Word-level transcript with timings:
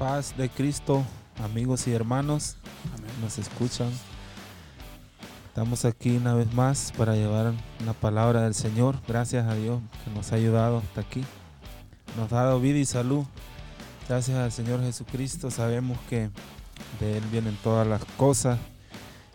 paz 0.00 0.34
de 0.34 0.48
Cristo, 0.48 1.04
amigos 1.44 1.86
y 1.86 1.92
hermanos, 1.92 2.56
nos 3.20 3.38
escuchan. 3.38 3.90
Estamos 5.46 5.84
aquí 5.84 6.16
una 6.16 6.32
vez 6.32 6.50
más 6.54 6.90
para 6.96 7.14
llevar 7.14 7.52
una 7.82 7.92
palabra 7.92 8.40
del 8.40 8.54
Señor. 8.54 8.96
Gracias 9.06 9.46
a 9.46 9.54
Dios 9.54 9.78
que 10.02 10.10
nos 10.12 10.32
ha 10.32 10.36
ayudado 10.36 10.78
hasta 10.78 11.02
aquí. 11.02 11.22
Nos 12.16 12.32
ha 12.32 12.44
dado 12.44 12.60
vida 12.60 12.78
y 12.78 12.86
salud. 12.86 13.26
Gracias 14.08 14.38
al 14.38 14.50
Señor 14.50 14.80
Jesucristo. 14.80 15.50
Sabemos 15.50 15.98
que 16.08 16.30
de 16.98 17.18
Él 17.18 17.24
vienen 17.30 17.58
todas 17.62 17.86
las 17.86 18.02
cosas 18.16 18.58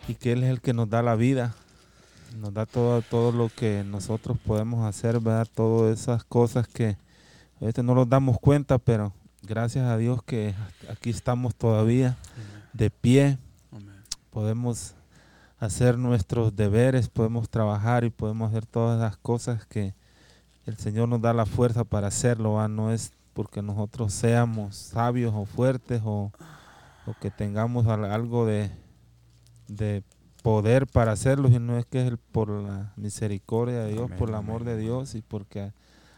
y 0.08 0.14
que 0.14 0.32
Él 0.32 0.42
es 0.42 0.50
el 0.50 0.60
que 0.60 0.72
nos 0.72 0.90
da 0.90 1.00
la 1.00 1.14
vida. 1.14 1.54
Nos 2.40 2.52
da 2.52 2.66
todo, 2.66 3.02
todo 3.02 3.30
lo 3.30 3.50
que 3.50 3.84
nosotros 3.84 4.36
podemos 4.44 4.84
hacer, 4.84 5.20
¿verdad? 5.20 5.46
Todas 5.54 6.00
esas 6.00 6.24
cosas 6.24 6.66
que 6.66 6.96
a 7.62 7.66
veces 7.66 7.84
no 7.84 7.94
nos 7.94 8.08
damos 8.08 8.40
cuenta, 8.40 8.78
pero 8.78 9.12
gracias 9.46 9.86
a 9.86 9.96
Dios 9.96 10.22
que 10.22 10.54
aquí 10.90 11.10
estamos 11.10 11.54
todavía 11.54 12.16
de 12.72 12.90
pie. 12.90 13.38
Podemos 14.30 14.94
hacer 15.58 15.96
nuestros 15.96 16.54
deberes, 16.54 17.08
podemos 17.08 17.48
trabajar 17.48 18.04
y 18.04 18.10
podemos 18.10 18.50
hacer 18.50 18.66
todas 18.66 19.00
las 19.00 19.16
cosas 19.16 19.64
que 19.64 19.94
el 20.66 20.76
Señor 20.76 21.08
nos 21.08 21.22
da 21.22 21.32
la 21.32 21.46
fuerza 21.46 21.84
para 21.84 22.08
hacerlo. 22.08 22.66
No 22.68 22.92
es 22.92 23.12
porque 23.32 23.62
nosotros 23.62 24.12
seamos 24.12 24.76
sabios 24.76 25.32
o 25.34 25.46
fuertes 25.46 26.02
o, 26.04 26.32
que 27.20 27.30
tengamos 27.30 27.86
algo 27.86 28.46
de, 28.46 28.70
de, 29.68 30.02
poder 30.42 30.86
para 30.86 31.12
hacerlo, 31.12 31.48
sino 31.48 31.76
es 31.76 31.86
que 31.86 32.06
es 32.06 32.12
por 32.30 32.50
la 32.50 32.92
misericordia 32.96 33.80
de 33.80 33.94
Dios, 33.94 34.10
por 34.12 34.28
el 34.28 34.36
amor 34.36 34.62
de 34.62 34.76
Dios 34.76 35.16
y 35.16 35.22
porque 35.22 35.72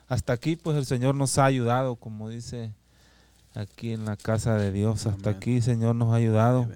hasta 0.07 0.35
aquí 0.35 0.57
pues 0.57 0.77
el 0.77 0.85
Señor 0.85 1.15
nos 1.15 1.39
ha 1.39 1.47
ayudado, 1.47 1.97
como 1.97 2.29
dice 2.29 2.75
aquí 3.59 3.93
en 3.93 4.05
la 4.05 4.17
casa 4.17 4.55
de 4.55 4.71
Dios. 4.73 5.07
Hasta 5.07 5.31
aquí, 5.31 5.61
Señor, 5.61 5.97
nos 5.97 6.13
ha 6.13 6.17
ayudado. 6.17 6.69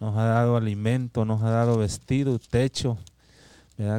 Nos 0.00 0.16
ha 0.16 0.24
dado 0.24 0.56
alimento, 0.56 1.24
nos 1.24 1.42
ha 1.42 1.50
dado 1.50 1.78
vestido, 1.78 2.38
techo, 2.40 2.98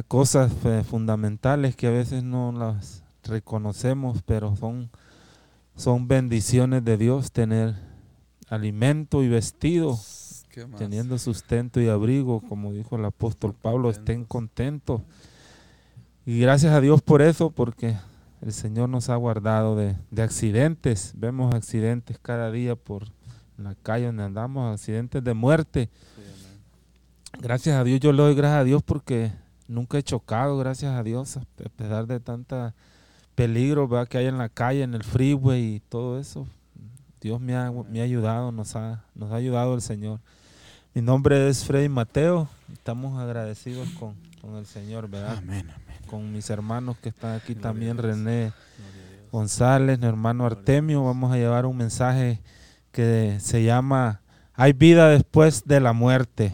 cosas 0.06 0.52
eh, 0.64 0.84
fundamentales 0.86 1.74
que 1.76 1.86
a 1.86 1.90
veces 1.90 2.22
no 2.22 2.52
las 2.52 3.02
reconocemos, 3.22 4.22
pero 4.26 4.54
son, 4.56 4.90
son 5.76 6.06
bendiciones 6.06 6.84
de 6.84 6.98
Dios 6.98 7.32
tener 7.32 7.74
alimento 8.50 9.22
y 9.22 9.28
vestido, 9.28 9.98
teniendo 10.76 11.16
sustento 11.18 11.80
y 11.80 11.88
abrigo, 11.88 12.42
como 12.42 12.74
dijo 12.74 12.96
el 12.96 13.06
apóstol 13.06 13.54
Pablo, 13.54 13.88
estén 13.88 14.26
contentos. 14.26 15.00
Y 16.26 16.38
gracias 16.38 16.74
a 16.74 16.82
Dios 16.82 17.00
por 17.00 17.22
eso, 17.22 17.48
porque 17.48 17.96
el 18.44 18.52
Señor 18.52 18.90
nos 18.90 19.08
ha 19.08 19.16
guardado 19.16 19.74
de, 19.74 19.96
accidentes. 20.22 21.14
Vemos 21.16 21.54
accidentes 21.54 22.18
cada 22.20 22.50
día 22.50 22.76
por 22.76 23.06
la 23.56 23.74
calle 23.74 24.06
donde 24.06 24.22
andamos, 24.22 24.74
accidentes 24.74 25.24
de 25.24 25.32
muerte. 25.32 25.88
gracias 27.40 27.74
a 27.76 27.84
Dios, 27.84 28.00
yo 28.00 28.12
le 28.12 28.22
doy 28.22 28.34
gracias 28.34 28.60
a 28.60 28.64
Dios 28.64 28.82
porque 28.82 29.32
nunca 29.66 29.96
he 29.96 30.02
chocado, 30.02 30.58
gracias 30.58 30.92
a 30.92 31.02
Dios, 31.02 31.38
a 31.38 31.44
pesar 31.76 32.06
de 32.06 32.20
tanta 32.20 32.74
peligro 33.34 33.88
que 34.06 34.18
hay 34.18 34.26
en 34.26 34.36
la 34.36 34.50
calle, 34.50 34.82
en 34.82 34.92
el 34.92 35.04
freeway 35.04 35.76
y 35.76 35.80
todo 35.80 36.20
eso. 36.20 36.46
Dios 37.22 37.40
me 37.40 37.56
ha, 37.56 37.72
me 37.72 38.00
ha 38.02 38.04
ayudado, 38.04 38.52
nos 38.52 38.76
ha, 38.76 39.04
nos 39.14 39.32
ha 39.32 39.36
ayudado 39.36 39.74
el 39.74 39.80
Señor. 39.80 40.20
Mi 40.92 41.00
nombre 41.00 41.48
es 41.48 41.64
Freddy 41.64 41.88
Mateo, 41.88 42.46
estamos 42.74 43.18
agradecidos 43.18 43.88
con, 43.98 44.14
con 44.42 44.56
el 44.56 44.66
Señor, 44.66 45.08
¿verdad? 45.08 45.38
Amén 45.38 45.66
con 46.04 46.32
mis 46.32 46.50
hermanos 46.50 46.96
que 46.98 47.08
están 47.08 47.36
aquí 47.36 47.54
también, 47.54 47.98
René 47.98 48.52
González, 49.32 49.98
mi 49.98 50.06
hermano 50.06 50.46
Artemio. 50.46 51.04
Vamos 51.04 51.32
a 51.32 51.36
llevar 51.36 51.66
un 51.66 51.76
mensaje 51.76 52.40
que 52.92 53.38
se 53.40 53.64
llama 53.64 54.20
Hay 54.54 54.72
vida 54.72 55.08
después 55.08 55.64
de 55.64 55.80
la 55.80 55.92
muerte, 55.92 56.52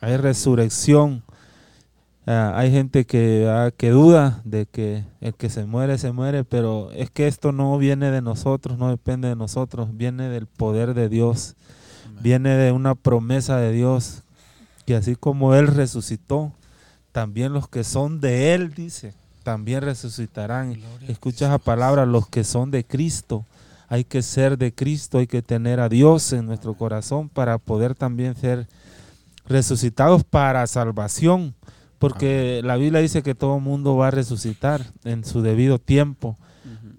hay 0.00 0.16
resurrección. 0.16 1.22
Ah, 2.26 2.52
hay 2.54 2.70
gente 2.70 3.06
que, 3.06 3.48
ah, 3.48 3.70
que 3.76 3.90
duda 3.90 4.42
de 4.44 4.66
que 4.66 5.04
el 5.20 5.34
que 5.34 5.48
se 5.48 5.64
muere, 5.64 5.96
se 5.98 6.12
muere, 6.12 6.44
pero 6.44 6.90
es 6.92 7.10
que 7.10 7.26
esto 7.26 7.50
no 7.50 7.76
viene 7.78 8.10
de 8.10 8.20
nosotros, 8.20 8.78
no 8.78 8.90
depende 8.90 9.28
de 9.28 9.36
nosotros, 9.36 9.96
viene 9.96 10.28
del 10.28 10.46
poder 10.46 10.94
de 10.94 11.08
Dios, 11.08 11.56
viene 12.20 12.50
de 12.50 12.72
una 12.72 12.94
promesa 12.94 13.56
de 13.56 13.72
Dios, 13.72 14.22
que 14.84 14.94
así 14.94 15.16
como 15.16 15.54
Él 15.54 15.66
resucitó, 15.66 16.52
también 17.12 17.52
los 17.52 17.68
que 17.68 17.84
son 17.84 18.20
de 18.20 18.54
Él, 18.54 18.74
dice, 18.74 19.14
también 19.42 19.82
resucitarán. 19.82 20.80
Escucha 21.08 21.46
esa 21.46 21.58
palabra, 21.58 22.06
los 22.06 22.28
que 22.28 22.44
son 22.44 22.70
de 22.70 22.84
Cristo. 22.84 23.44
Hay 23.88 24.04
que 24.04 24.22
ser 24.22 24.56
de 24.56 24.72
Cristo, 24.72 25.18
hay 25.18 25.26
que 25.26 25.42
tener 25.42 25.80
a 25.80 25.88
Dios 25.88 26.32
en 26.32 26.46
nuestro 26.46 26.74
corazón 26.74 27.28
para 27.28 27.58
poder 27.58 27.94
también 27.94 28.36
ser 28.36 28.68
resucitados 29.46 30.22
para 30.22 30.66
salvación. 30.66 31.54
Porque 31.98 32.62
la 32.64 32.76
Biblia 32.76 33.00
dice 33.00 33.22
que 33.22 33.34
todo 33.34 33.58
mundo 33.58 33.96
va 33.96 34.08
a 34.08 34.12
resucitar 34.12 34.86
en 35.04 35.24
su 35.24 35.42
debido 35.42 35.78
tiempo, 35.78 36.38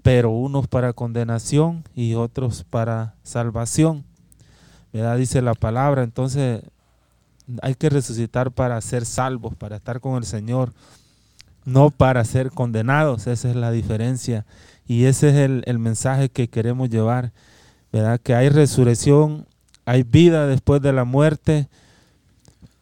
pero 0.03 0.31
unos 0.31 0.67
para 0.67 0.93
condenación 0.93 1.83
y 1.95 2.15
otros 2.15 2.63
para 2.63 3.15
salvación. 3.23 4.03
¿Verdad? 4.91 5.17
Dice 5.17 5.41
la 5.41 5.55
palabra. 5.55 6.03
Entonces 6.03 6.61
hay 7.61 7.75
que 7.75 7.89
resucitar 7.89 8.51
para 8.51 8.79
ser 8.81 9.05
salvos, 9.05 9.55
para 9.55 9.77
estar 9.77 9.99
con 9.99 10.15
el 10.15 10.25
Señor, 10.25 10.73
no 11.65 11.89
para 11.89 12.23
ser 12.25 12.51
condenados. 12.51 13.27
Esa 13.27 13.49
es 13.49 13.55
la 13.55 13.71
diferencia. 13.71 14.45
Y 14.87 15.05
ese 15.05 15.29
es 15.29 15.63
el, 15.65 15.79
mensaje 15.79 16.29
que 16.29 16.49
queremos 16.49 16.89
llevar, 16.89 17.31
¿verdad? 17.91 18.19
Que 18.19 18.35
hay 18.35 18.49
resurrección, 18.49 19.45
hay 19.85 20.03
vida 20.03 20.47
después 20.47 20.81
de 20.81 20.93
la 20.93 21.05
muerte 21.05 21.69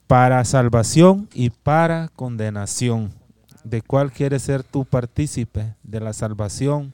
para 0.07 0.43
salvación 0.43 1.29
y 1.33 1.51
para 1.51 2.09
condenación. 2.15 3.11
¿De 3.63 3.81
cuál 3.81 4.11
quieres 4.11 4.43
ser 4.43 4.63
tu 4.63 4.85
partícipe? 4.85 5.75
¿De 5.83 5.99
la 5.99 6.13
salvación? 6.13 6.93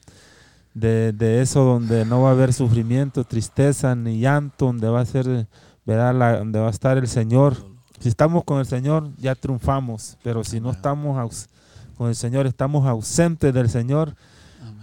De, 0.74 1.12
de, 1.12 1.40
eso 1.40 1.64
donde 1.64 2.04
no 2.04 2.20
va 2.20 2.28
a 2.28 2.32
haber 2.32 2.52
sufrimiento, 2.52 3.24
tristeza 3.24 3.94
ni 3.94 4.18
llanto, 4.20 4.66
donde 4.66 4.88
va 4.88 5.00
a 5.00 5.06
ser 5.06 5.46
¿verdad? 5.86 6.38
donde 6.38 6.58
va 6.58 6.66
a 6.66 6.70
estar 6.70 6.98
el 6.98 7.08
Señor. 7.08 7.56
Si 8.00 8.08
estamos 8.08 8.44
con 8.44 8.58
el 8.58 8.66
Señor, 8.66 9.10
ya 9.16 9.34
triunfamos, 9.34 10.18
pero 10.22 10.44
si 10.44 10.60
no 10.60 10.70
estamos 10.70 11.48
con 11.96 12.08
el 12.08 12.14
Señor, 12.14 12.46
estamos 12.46 12.86
ausentes 12.86 13.54
del 13.54 13.70
Señor, 13.70 14.14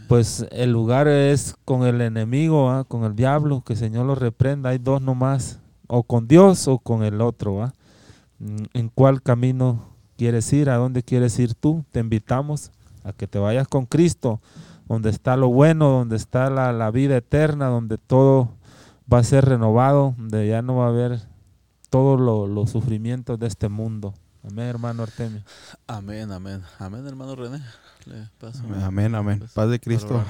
pues 0.08 0.46
el 0.52 0.72
lugar 0.72 1.08
es 1.08 1.56
con 1.66 1.84
el 1.84 2.02
enemigo, 2.02 2.86
con 2.88 3.04
el 3.04 3.16
diablo, 3.16 3.62
que 3.66 3.74
el 3.74 3.80
Señor 3.80 4.06
lo 4.06 4.16
reprenda. 4.16 4.70
Hay 4.70 4.78
dos 4.78 5.02
nomás, 5.02 5.60
o 5.88 6.04
con 6.04 6.28
Dios 6.28 6.68
o 6.68 6.80
con 6.80 7.04
el 7.04 7.22
otro. 7.22 7.72
Mm, 8.40 8.64
¿En 8.74 8.90
cuál 8.90 9.22
camino 9.22 9.90
quieres 10.18 10.52
ir? 10.54 10.70
¿A 10.70 10.78
dónde 10.78 11.04
quieres 11.04 11.38
ir 11.40 11.54
tú? 11.54 11.84
Te 11.92 12.00
invitamos 12.00 12.72
a 13.04 13.14
que 13.14 13.28
te 13.28 13.40
vayas 13.40 13.68
con 13.68 13.86
Cristo, 13.86 14.42
donde 14.88 15.10
está 15.10 15.38
lo 15.38 15.50
bueno, 15.50 15.90
donde 15.90 16.16
está 16.16 16.50
la, 16.50 16.74
la 16.74 16.92
vida 16.92 17.18
eterna, 17.18 17.68
donde 17.68 17.98
todo 17.98 18.50
va 19.12 19.20
a 19.20 19.24
ser 19.24 19.46
renovado, 19.46 20.16
donde 20.18 20.48
ya 20.48 20.62
no 20.62 20.78
va 20.78 20.86
a 20.86 20.90
haber 20.90 21.22
todos 21.90 22.20
los 22.50 22.70
sufrimientos 22.70 23.40
de 23.40 23.48
este 23.48 23.70
mundo. 23.70 24.14
Amén, 24.44 24.66
hermano 24.66 25.04
Artemio. 25.04 25.42
Amén, 25.88 26.32
amén. 26.32 26.62
Amén, 26.80 27.08
hermano 27.08 27.36
René. 27.36 27.62
amén, 28.84 29.16
amén, 29.16 29.44
Paz 29.54 29.70
de 29.70 29.80
Cristo. 29.80 30.24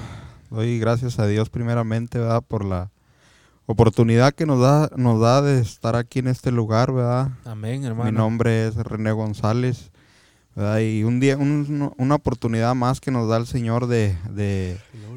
Doy 0.50 0.78
gracias 0.78 1.18
a 1.20 1.26
Dios 1.26 1.50
primeramente, 1.50 2.20
¿verdad? 2.20 2.44
Por 2.48 2.64
la 2.64 2.92
oportunidad 3.66 4.34
que 4.34 4.46
nos 4.46 4.60
da, 4.60 4.90
nos 4.98 5.20
da 5.20 5.42
de 5.42 5.60
estar 5.62 5.96
aquí 5.96 6.20
en 6.20 6.28
este 6.28 6.52
lugar, 6.52 6.92
¿verdad? 6.92 7.32
Amén, 7.46 7.84
hermano. 7.86 8.12
Mi 8.12 8.16
nombre 8.16 8.68
es 8.68 8.76
René 8.76 9.12
González. 9.14 9.92
Y 10.56 11.04
un 11.04 11.20
día, 11.20 11.36
una 11.38 12.16
oportunidad 12.16 12.76
más 12.76 13.02
que 13.02 13.10
nos 13.10 13.28
da 13.28 13.38
el 13.38 13.48
Señor 13.48 13.88
de, 13.88 14.16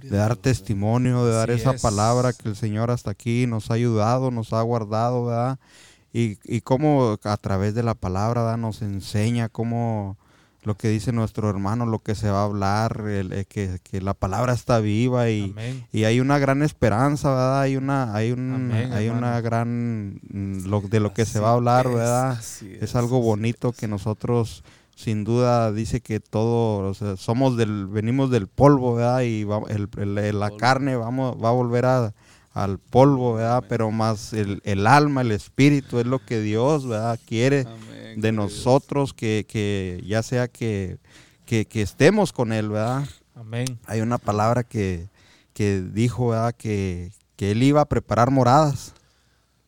dar 0.04 0.36
testimonio, 0.36 1.26
de 1.26 1.32
dar 1.32 1.50
esa 1.50 1.74
palabra 1.74 2.32
que 2.32 2.48
el 2.48 2.56
Señor 2.56 2.90
hasta 2.90 3.10
aquí 3.10 3.46
nos 3.46 3.70
ha 3.70 3.74
ayudado, 3.74 4.30
nos 4.30 4.52
ha 4.52 4.62
guardado, 4.62 5.26
¿verdad? 5.26 5.58
Y, 6.12 6.38
y 6.44 6.62
cómo 6.62 7.18
a 7.22 7.36
través 7.36 7.74
de 7.74 7.82
la 7.82 7.94
palabra 7.94 8.42
¿verdad? 8.42 8.56
nos 8.56 8.80
enseña 8.80 9.50
cómo 9.50 10.16
lo 10.66 10.76
que 10.76 10.88
dice 10.88 11.12
nuestro 11.12 11.48
hermano, 11.48 11.86
lo 11.86 12.00
que 12.00 12.16
se 12.16 12.28
va 12.28 12.40
a 12.40 12.44
hablar, 12.44 13.04
eh, 13.06 13.44
que, 13.48 14.00
la 14.00 14.14
palabra 14.14 14.52
está 14.52 14.80
viva 14.80 15.30
y, 15.30 15.54
y, 15.92 16.04
hay 16.04 16.18
una 16.18 16.40
gran 16.40 16.62
esperanza, 16.62 17.28
¿verdad? 17.30 17.60
Hay 17.60 17.76
una, 17.76 18.12
hay 18.12 18.32
un, 18.32 18.72
hay 18.72 19.08
una 19.08 19.40
gran, 19.40 20.18
mm, 20.28 20.66
lo, 20.66 20.80
de 20.80 20.98
lo 20.98 21.14
que 21.14 21.24
se 21.24 21.38
va 21.38 21.50
a 21.50 21.52
hablar, 21.52 21.88
¿verdad? 21.88 22.40
es 22.80 22.96
algo 22.96 23.20
bonito 23.20 23.72
que 23.72 23.86
nosotros 23.86 24.64
sin 24.96 25.24
duda 25.24 25.72
dice 25.72 26.00
que 26.00 26.20
todo, 26.20 26.94
somos 27.18 27.58
del, 27.58 27.86
venimos 27.86 28.30
del 28.30 28.48
polvo, 28.48 28.94
¿verdad? 28.94 29.20
Y 29.20 29.44
la 29.44 30.50
carne 30.56 30.96
vamos, 30.96 31.36
va 31.36 31.50
a 31.50 31.52
volver 31.52 31.84
a, 31.84 32.14
al 32.54 32.78
polvo, 32.78 33.34
¿verdad? 33.34 33.62
Pero 33.68 33.90
más 33.90 34.32
el, 34.32 34.86
alma, 34.86 35.20
el 35.20 35.32
espíritu 35.32 36.00
es 36.00 36.06
lo 36.06 36.24
que 36.24 36.40
Dios, 36.40 36.88
¿verdad? 36.88 37.20
Quiere 37.26 37.66
de 38.16 38.32
nosotros, 38.32 39.12
que, 39.12 40.02
ya 40.06 40.22
sea 40.22 40.48
que, 40.48 40.96
que, 41.44 41.66
estemos 41.74 42.32
con 42.32 42.54
Él, 42.54 42.70
¿verdad? 42.70 43.04
Amén. 43.34 43.78
Hay 43.84 44.00
una 44.00 44.16
palabra 44.16 44.64
que, 44.64 45.10
que 45.52 45.82
dijo, 45.82 46.28
¿verdad? 46.28 46.54
Que, 46.56 47.12
que 47.36 47.50
Él 47.50 47.62
iba 47.62 47.82
a 47.82 47.86
preparar 47.86 48.30
moradas. 48.30 48.94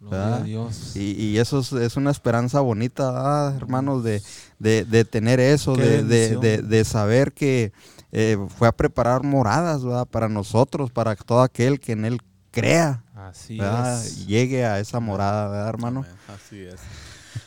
Gloria 0.01 0.19
a 0.19 0.31
¿verdad? 0.31 0.45
Dios. 0.45 0.97
Y, 0.97 1.23
y 1.23 1.39
eso 1.39 1.59
es, 1.59 1.73
es 1.73 1.99
una 1.99 2.11
esperanza 2.11 2.61
bonita, 2.61 3.13
¿verdad, 3.13 3.57
hermanos, 3.57 4.03
de, 4.05 4.23
de- 4.59 4.85
de 4.85 5.05
tener 5.05 5.41
eso, 5.41 5.75
de, 5.77 6.85
saber 6.85 7.33
que 7.33 7.73
eh, 8.13 8.39
fue 8.57 8.69
a 8.69 8.73
preparar 8.73 9.23
moradas 9.23 9.85
¿verdad? 9.85 10.07
para 10.07 10.29
nosotros, 10.29 10.91
para 10.91 11.15
todo 11.17 11.43
aquel 11.43 11.79
que 11.81 11.93
en 11.93 12.05
Él 12.07 12.21
crea, 12.51 13.03
Así 13.15 13.59
es. 13.61 14.27
llegue 14.27 14.65
a 14.65 14.79
esa 14.81 14.99
morada, 15.01 15.49
¿verdad, 15.49 15.69
hermano? 15.69 16.01
Amén. 16.01 16.17
Así 16.29 16.61
es. 16.61 16.77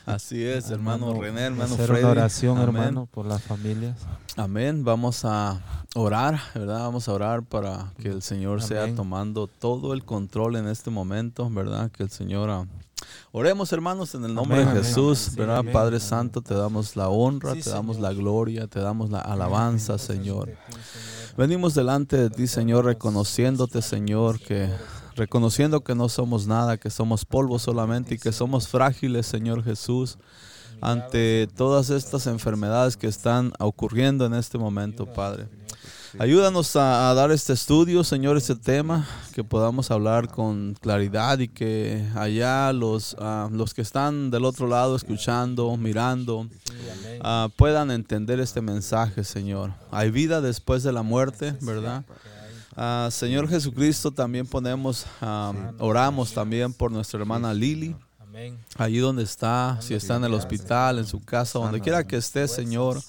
Así 0.05 0.43
es, 0.43 0.69
hermano 0.69 1.19
René, 1.19 1.41
hermano 1.41 1.73
hacer 1.73 1.87
Freddy. 1.87 2.01
una 2.03 2.11
oración, 2.11 2.57
Amén. 2.57 2.75
hermano, 2.75 3.07
por 3.07 3.25
las 3.25 3.41
familias. 3.41 3.97
Amén. 4.37 4.83
Vamos 4.83 5.25
a 5.25 5.59
orar, 5.95 6.39
¿verdad? 6.55 6.79
Vamos 6.79 7.07
a 7.09 7.13
orar 7.13 7.43
para 7.43 7.91
que 7.99 8.07
el 8.09 8.21
Señor 8.21 8.61
sea 8.61 8.93
tomando 8.95 9.47
todo 9.47 9.93
el 9.93 10.05
control 10.05 10.55
en 10.55 10.67
este 10.67 10.89
momento, 10.91 11.49
¿verdad? 11.49 11.91
Que 11.91 12.03
el 12.03 12.09
Señor... 12.09 12.67
Oremos, 13.31 13.71
hermanos, 13.71 14.13
en 14.15 14.25
el 14.25 14.33
nombre 14.33 14.61
Amén, 14.63 14.75
de. 14.75 14.83
Jesús, 14.83 15.35
¿verdad? 15.35 15.57
amén. 15.59 15.73
Padre 15.73 15.99
Santo, 15.99 16.41
te 16.41 16.53
damos 16.53 16.95
la 16.95 17.09
honra, 17.09 17.53
Sí, 17.53 17.61
te 17.61 17.69
damos 17.69 17.95
Señor. 17.97 18.09
la 18.11 18.17
gloria, 18.17 18.67
te 18.67 18.79
damos 18.79 19.09
la 19.09 19.19
alabanza, 19.19 19.97
Señor. 19.97 20.49
Venimos 21.37 21.73
delante 21.73 22.17
de 22.17 22.29
ti, 22.29 22.47
Señor, 22.47 22.85
reconociéndote, 22.85 23.81
Señor, 23.81 24.39
que 24.39 24.69
reconociendo 25.15 25.83
que 25.83 25.95
no 25.95 26.09
somos 26.09 26.47
nada, 26.47 26.77
que 26.77 26.89
somos 26.89 27.25
polvo 27.25 27.59
solamente 27.59 28.15
y 28.15 28.17
que 28.17 28.31
somos 28.31 28.67
frágiles, 28.67 29.27
Señor 29.27 29.63
Jesús, 29.63 30.17
ante 30.81 31.47
todas 31.55 31.89
estas 31.89 32.27
enfermedades 32.27 32.97
que 32.97 33.07
están 33.07 33.53
ocurriendo 33.59 34.25
en 34.25 34.33
este 34.33 34.57
momento, 34.57 35.05
Padre. 35.05 35.47
Ayúdanos 36.19 36.75
a, 36.75 37.09
a 37.09 37.13
dar 37.13 37.31
este 37.31 37.53
estudio, 37.53 38.03
Señor, 38.03 38.35
este 38.35 38.55
tema, 38.55 39.07
que 39.33 39.43
podamos 39.43 39.91
hablar 39.91 40.27
con 40.27 40.75
claridad 40.79 41.39
y 41.39 41.47
que 41.47 42.05
allá 42.15 42.73
los, 42.73 43.15
ah, 43.19 43.49
los 43.51 43.73
que 43.73 43.81
están 43.81 44.29
del 44.29 44.43
otro 44.43 44.67
lado 44.67 44.95
escuchando, 44.95 45.75
mirando, 45.77 46.47
ah, 47.21 47.47
puedan 47.55 47.91
entender 47.91 48.41
este 48.41 48.61
mensaje, 48.61 49.23
Señor. 49.23 49.73
Hay 49.89 50.11
vida 50.11 50.41
después 50.41 50.83
de 50.83 50.91
la 50.91 51.01
muerte, 51.01 51.55
¿verdad? 51.61 52.03
Ah, 52.75 53.07
Señor 53.11 53.47
Jesucristo, 53.47 54.11
también 54.11 54.45
ponemos, 54.45 55.05
oramos 55.79 56.33
también 56.33 56.73
por 56.73 56.91
nuestra 56.91 57.19
hermana 57.19 57.53
Lili, 57.53 57.95
allí 58.75 58.97
donde 58.97 59.23
está, 59.23 59.77
si 59.81 59.93
está 59.93 60.17
en 60.17 60.25
el 60.25 60.33
hospital, 60.33 60.99
en 60.99 61.05
su 61.05 61.23
casa, 61.23 61.59
donde 61.59 61.79
quiera 61.79 62.05
que 62.05 62.17
esté, 62.17 62.47
Señor. 62.47 63.01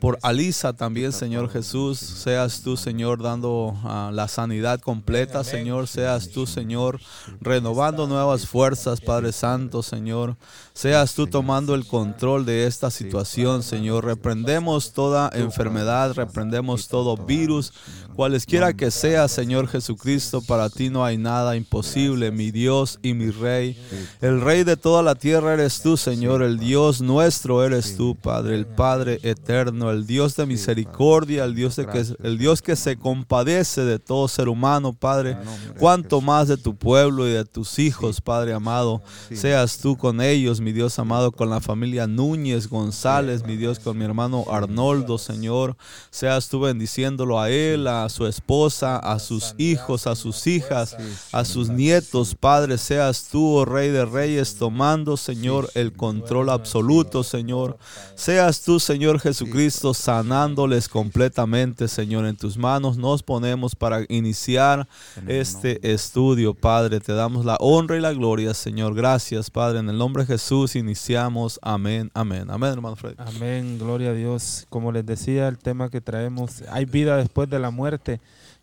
Por 0.00 0.18
Alisa 0.22 0.72
también, 0.72 1.12
Señor 1.12 1.50
Jesús, 1.50 1.98
seas 1.98 2.62
tú, 2.62 2.76
Señor, 2.76 3.22
dando 3.22 3.74
ah, 3.84 4.10
la 4.12 4.28
sanidad 4.28 4.80
completa, 4.80 5.42
Señor, 5.44 5.88
seas 5.88 6.28
tú, 6.28 6.46
Señor, 6.46 7.00
renovando 7.40 8.06
nuevas 8.06 8.46
fuerzas, 8.46 9.00
Padre 9.00 9.32
Santo, 9.32 9.82
Señor, 9.82 10.36
seas 10.74 11.14
tú 11.14 11.26
tomando 11.26 11.74
el 11.74 11.86
control 11.86 12.44
de 12.44 12.66
esta 12.66 12.90
situación, 12.90 13.62
Señor. 13.62 14.04
Reprendemos 14.04 14.92
toda 14.92 15.30
enfermedad, 15.32 16.12
reprendemos 16.14 16.88
todo 16.88 17.16
virus, 17.16 17.72
cualesquiera 18.16 18.72
que 18.72 18.90
sea, 18.90 19.28
Señor 19.28 19.68
Jesucristo, 19.68 20.40
para 20.40 20.70
ti 20.70 20.88
no 20.88 21.04
hay 21.04 21.18
nada 21.18 21.54
imposible, 21.54 22.30
mi 22.30 22.50
Dios 22.50 22.98
y 23.02 23.12
mi 23.12 23.30
Rey. 23.30 23.78
El 24.22 24.40
Rey 24.40 24.64
de 24.64 24.76
toda 24.76 25.02
la 25.02 25.14
tierra 25.14 25.52
eres 25.52 25.82
tú, 25.82 25.98
Señor, 25.98 26.42
el 26.42 26.58
Dios 26.58 27.02
nuestro 27.02 27.62
eres 27.62 27.96
tú, 27.96 28.16
Padre, 28.16 28.54
el 28.56 28.66
Padre 28.66 29.20
eterno, 29.22 29.90
el 29.90 30.06
Dios 30.06 30.34
de 30.34 30.46
misericordia, 30.46 31.44
el 31.44 31.54
Dios, 31.54 31.76
que, 31.76 32.06
el 32.22 32.38
Dios 32.38 32.62
que 32.62 32.74
se 32.74 32.96
compadece 32.96 33.82
de 33.82 33.98
todo 33.98 34.26
ser 34.28 34.48
humano, 34.48 34.94
Padre. 34.94 35.36
Cuanto 35.78 36.22
más 36.22 36.48
de 36.48 36.56
tu 36.56 36.74
pueblo 36.74 37.28
y 37.28 37.32
de 37.32 37.44
tus 37.44 37.78
hijos, 37.78 38.22
Padre 38.22 38.54
amado, 38.54 39.02
seas 39.32 39.78
tú 39.78 39.96
con 39.96 40.22
ellos, 40.22 40.60
mi 40.60 40.72
Dios 40.72 40.98
amado, 40.98 41.32
con 41.32 41.50
la 41.50 41.60
familia 41.60 42.06
Núñez 42.06 42.68
González, 42.68 43.44
mi 43.44 43.56
Dios, 43.56 43.78
con 43.78 43.98
mi 43.98 44.04
hermano 44.06 44.46
Arnoldo, 44.50 45.18
Señor. 45.18 45.76
Seas 46.10 46.48
tú 46.48 46.60
bendiciéndolo 46.60 47.38
a 47.38 47.50
él, 47.50 47.86
a 47.86 48.05
su 48.08 48.26
esposa, 48.26 48.98
a 48.98 49.18
sus 49.18 49.54
hijos, 49.58 50.06
a 50.06 50.14
sus 50.14 50.46
hijas, 50.46 50.96
a 51.32 51.44
sus 51.44 51.68
nietos, 51.68 52.34
Padre. 52.34 52.78
Seas 52.78 53.28
tú, 53.30 53.56
oh 53.56 53.64
Rey 53.64 53.90
de 53.90 54.04
Reyes, 54.04 54.56
tomando, 54.56 55.16
Señor, 55.16 55.70
el 55.74 55.92
control 55.92 56.50
absoluto, 56.50 57.22
Señor. 57.22 57.78
Seas 58.14 58.62
tú, 58.62 58.80
Señor 58.80 59.20
Jesucristo, 59.20 59.94
sanándoles 59.94 60.88
completamente, 60.88 61.88
Señor. 61.88 62.26
En 62.26 62.36
tus 62.36 62.56
manos 62.56 62.96
nos 62.96 63.22
ponemos 63.22 63.74
para 63.74 64.04
iniciar 64.08 64.88
este 65.26 65.92
estudio, 65.92 66.54
Padre. 66.54 67.00
Te 67.00 67.12
damos 67.12 67.44
la 67.44 67.56
honra 67.60 67.96
y 67.96 68.00
la 68.00 68.12
gloria, 68.12 68.54
Señor. 68.54 68.94
Gracias, 68.94 69.50
Padre. 69.50 69.80
En 69.80 69.88
el 69.88 69.98
nombre 69.98 70.24
de 70.24 70.34
Jesús 70.34 70.76
iniciamos. 70.76 71.58
Amén, 71.62 72.10
amén. 72.14 72.50
Amén, 72.50 72.72
hermano 72.72 72.96
Freddy. 72.96 73.16
Amén, 73.18 73.78
gloria 73.78 74.10
a 74.10 74.12
Dios. 74.14 74.66
Como 74.68 74.92
les 74.92 75.04
decía, 75.04 75.48
el 75.48 75.58
tema 75.58 75.90
que 75.90 76.00
traemos, 76.00 76.62
hay 76.70 76.84
vida 76.84 77.16
después 77.16 77.48
de 77.48 77.58
la 77.58 77.70
muerte. 77.70 77.95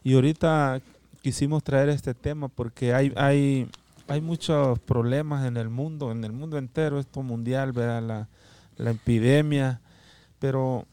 Y 0.03 0.13
ahorita 0.13 0.81
quisimos 1.21 1.63
traer 1.63 1.89
este 1.89 2.13
tema 2.13 2.47
porque 2.47 2.93
hay, 2.93 3.13
hay, 3.15 3.67
hay 4.07 4.21
muchos 4.21 4.79
problemas 4.79 5.45
en 5.45 5.57
el 5.57 5.69
mundo, 5.69 6.11
en 6.11 6.23
el 6.23 6.31
mundo 6.31 6.57
entero, 6.57 6.99
esto 6.99 7.23
mundial, 7.23 7.71
¿verdad? 7.71 8.03
La, 8.03 8.27
la 8.77 8.91
epidemia. 8.91 9.79
Pero 10.39 10.85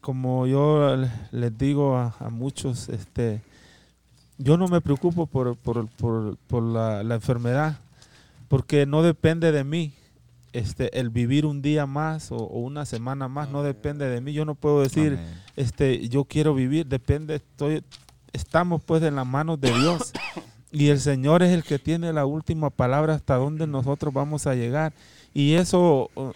como 0.00 0.46
yo 0.46 0.96
les 1.32 1.58
digo 1.58 1.96
a, 1.96 2.14
muchos, 2.30 2.88
este, 2.88 3.40
yo 4.38 4.56
no 4.56 4.68
me 4.68 4.80
preocupo 4.80 5.26
por, 5.26 5.56
por, 5.56 5.88
por, 5.88 6.36
por 6.36 6.62
la, 6.62 7.02
la 7.02 7.14
enfermedad, 7.14 7.78
porque 8.48 8.84
no 8.84 9.02
depende 9.02 9.52
de 9.52 9.64
mí 9.64 9.94
este, 10.54 10.98
el 11.00 11.10
vivir 11.10 11.46
un 11.46 11.62
día 11.62 11.84
más 11.84 12.30
o, 12.30 12.36
o 12.36 12.60
una 12.60 12.84
semana 12.86 13.26
más 13.28 13.50
no 13.50 13.62
depende 13.62 14.08
de 14.08 14.20
mí. 14.20 14.32
Yo 14.32 14.44
no 14.44 14.54
puedo 14.54 14.80
decir, 14.80 15.18
Amén. 15.20 15.42
este, 15.56 16.08
yo 16.08 16.24
quiero 16.24 16.54
vivir, 16.54 16.86
depende, 16.86 17.34
estoy, 17.34 17.82
estamos 18.32 18.82
pues 18.84 19.02
en 19.02 19.16
las 19.16 19.26
manos 19.26 19.60
de 19.60 19.72
Dios. 19.72 20.12
Y 20.74 20.88
el 20.88 20.98
Señor 20.98 21.44
es 21.44 21.52
el 21.52 21.62
que 21.62 21.78
tiene 21.78 22.12
la 22.12 22.26
última 22.26 22.68
palabra 22.68 23.14
hasta 23.14 23.36
donde 23.36 23.64
nosotros 23.64 24.12
vamos 24.12 24.48
a 24.48 24.56
llegar. 24.56 24.92
Y 25.32 25.54
eso 25.54 26.10
uh, 26.16 26.32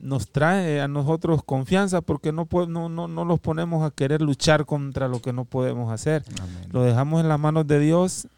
nos 0.00 0.30
trae 0.32 0.80
a 0.80 0.88
nosotros 0.88 1.44
confianza 1.44 2.00
porque 2.00 2.32
no, 2.32 2.48
no, 2.68 2.88
no, 2.88 3.06
no 3.06 3.24
los 3.26 3.38
ponemos 3.38 3.84
a 3.84 3.90
querer 3.90 4.22
luchar 4.22 4.64
contra 4.64 5.08
lo 5.08 5.20
que 5.20 5.34
no 5.34 5.44
podemos 5.44 5.92
hacer. 5.92 6.24
Amén. 6.40 6.70
Lo 6.72 6.82
dejamos 6.84 7.20
en 7.20 7.28
las 7.28 7.38
manos 7.38 7.66
de 7.66 7.80
Dios 7.80 8.28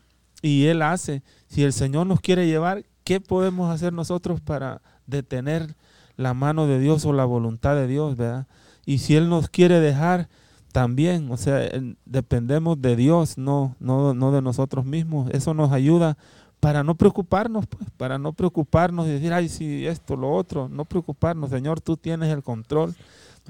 y 0.42 0.66
Él 0.66 0.82
hace. 0.82 1.22
Si 1.46 1.62
el 1.62 1.72
Señor 1.72 2.08
nos 2.08 2.20
quiere 2.20 2.48
llevar, 2.48 2.84
¿qué 3.04 3.20
podemos 3.20 3.72
hacer 3.72 3.92
nosotros 3.92 4.40
para 4.40 4.82
detener 5.06 5.74
la 6.16 6.34
mano 6.34 6.66
de 6.66 6.78
Dios 6.78 7.04
o 7.06 7.12
la 7.12 7.24
voluntad 7.24 7.74
de 7.74 7.86
Dios, 7.86 8.16
verdad? 8.16 8.46
Y 8.86 8.98
si 8.98 9.16
Él 9.16 9.28
nos 9.28 9.48
quiere 9.48 9.80
dejar, 9.80 10.28
también, 10.72 11.30
o 11.30 11.36
sea, 11.36 11.64
en- 11.64 11.96
dependemos 12.04 12.80
de 12.82 12.96
Dios, 12.96 13.38
no, 13.38 13.76
no, 13.78 14.12
no 14.12 14.32
de 14.32 14.42
nosotros 14.42 14.84
mismos. 14.84 15.30
Eso 15.30 15.54
nos 15.54 15.70
ayuda 15.70 16.16
para 16.58 16.82
no 16.82 16.96
preocuparnos, 16.96 17.66
pues, 17.66 17.88
para 17.96 18.18
no 18.18 18.32
preocuparnos 18.32 19.06
y 19.06 19.10
decir, 19.10 19.32
ay, 19.32 19.48
sí, 19.48 19.86
esto, 19.86 20.16
lo 20.16 20.32
otro, 20.32 20.68
no 20.68 20.84
preocuparnos. 20.84 21.50
Señor, 21.50 21.80
tú 21.80 21.96
tienes 21.96 22.32
el 22.32 22.42
control 22.42 22.94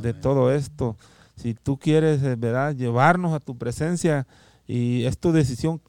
de 0.00 0.10
Amén. 0.10 0.20
todo 0.20 0.52
esto. 0.52 0.96
Si 1.36 1.54
tú 1.54 1.78
quieres, 1.78 2.22
eh, 2.22 2.36
¿verdad?, 2.36 2.74
llevarnos 2.76 3.32
a 3.32 3.40
tu 3.40 3.56
presencia 3.56 4.26
y 4.66 5.04
es 5.04 5.16
tu 5.16 5.32
decisión, 5.32 5.80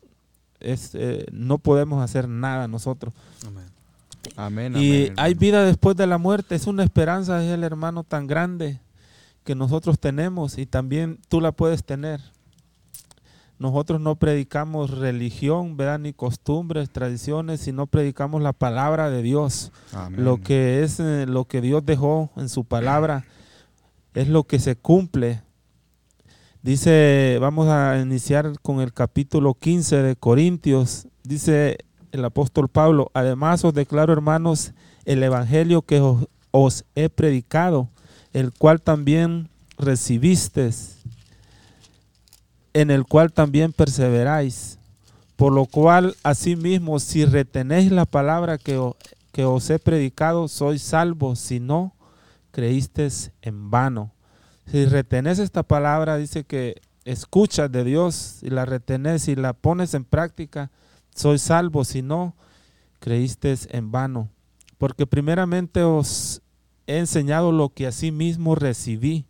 es, 0.62 0.92
eh, 0.94 1.26
no 1.34 1.58
podemos 1.58 2.02
hacer 2.02 2.30
nada 2.30 2.68
nosotros. 2.70 3.14
Amén. 3.46 3.66
Amén, 4.36 4.76
Y 4.76 5.06
amén, 5.06 5.14
hay 5.18 5.34
vida 5.34 5.64
después 5.64 5.96
de 5.96 6.08
la 6.08 6.18
muerte, 6.18 6.56
es 6.56 6.68
una 6.68 6.84
esperanza, 6.84 7.44
es 7.44 7.52
el 7.52 7.64
hermano 7.64 8.04
tan 8.04 8.28
grande 8.28 8.80
que 9.44 9.56
nosotros 9.56 10.00
tenemos 10.00 10.58
y 10.58 10.66
también 10.66 11.20
tú 11.30 11.40
la 11.40 11.52
puedes 11.52 11.84
tener. 11.84 12.22
Nosotros 13.58 14.02
no 14.02 14.16
predicamos 14.16 14.92
religión, 14.92 15.78
¿verdad? 15.78 16.00
Ni 16.00 16.12
costumbres, 16.12 16.90
tradiciones, 16.90 17.62
sino 17.62 17.88
predicamos 17.88 18.42
la 18.42 18.52
palabra 18.52 19.10
de 19.10 19.22
Dios. 19.22 19.72
Amén. 19.94 20.26
Lo 20.26 20.42
que 20.42 20.84
es 20.84 21.00
eh, 21.00 21.26
lo 21.26 21.46
que 21.46 21.62
Dios 21.62 21.86
dejó 21.86 22.32
en 22.36 22.50
su 22.50 22.66
palabra 22.66 23.26
es 24.14 24.28
lo 24.28 24.44
que 24.44 24.60
se 24.60 24.76
cumple. 24.76 25.42
Dice, 26.64 27.38
vamos 27.40 27.68
a 27.70 28.00
iniciar 28.02 28.60
con 28.62 28.82
el 28.82 28.92
capítulo 28.92 29.54
15 29.54 30.02
de 30.02 30.16
Corintios. 30.16 31.08
Dice 31.24 31.78
el 32.16 32.26
apóstol 32.26 32.68
Pablo, 32.70 33.12
además 33.14 33.64
os 33.66 33.74
declaro 33.74 34.14
hermanos 34.14 34.72
el 35.06 35.22
evangelio 35.24 35.82
que 35.82 36.00
os, 36.00 36.28
os 36.52 36.86
he 36.96 37.10
predicado, 37.10 37.90
el 38.34 38.52
cual 38.54 38.82
también 38.82 39.50
recibisteis, 39.78 40.98
en 42.74 42.92
el 42.92 43.06
cual 43.06 43.32
también 43.32 43.72
perseveráis. 43.74 44.78
Por 45.36 45.52
lo 45.54 45.66
cual, 45.66 46.16
asimismo, 46.24 47.00
si 47.00 47.26
retenéis 47.26 47.92
la 47.92 48.06
palabra 48.06 48.58
que, 48.58 48.78
o- 48.78 48.96
que 49.32 49.44
os 49.46 49.70
he 49.70 49.80
predicado, 49.80 50.48
sois 50.48 50.82
salvos. 50.82 51.40
Si 51.40 51.60
no, 51.60 51.94
creísteis 52.52 53.32
en 53.42 53.70
vano. 53.70 54.12
Si 54.72 54.86
retenés 54.86 55.40
esta 55.40 55.64
palabra, 55.64 56.16
dice 56.18 56.46
que 56.46 56.82
escuchas 57.04 57.70
de 57.72 57.84
Dios 57.84 58.40
y 58.42 58.50
la 58.50 58.66
retenés 58.66 59.28
y 59.28 59.36
la 59.36 59.52
pones 59.54 59.94
en 59.94 60.06
práctica, 60.06 60.72
sois 61.16 61.42
salvos, 61.42 61.88
si 61.88 62.02
no, 62.02 62.36
creíste 63.00 63.56
en 63.70 63.92
vano. 63.92 64.30
Porque 64.78 65.08
primeramente 65.08 65.82
os 65.82 66.42
he 66.86 67.00
enseñado 67.00 67.52
lo 67.52 67.70
que 67.70 67.88
mismo 68.12 68.56
recibí, 68.56 69.26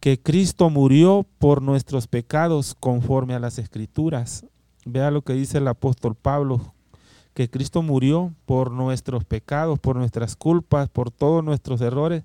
que 0.00 0.20
Cristo 0.20 0.70
murió 0.70 1.26
por 1.38 1.62
nuestros 1.62 2.06
pecados 2.06 2.74
conforme 2.78 3.34
a 3.34 3.38
las 3.38 3.58
escrituras. 3.58 4.44
Vea 4.84 5.10
lo 5.10 5.22
que 5.22 5.34
dice 5.34 5.58
el 5.58 5.68
apóstol 5.68 6.14
Pablo, 6.14 6.74
que 7.34 7.48
Cristo 7.48 7.82
murió 7.82 8.34
por 8.46 8.72
nuestros 8.72 9.24
pecados, 9.24 9.78
por 9.78 9.96
nuestras 9.96 10.36
culpas, 10.36 10.88
por 10.88 11.10
todos 11.10 11.44
nuestros 11.44 11.80
errores, 11.80 12.24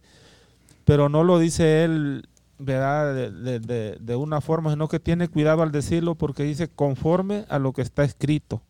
pero 0.85 1.09
no 1.09 1.23
lo 1.23 1.37
dice 1.37 1.83
él 1.83 2.27
¿verdad? 2.57 3.13
De, 3.13 3.97
de, 3.99 4.15
una 4.15 4.41
forma, 4.41 4.71
sino 4.71 4.87
que 4.87 4.99
tiene 4.99 5.27
cuidado 5.27 5.63
al 5.63 5.71
decirlo 5.71 6.15
porque 6.15 6.43
dice 6.43 6.67
conforme 6.67 7.45
a 7.49 7.59
lo 7.59 7.73
que 7.73 7.81
está 7.81 8.03
escrito, 8.03 8.61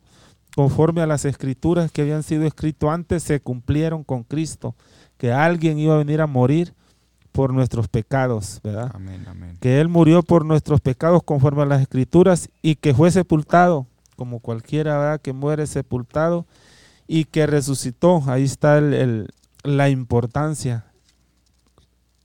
conforme 0.56 1.02
a 1.02 1.08
las 1.08 1.26
escrituras 1.26 1.92
que 1.92 2.02
habían 2.02 2.24
sido 2.24 2.46
escritas 2.46 2.90
antes, 2.90 3.24
se 3.24 3.40
cumplieron 3.40 4.04
con 4.04 4.24
Cristo, 4.24 4.76
que 5.18 5.32
alguien 5.32 5.78
iba 5.78 5.96
a 5.96 6.00
venir 6.00 6.22
a 6.22 6.28
morir 6.28 6.74
por 7.32 7.54
nuestros 7.54 7.90
pecados, 7.90 8.62
¿verdad? 8.64 8.92
Amén, 8.94 9.26
amén. 9.28 9.58
Que 9.60 9.82
Él 9.82 9.90
murió 9.90 10.24
por 10.24 10.46
nuestros 10.46 10.80
pecados 10.80 11.22
conforme 11.24 11.64
a 11.64 11.66
las 11.66 11.82
escrituras 11.82 12.50
y 12.62 12.76
que 12.76 12.94
fue 12.94 13.12
sepultado, 13.12 13.88
como 14.16 14.40
cualquiera 14.40 14.98
¿verdad? 14.98 15.22
que 15.22 15.34
muere 15.34 15.68
sepultado, 15.68 16.46
y 17.08 17.26
que 17.26 17.46
resucitó. 17.46 18.24
Ahí 18.28 18.44
está 18.44 18.78
el, 18.78 19.28
la 19.64 19.90
importancia 19.90 20.86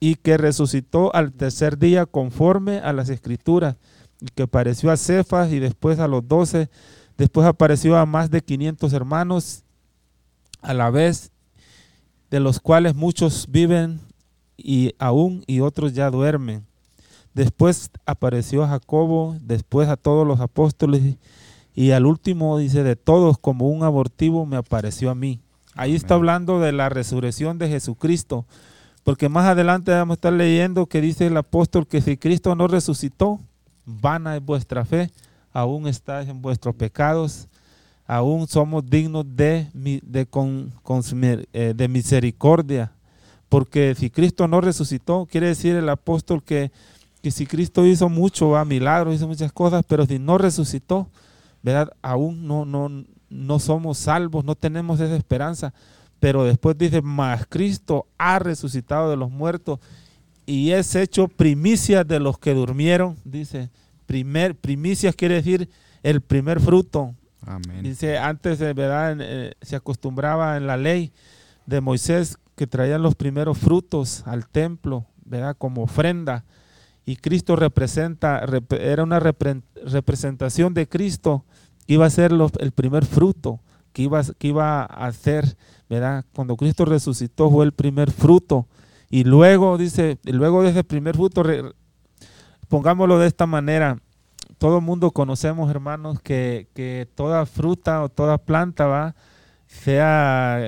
y 0.01 0.15
que 0.17 0.39
resucitó 0.39 1.15
al 1.15 1.33
tercer 1.33 1.79
día 1.79 2.07
conforme 2.07 2.79
a 2.79 2.93
las 2.93 3.11
escrituras, 3.11 3.77
y 4.21 4.27
que 4.35 4.45
apareció 4.45 4.91
a 4.91 4.97
Cefas 4.97 5.53
y 5.53 5.61
después 5.61 5.99
a 5.99 6.09
los 6.09 6.27
doce, 6.27 6.69
después 7.17 7.47
apareció 7.47 7.97
a 7.97 8.07
más 8.07 8.31
de 8.31 8.41
500 8.41 8.93
hermanos 8.93 9.63
a 10.63 10.75
la 10.75 10.91
vez, 10.91 11.31
de 12.31 12.41
los 12.41 12.61
cuales 12.61 12.95
muchos 12.95 13.47
viven 13.51 14.01
y 14.57 14.95
aún 14.99 15.45
y 15.47 15.61
otros 15.61 15.93
ya 15.95 16.11
duermen. 16.11 16.65
Después 17.35 17.91
apareció 18.07 18.65
a 18.65 18.69
Jacobo, 18.69 19.37
después 19.41 19.89
a 19.89 19.97
todos 19.97 20.27
los 20.27 20.41
apóstoles 20.41 21.17
y 21.75 21.91
al 21.93 22.07
último 22.07 22.59
dice 22.59 22.83
de 22.83 22.97
todos 22.97 23.39
como 23.39 23.69
un 23.69 23.85
abortivo 23.85 24.47
me 24.47 24.57
apareció 24.57 25.11
a 25.11 25.15
mí. 25.15 25.41
Ahí 25.75 25.95
está 25.95 26.15
hablando 26.15 26.61
de 26.61 26.73
la 26.73 26.89
resurrección 26.89 27.59
de 27.59 27.69
Jesucristo. 27.69 28.45
Porque 29.05 29.29
más 29.29 29.47
adelante 29.47 29.93
vamos 29.93 30.15
a 30.15 30.19
estar 30.19 30.33
leyendo 30.33 30.87
que 30.87 31.01
dice 31.01 31.27
el 31.27 31.37
apóstol 31.37 31.87
que 31.87 32.01
si 32.01 32.17
Cristo 32.17 32.55
no 32.55 32.69
resucitó, 32.69 33.41
vana 33.85 34.37
es 34.37 34.45
vuestra 34.45 34.85
fe, 34.85 35.11
aún 35.53 35.87
estáis 35.87 36.29
en 36.29 36.43
vuestros 36.43 36.75
pecados, 36.75 37.49
aún 38.07 38.47
somos 38.47 38.89
dignos 38.89 39.25
de, 39.37 39.69
de, 39.73 40.27
con, 40.27 40.73
eh, 41.53 41.75
de 41.75 41.89
misericordia. 41.89 42.93
Porque 43.49 43.95
si 43.97 44.11
Cristo 44.11 44.47
no 44.47 44.61
resucitó, 44.61 45.27
quiere 45.31 45.49
decir 45.49 45.75
el 45.75 45.89
apóstol 45.89 46.43
que, 46.43 46.71
que 47.23 47.31
si 47.31 47.47
Cristo 47.47 47.85
hizo 47.87 48.09
mucho, 48.09 48.57
a 48.57 48.65
milagros, 48.65 49.15
hizo 49.15 49.27
muchas 49.27 49.53
cosas, 49.53 49.85
pero 49.89 50.07
si 50.07 50.19
no 50.19 50.39
resucitó, 50.39 51.09
¿verdad? 51.63 51.93
Aún 52.03 52.47
no, 52.47 52.65
no, 52.65 53.05
no 53.29 53.59
somos 53.59 53.99
salvos, 53.99 54.45
no 54.45 54.55
tenemos 54.55 55.01
esa 55.01 55.17
esperanza. 55.17 55.73
Pero 56.21 56.45
después 56.45 56.77
dice, 56.77 57.03
más 57.03 57.47
Cristo 57.49 58.07
ha 58.19 58.39
resucitado 58.39 59.11
de 59.11 59.17
los 59.17 59.31
muertos 59.31 59.81
y 60.47 60.73
es 60.73 60.95
hecho 60.95 61.29
primicia 61.29 62.05
de 62.05 62.21
los 62.21 62.39
que 62.39 62.55
durmieron. 62.55 63.17
Dice, 63.25 63.71
primer, 64.07 64.55
primicias 64.55 65.17
quiere 65.17 65.37
decir 65.37 65.69
el 66.03 66.21
primer 66.21 66.61
fruto. 66.61 67.15
Amén. 67.43 67.83
Dice, 67.83 68.19
antes 68.19 68.59
¿verdad? 68.59 69.17
Eh, 69.21 69.55
se 69.63 69.77
acostumbraba 69.77 70.57
en 70.57 70.67
la 70.67 70.77
ley 70.77 71.13
de 71.67 71.81
Moisés 71.81 72.37
que 72.57 72.67
traían 72.67 73.03
los 73.03 73.15
primeros 73.15 73.57
frutos 73.57 74.23
al 74.27 74.47
templo, 74.47 75.07
¿verdad? 75.25 75.57
Como 75.57 75.83
ofrenda. 75.83 76.45
Y 77.07 77.17
Cristo 77.17 77.57
representa, 77.57 78.45
era 78.71 79.03
una 79.03 79.21
representación 79.21 80.75
de 80.75 80.87
Cristo 80.87 81.45
que 81.87 81.95
iba 81.95 82.07
a 82.07 82.11
ser 82.11 82.33
el 82.59 82.73
primer 82.73 83.07
fruto, 83.07 83.61
que 83.93 84.03
iba, 84.03 84.23
que 84.39 84.49
iba 84.49 84.83
a 84.83 85.07
hacer 85.07 85.57
¿verdad? 85.91 86.25
Cuando 86.33 86.57
Cristo 86.57 86.85
resucitó 86.85 87.51
fue 87.51 87.65
el 87.65 87.73
primer 87.73 88.13
fruto. 88.13 88.69
Y 89.11 89.25
luego, 89.25 89.77
dice, 89.77 90.19
luego 90.23 90.63
de 90.63 90.71
ese 90.71 90.85
primer 90.85 91.17
fruto, 91.17 91.43
pongámoslo 92.69 93.19
de 93.19 93.27
esta 93.27 93.45
manera, 93.47 93.99
todo 94.59 94.79
el 94.79 94.85
mundo 94.85 95.11
conocemos, 95.11 95.69
hermanos, 95.69 96.21
que, 96.23 96.69
que, 96.75 97.09
toda 97.17 97.45
fruta 97.45 98.05
o 98.05 98.09
toda 98.09 98.39
planta 98.39 98.87
va, 98.87 99.17
sea 99.67 100.61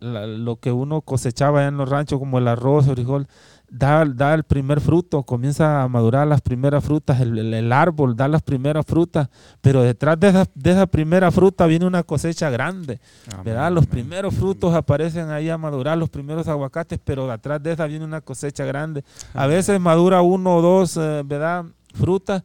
lo 0.00 0.56
que 0.56 0.72
uno 0.72 1.00
cosechaba 1.00 1.66
en 1.66 1.76
los 1.76 1.88
ranchos, 1.88 2.18
como 2.18 2.38
el 2.38 2.48
arroz, 2.48 2.86
el 2.86 2.94
frijol, 2.94 3.26
da, 3.68 4.04
da 4.04 4.34
el 4.34 4.44
primer 4.44 4.80
fruto, 4.80 5.22
comienza 5.22 5.82
a 5.82 5.88
madurar 5.88 6.26
las 6.26 6.40
primeras 6.40 6.84
frutas, 6.84 7.20
el, 7.20 7.72
árbol 7.72 8.16
da 8.16 8.28
las 8.28 8.42
primeras 8.42 8.86
frutas, 8.86 9.28
pero 9.60 9.82
detrás 9.82 10.18
de 10.20 10.28
esa, 10.28 10.46
de 10.54 10.70
esa 10.70 10.86
primera 10.86 11.30
fruta 11.30 11.66
viene 11.66 11.86
una 11.86 12.02
cosecha 12.02 12.50
grande, 12.50 13.00
¿verdad? 13.44 13.72
Los 13.72 13.86
primeros 13.86 14.34
frutos 14.34 14.74
aparecen 14.74 15.30
ahí 15.30 15.48
a 15.48 15.58
madurar, 15.58 15.98
los 15.98 16.10
primeros 16.10 16.46
aguacates, 16.48 17.00
pero 17.02 17.26
detrás 17.26 17.62
de 17.62 17.72
esa 17.72 17.86
viene 17.86 18.04
una 18.04 18.20
cosecha 18.20 18.64
grande. 18.64 19.04
A 19.34 19.46
veces 19.46 19.80
madura 19.80 20.22
uno 20.22 20.56
o 20.56 20.62
dos, 20.62 20.96
eh, 20.96 21.22
¿verdad? 21.24 21.64
Frutas 21.94 22.42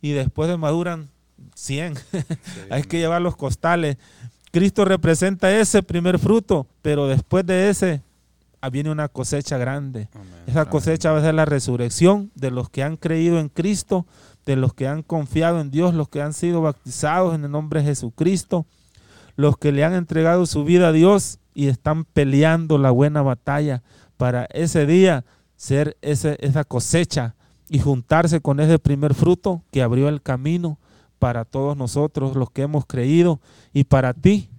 y 0.00 0.12
después 0.12 0.48
de 0.48 0.56
maduran 0.56 1.08
100. 1.54 1.94
Hay 2.70 2.82
que 2.84 2.98
llevar 2.98 3.22
los 3.22 3.36
costales. 3.36 3.96
Cristo 4.50 4.84
representa 4.84 5.56
ese 5.56 5.82
primer 5.82 6.18
fruto, 6.18 6.66
pero 6.82 7.06
después 7.06 7.46
de 7.46 7.70
ese 7.70 8.02
viene 8.68 8.90
una 8.90 9.08
cosecha 9.08 9.56
grande. 9.56 10.08
Esa 10.46 10.66
cosecha 10.66 11.12
va 11.12 11.18
a 11.18 11.22
ser 11.22 11.34
la 11.34 11.44
resurrección 11.44 12.30
de 12.34 12.50
los 12.50 12.68
que 12.68 12.82
han 12.82 12.96
creído 12.96 13.38
en 13.38 13.48
Cristo, 13.48 14.06
de 14.44 14.56
los 14.56 14.74
que 14.74 14.88
han 14.88 15.02
confiado 15.02 15.60
en 15.60 15.70
Dios, 15.70 15.94
los 15.94 16.08
que 16.08 16.20
han 16.20 16.34
sido 16.34 16.60
bautizados 16.60 17.34
en 17.34 17.44
el 17.44 17.50
nombre 17.50 17.80
de 17.80 17.86
Jesucristo, 17.86 18.66
los 19.36 19.56
que 19.56 19.72
le 19.72 19.84
han 19.84 19.94
entregado 19.94 20.44
su 20.46 20.64
vida 20.64 20.88
a 20.88 20.92
Dios 20.92 21.38
y 21.54 21.68
están 21.68 22.04
peleando 22.04 22.76
la 22.76 22.90
buena 22.90 23.22
batalla 23.22 23.82
para 24.16 24.46
ese 24.50 24.84
día 24.84 25.24
ser 25.56 25.96
esa 26.02 26.64
cosecha 26.64 27.34
y 27.68 27.78
juntarse 27.78 28.40
con 28.40 28.60
ese 28.60 28.78
primer 28.78 29.14
fruto 29.14 29.62
que 29.70 29.82
abrió 29.82 30.08
el 30.08 30.20
camino 30.20 30.78
para 31.20 31.44
todos 31.44 31.76
nosotros 31.76 32.34
los 32.34 32.50
que 32.50 32.62
hemos 32.62 32.86
creído 32.86 33.40
y 33.72 33.84
para 33.84 34.12
ti 34.14 34.50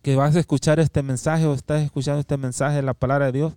que 0.00 0.16
vas 0.16 0.36
a 0.36 0.40
escuchar 0.40 0.78
este 0.80 1.02
mensaje 1.02 1.44
o 1.44 1.54
estás 1.54 1.82
escuchando 1.82 2.20
este 2.20 2.36
mensaje 2.36 2.76
de 2.76 2.82
la 2.82 2.94
palabra 2.94 3.26
de 3.26 3.32
Dios, 3.32 3.54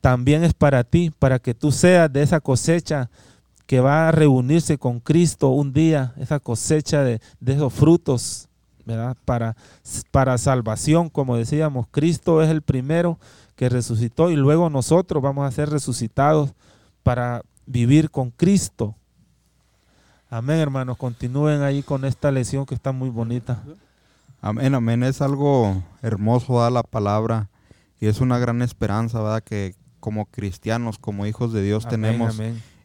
también 0.00 0.42
es 0.42 0.52
para 0.52 0.84
ti, 0.84 1.12
para 1.18 1.38
que 1.38 1.54
tú 1.54 1.70
seas 1.70 2.12
de 2.12 2.22
esa 2.22 2.40
cosecha 2.40 3.08
que 3.66 3.80
va 3.80 4.08
a 4.08 4.12
reunirse 4.12 4.78
con 4.78 5.00
Cristo 5.00 5.48
un 5.50 5.72
día, 5.72 6.14
esa 6.18 6.40
cosecha 6.40 7.02
de, 7.04 7.20
esos 7.46 7.72
frutos, 7.72 8.48
¿verdad? 8.84 9.16
Para, 9.24 9.56
para 10.10 10.38
salvación, 10.38 11.08
como 11.08 11.36
decíamos, 11.36 11.86
Cristo 11.90 12.42
es 12.42 12.48
el 12.48 12.62
primero 12.62 13.18
que 13.54 13.68
resucitó 13.68 14.30
y 14.30 14.36
luego 14.36 14.70
nosotros 14.70 15.22
vamos 15.22 15.46
a 15.46 15.52
ser 15.52 15.70
resucitados 15.70 16.52
para 17.02 17.42
vivir 17.66 18.10
con 18.10 18.30
Cristo. 18.30 18.94
Amén, 20.36 20.58
hermanos. 20.58 20.98
Continúen 20.98 21.62
ahí 21.62 21.82
con 21.82 22.04
esta 22.04 22.30
lección 22.30 22.66
que 22.66 22.74
está 22.74 22.92
muy 22.92 23.08
bonita. 23.08 23.62
Amén, 24.42 24.74
amén. 24.74 25.02
Es 25.02 25.22
algo 25.22 25.82
hermoso 26.02 26.60
da 26.60 26.68
la 26.68 26.82
palabra 26.82 27.48
y 28.00 28.06
es 28.08 28.20
una 28.20 28.38
gran 28.38 28.60
esperanza, 28.60 29.22
¿verdad? 29.22 29.42
Que 29.42 29.74
como 29.98 30.26
cristianos, 30.26 30.98
como 30.98 31.24
hijos 31.24 31.54
de 31.54 31.62
Dios 31.62 31.88
tenemos. 31.88 32.38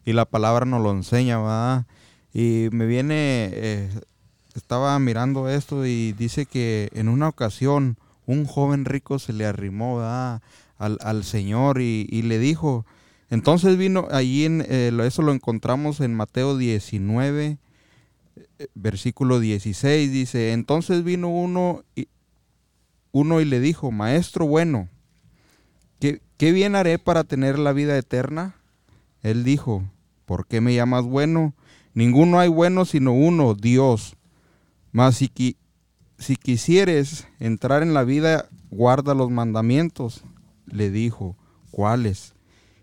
Y 0.06 0.14
la 0.14 0.24
palabra 0.24 0.64
nos 0.64 0.80
lo 0.80 0.92
enseña, 0.92 1.40
¿verdad? 1.40 1.84
Y 2.32 2.68
me 2.72 2.86
viene, 2.86 3.50
eh, 3.52 4.00
estaba 4.54 4.98
mirando 4.98 5.50
esto 5.50 5.84
y 5.84 6.14
dice 6.14 6.46
que 6.46 6.88
en 6.94 7.10
una 7.10 7.28
ocasión 7.28 7.98
un 8.24 8.46
joven 8.46 8.86
rico 8.86 9.18
se 9.18 9.34
le 9.34 9.44
arrimó, 9.44 9.98
¿verdad? 9.98 10.40
Al, 10.78 11.22
Señor 11.22 11.82
y, 11.82 12.22
le 12.22 12.38
dijo, 12.38 12.86
entonces 13.32 13.78
vino 13.78 14.08
allí, 14.10 14.44
en, 14.44 14.62
eh, 14.68 14.92
eso 15.06 15.22
lo 15.22 15.32
encontramos 15.32 16.00
en 16.00 16.12
Mateo 16.12 16.58
19, 16.58 17.56
versículo 18.74 19.40
16 19.40 20.12
dice, 20.12 20.52
entonces 20.52 21.02
vino 21.02 21.30
uno 21.30 21.82
y, 21.96 22.08
uno 23.10 23.40
y 23.40 23.46
le 23.46 23.58
dijo, 23.58 23.90
maestro 23.90 24.46
bueno, 24.46 24.90
¿qué, 25.98 26.20
¿qué 26.36 26.52
bien 26.52 26.74
haré 26.76 26.98
para 26.98 27.24
tener 27.24 27.58
la 27.58 27.72
vida 27.72 27.96
eterna? 27.96 28.56
Él 29.22 29.44
dijo, 29.44 29.82
¿por 30.26 30.46
qué 30.46 30.60
me 30.60 30.74
llamas 30.74 31.04
bueno? 31.04 31.54
Ninguno 31.94 32.38
hay 32.38 32.50
bueno 32.50 32.84
sino 32.84 33.14
uno, 33.14 33.54
Dios. 33.54 34.14
Mas 34.90 35.16
si, 35.16 35.56
si 36.18 36.36
quisieres 36.36 37.26
entrar 37.40 37.82
en 37.82 37.94
la 37.94 38.04
vida, 38.04 38.50
guarda 38.70 39.14
los 39.14 39.30
mandamientos. 39.30 40.22
Le 40.66 40.90
dijo, 40.90 41.34
¿cuáles? 41.70 42.34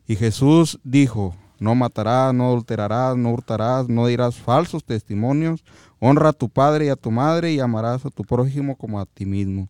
Y 0.10 0.16
Jesús 0.16 0.80
dijo, 0.84 1.36
no 1.60 1.76
matarás, 1.76 2.34
no 2.34 2.48
adulterarás, 2.48 3.16
no 3.16 3.32
hurtarás, 3.32 3.90
no 3.90 4.08
dirás 4.08 4.38
falsos 4.38 4.84
testimonios, 4.84 5.64
honra 6.00 6.30
a 6.30 6.34
tu 6.34 6.50
padre 6.50 6.88
y 6.88 6.90
a 6.90 6.96
tu 6.96 7.12
madre 7.12 7.52
y 7.54 7.60
amarás 7.60 8.08
a 8.08 8.10
tu 8.10 8.24
prójimo 8.24 8.76
como 8.76 9.00
a 9.00 9.06
ti 9.06 9.28
mismo. 9.28 9.70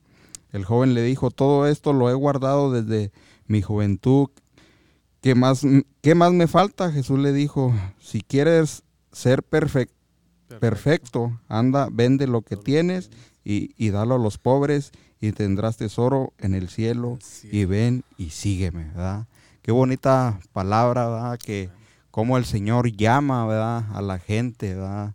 El 0.54 0.64
joven 0.64 0.94
le 0.94 1.04
dijo, 1.04 1.30
todo 1.30 1.68
esto 1.68 1.92
lo 1.92 2.10
he 2.10 2.14
guardado 2.14 2.72
desde 2.72 3.12
mi 3.48 3.62
juventud. 3.62 4.30
¿Qué 5.20 5.36
más, 5.36 5.64
qué 6.00 6.16
más 6.16 6.32
me 6.32 6.48
falta? 6.48 6.90
Jesús 6.90 7.20
le 7.20 7.34
dijo, 7.34 7.74
si 8.00 8.22
quieres 8.22 8.84
ser 9.12 9.44
perfecto, 9.44 9.94
perfecto, 10.62 11.38
anda, 11.50 11.90
vende 11.92 12.28
lo 12.28 12.44
que 12.44 12.56
tienes 12.56 13.12
y, 13.44 13.74
y 13.76 13.90
dalo 13.90 14.16
a 14.16 14.20
los 14.20 14.38
pobres 14.38 14.94
y 15.20 15.34
tendrás 15.34 15.76
tesoro 15.76 16.32
en 16.38 16.56
el 16.56 16.70
cielo 16.70 17.20
y 17.52 17.66
ven 17.66 18.06
y 18.18 18.30
sígueme, 18.30 18.86
¿verdad? 18.86 19.28
Qué 19.70 19.74
bonita 19.74 20.40
palabra, 20.52 21.08
¿verdad? 21.08 21.38
Que 21.38 21.70
como 22.10 22.40
el 22.40 22.46
Señor 22.46 22.92
llama, 22.92 23.46
¿verdad? 23.46 23.84
A 23.94 24.02
la 24.02 24.18
gente, 24.18 24.74
¿verdad? 24.74 25.14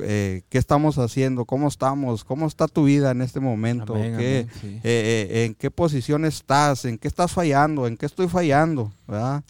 Eh, 0.00 0.42
¿Qué 0.48 0.58
estamos 0.58 0.98
haciendo? 0.98 1.44
¿Cómo 1.44 1.68
estamos? 1.68 2.24
¿Cómo 2.24 2.48
está 2.48 2.66
tu 2.66 2.86
vida 2.86 3.12
en 3.12 3.22
este 3.22 3.38
momento? 3.38 3.94
¿Qué, 3.94 4.48
eh, 4.64 4.80
eh, 4.82 5.44
¿En 5.44 5.54
qué 5.54 5.70
posición 5.70 6.24
estás? 6.24 6.86
¿En 6.86 6.98
qué 6.98 7.06
estás 7.06 7.30
fallando? 7.30 7.86
¿En 7.86 7.96
qué 7.96 8.06
estoy 8.06 8.26
fallando? 8.26 8.92
¿verdad? 9.06 9.44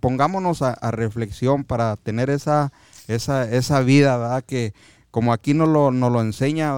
pongámonos 0.00 0.62
a, 0.62 0.72
a, 0.72 0.90
reflexión 0.90 1.64
para 1.64 1.94
tener 1.96 2.30
esa, 2.30 2.72
esa, 3.06 3.50
esa 3.50 3.82
vida, 3.82 4.16
¿verdad? 4.16 4.42
Que, 4.46 4.72
como 5.10 5.32
aquí 5.32 5.54
nos 5.54 5.68
lo, 5.68 5.90
nos 5.90 6.12
lo 6.12 6.20
enseña, 6.20 6.74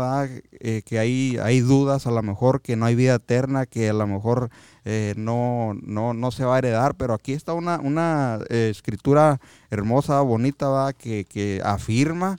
eh, 0.52 0.82
que 0.84 0.99
hay, 0.99 1.37
hay 1.42 1.60
dudas 1.60 2.06
a 2.06 2.10
lo 2.10 2.22
mejor, 2.22 2.60
que 2.60 2.76
no 2.76 2.87
hay 2.87 2.94
vida 2.94 3.16
eterna, 3.16 3.66
que 3.66 3.90
a 3.90 3.92
lo 3.92 4.06
mejor 4.06 4.50
eh, 4.84 5.14
no, 5.16 5.75
no, 5.82 6.14
no, 6.14 6.30
se 6.30 6.44
va 6.44 6.54
a 6.54 6.58
heredar, 6.58 6.94
pero 6.94 7.14
aquí 7.14 7.32
está 7.32 7.54
una, 7.54 7.80
una 7.80 8.38
eh, 8.49 8.68
escritura 8.70 9.40
hermosa, 9.70 10.20
bonita. 10.20 10.60
Que, 10.96 11.25
que, 11.25 11.60
afirma 11.64 12.38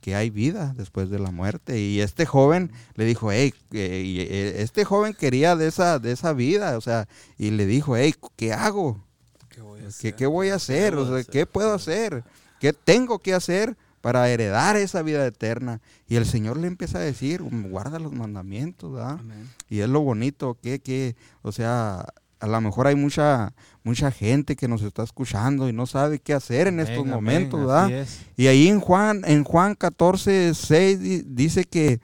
que 0.00 0.14
hay 0.14 0.30
vida 0.30 0.74
después 0.76 1.10
de 1.10 1.18
la 1.18 1.30
muerte. 1.30 1.78
Y 1.78 2.00
este 2.00 2.26
joven 2.26 2.72
le 2.94 3.04
dijo, 3.04 3.30
hey, 3.30 3.52
este 3.70 4.84
joven 4.84 5.14
quería 5.14 5.54
de 5.54 5.68
esa, 5.68 5.98
de 5.98 6.12
esa 6.12 6.32
vida, 6.32 6.76
o 6.76 6.80
sea, 6.80 7.08
y 7.36 7.50
le 7.50 7.66
dijo, 7.66 7.96
hey, 7.96 8.14
¿qué 8.36 8.52
hago? 8.52 9.04
¿Qué 9.48 9.60
voy 9.60 9.80
a 9.82 9.88
hacer? 9.88 10.14
¿Qué, 10.14 10.26
voy 10.26 10.48
a 10.48 10.54
hacer? 10.56 10.94
O 10.96 11.06
sea, 11.06 11.24
¿Qué 11.24 11.46
puedo 11.46 11.74
hacer? 11.74 12.24
¿Qué 12.58 12.72
tengo 12.72 13.18
que 13.18 13.34
hacer? 13.34 13.76
Para 14.00 14.28
heredar 14.28 14.76
esa 14.76 15.02
vida 15.02 15.26
eterna. 15.26 15.80
Y 16.08 16.16
el 16.16 16.26
Señor 16.26 16.56
le 16.56 16.66
empieza 16.66 16.98
a 16.98 17.02
decir, 17.02 17.42
guarda 17.42 17.98
los 17.98 18.12
mandamientos, 18.12 18.92
¿verdad? 18.92 19.20
Y 19.68 19.80
es 19.80 19.88
lo 19.88 20.00
bonito, 20.00 20.56
que, 20.60 20.78
que, 20.78 21.16
o 21.42 21.52
sea, 21.52 22.06
a 22.40 22.46
lo 22.46 22.60
mejor 22.60 22.86
hay 22.86 22.94
mucha, 22.94 23.52
mucha 23.82 24.10
gente 24.10 24.56
que 24.56 24.68
nos 24.68 24.82
está 24.82 25.02
escuchando 25.02 25.68
y 25.68 25.72
no 25.72 25.86
sabe 25.86 26.20
qué 26.20 26.34
hacer 26.34 26.68
en 26.68 26.80
estos 26.80 27.04
momentos, 27.04 27.60
¿verdad? 27.60 28.06
Y 28.36 28.46
ahí 28.46 28.68
en 28.68 28.80
Juan, 28.80 29.22
en 29.26 29.44
Juan 29.44 29.74
14, 29.74 30.54
6 30.54 31.34
dice 31.34 31.64
que, 31.64 32.00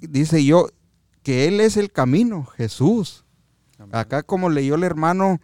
dice 0.00 0.44
yo, 0.44 0.68
que 1.22 1.46
Él 1.46 1.60
es 1.60 1.76
el 1.76 1.92
camino, 1.92 2.44
Jesús. 2.44 3.24
Acá 3.92 4.22
como 4.22 4.50
leyó 4.50 4.74
el 4.74 4.84
hermano, 4.84 5.40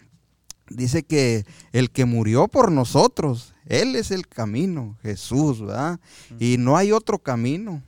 dice 0.70 1.02
que 1.02 1.44
el 1.72 1.90
que 1.90 2.06
murió 2.06 2.48
por 2.48 2.72
nosotros, 2.72 3.54
Él 3.66 3.96
es 3.96 4.10
el 4.10 4.26
camino, 4.26 4.96
Jesús, 5.02 5.60
¿verdad? 5.60 6.00
Y 6.38 6.56
no 6.58 6.76
hay 6.76 6.92
otro 6.92 7.18
camino. 7.18 7.82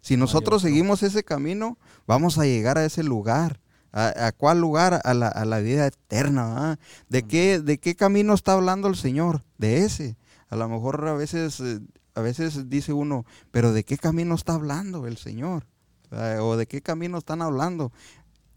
Si 0.00 0.16
nosotros 0.16 0.62
seguimos 0.62 1.02
ese 1.02 1.24
camino, 1.24 1.78
vamos 2.06 2.38
a 2.38 2.44
llegar 2.44 2.78
a 2.78 2.84
ese 2.84 3.02
lugar. 3.02 3.60
¿A, 3.92 4.32
cuál 4.32 4.60
lugar? 4.60 5.00
A 5.04 5.14
la, 5.14 5.58
vida 5.60 5.86
eterna. 5.86 6.48
¿verdad? 6.48 6.78
¿De 7.08 7.22
qué, 7.24 7.60
¿De 7.60 7.78
qué 7.78 7.94
camino 7.94 8.34
está 8.34 8.54
hablando 8.54 8.88
el 8.88 8.96
Señor? 8.96 9.44
De 9.58 9.84
ese. 9.84 10.16
A 10.48 10.56
lo 10.56 10.68
mejor 10.68 11.06
a 11.06 11.14
veces, 11.14 11.60
eh, 11.60 11.80
a 12.14 12.20
veces 12.20 12.68
dice 12.68 12.92
uno, 12.92 13.24
pero 13.50 13.72
¿de 13.72 13.84
qué 13.84 13.98
camino 13.98 14.34
está 14.34 14.54
hablando 14.54 15.06
el 15.06 15.16
Señor? 15.18 15.66
¿O 16.40 16.56
de 16.56 16.66
qué 16.66 16.82
camino 16.82 17.18
están 17.18 17.40
hablando? 17.40 17.90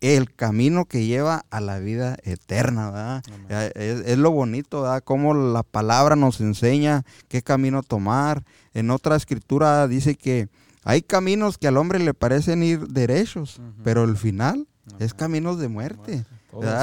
El 0.05 0.31
camino 0.33 0.85
que 0.85 1.07
lleva 1.07 1.45
a 1.49 1.59
la 1.59 1.79
vida 1.79 2.17
eterna, 2.23 2.91
¿verdad? 2.91 3.71
Es, 3.75 4.17
lo 4.19 4.29
bonito, 4.29 4.83
¿verdad? 4.83 5.03
Cómo 5.03 5.33
la 5.33 5.63
palabra 5.63 6.15
nos 6.15 6.41
enseña 6.41 7.03
qué 7.27 7.41
camino 7.41 7.81
tomar. 7.81 8.43
En 8.75 8.91
otra 8.91 9.15
escritura 9.15 9.87
dice 9.87 10.13
que 10.15 10.47
hay 10.83 11.01
caminos 11.01 11.57
que 11.57 11.67
al 11.67 11.77
hombre 11.77 11.97
le 11.97 12.13
parecen 12.13 12.61
ir 12.61 12.87
derechos, 12.87 13.59
pero 13.83 14.03
el 14.03 14.15
final 14.15 14.67
es 14.99 15.15
caminos 15.15 15.57
de 15.57 15.69
muerte. 15.69 16.23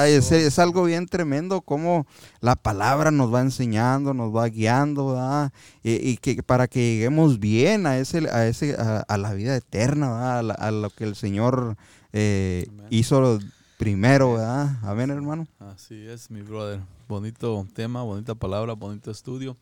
Es, 0.05 0.59
algo 0.59 0.83
bien 0.83 1.07
tremendo 1.07 1.61
cómo 1.61 2.05
la 2.41 2.55
palabra 2.55 3.09
nos 3.09 3.33
va 3.33 3.41
enseñando, 3.41 4.13
nos 4.13 4.35
va 4.35 4.47
guiando, 4.47 5.49
Y, 5.81 6.17
que 6.17 6.43
para 6.43 6.67
que 6.67 6.79
lleguemos 6.79 7.39
bien 7.39 7.87
a 7.87 7.97
ese, 7.97 8.29
a 8.29 8.47
ese, 8.47 8.75
a, 8.75 9.17
la 9.17 9.33
vida 9.33 9.55
eterna, 9.55 10.35
a, 10.35 10.39
a, 10.39 10.71
lo 10.71 10.89
que 10.89 11.05
el 11.05 11.15
Señor 11.15 11.77
eh, 12.13 12.67
hizo 12.89 13.39
primero, 13.77 14.33
¿verdad? 14.33 14.77
Amén, 14.83 15.09
hermano. 15.09 15.47
Así 15.59 15.95
es, 16.07 16.31
mi 16.31 16.41
brother. 16.41 16.79
Bonito 17.09 17.67
tema, 17.73 18.03
bonita 18.03 18.35
palabra, 18.35 18.73
bonito 18.73 19.11
estudio. 19.11 19.57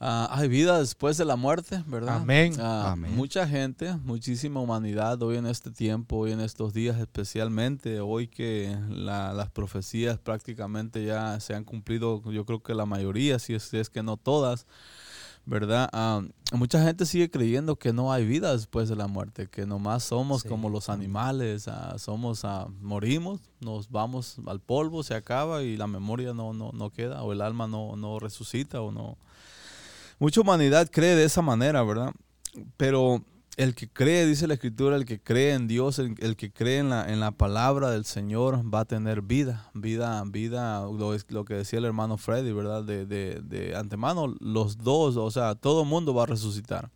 Ah, 0.00 0.28
hay 0.30 0.48
vida 0.48 0.78
después 0.78 1.16
de 1.16 1.24
la 1.24 1.34
muerte, 1.34 1.82
¿verdad? 1.86 2.18
Ah, 2.60 2.92
Amén. 2.92 3.14
Mucha 3.16 3.48
gente, 3.48 3.94
muchísima 4.04 4.60
humanidad 4.60 5.20
hoy 5.22 5.36
en 5.36 5.46
este 5.46 5.72
tiempo, 5.72 6.18
hoy 6.18 6.32
en 6.32 6.40
estos 6.40 6.72
días 6.72 6.98
especialmente, 6.98 7.98
hoy 8.00 8.28
que 8.28 8.78
las 8.88 9.50
profecías 9.50 10.18
prácticamente 10.18 11.04
ya 11.04 11.40
se 11.40 11.54
han 11.54 11.64
cumplido, 11.64 12.22
yo 12.30 12.44
creo 12.44 12.62
que 12.62 12.74
la 12.74 12.86
mayoría, 12.86 13.40
si 13.40 13.54
es, 13.54 13.64
si 13.64 13.78
es 13.78 13.90
que 13.90 14.04
no 14.04 14.16
todas. 14.16 14.66
¿Verdad? 15.48 15.88
Ah, 15.94 16.20
mucha 16.52 16.84
gente 16.84 17.06
sigue 17.06 17.30
creyendo 17.30 17.76
que 17.76 17.94
no 17.94 18.12
hay 18.12 18.26
vida 18.26 18.52
después 18.52 18.90
de 18.90 18.96
la 18.96 19.06
muerte, 19.06 19.46
que 19.46 19.64
nomás 19.64 20.04
somos 20.04 20.44
como 20.44 20.68
los 20.68 20.90
animales, 20.90 21.68
ah, 21.68 21.94
somos, 21.96 22.44
uh, 22.44 22.68
morimos, 22.82 23.40
nos 23.60 23.90
vamos 23.90 24.36
al 24.46 24.60
polvo, 24.60 25.02
se 25.02 25.14
acaba 25.14 25.62
y 25.62 25.78
la 25.78 25.86
memoria 25.86 26.34
no, 26.34 26.52
no, 26.52 26.70
no 26.72 26.90
queda, 26.90 27.22
o 27.22 27.32
el 27.32 27.40
alma 27.40 27.66
no, 27.66 27.96
no 27.96 28.18
resucita, 28.18 28.82
o 28.82 28.92
no. 28.92 29.16
Mucha 30.18 30.42
humanidad 30.42 30.90
cree 30.92 31.16
de 31.16 31.24
esa 31.24 31.40
manera, 31.40 31.82
¿verdad? 31.82 32.12
Pero 32.76 33.22
el 33.58 33.74
que 33.74 33.88
cree, 33.88 34.24
dice 34.24 34.46
la 34.46 34.54
escritura, 34.54 34.94
el 34.94 35.04
que 35.04 35.20
cree 35.20 35.52
en 35.52 35.66
Dios, 35.66 35.98
el, 35.98 36.36
que 36.36 36.52
cree 36.52 36.78
en 36.78 36.90
la, 36.90 37.12
en 37.12 37.18
la, 37.18 37.32
palabra 37.32 37.90
del 37.90 38.04
Señor 38.04 38.62
va 38.72 38.80
a 38.80 38.84
tener 38.84 39.20
vida, 39.20 39.68
vida, 39.74 40.22
vida, 40.26 40.82
lo, 40.82 41.16
lo 41.28 41.44
que 41.44 41.54
decía 41.54 41.80
el 41.80 41.84
hermano 41.84 42.18
Freddy, 42.18 42.52
¿verdad? 42.52 42.84
De, 42.84 43.04
de, 43.04 43.40
de 43.42 43.74
antemano, 43.74 44.32
los 44.38 44.78
dos, 44.78 45.16
o 45.16 45.30
sea, 45.32 45.56
todo 45.56 45.84
mundo 45.84 46.14
va 46.14 46.22
a 46.22 46.26
resucitar. 46.26 46.88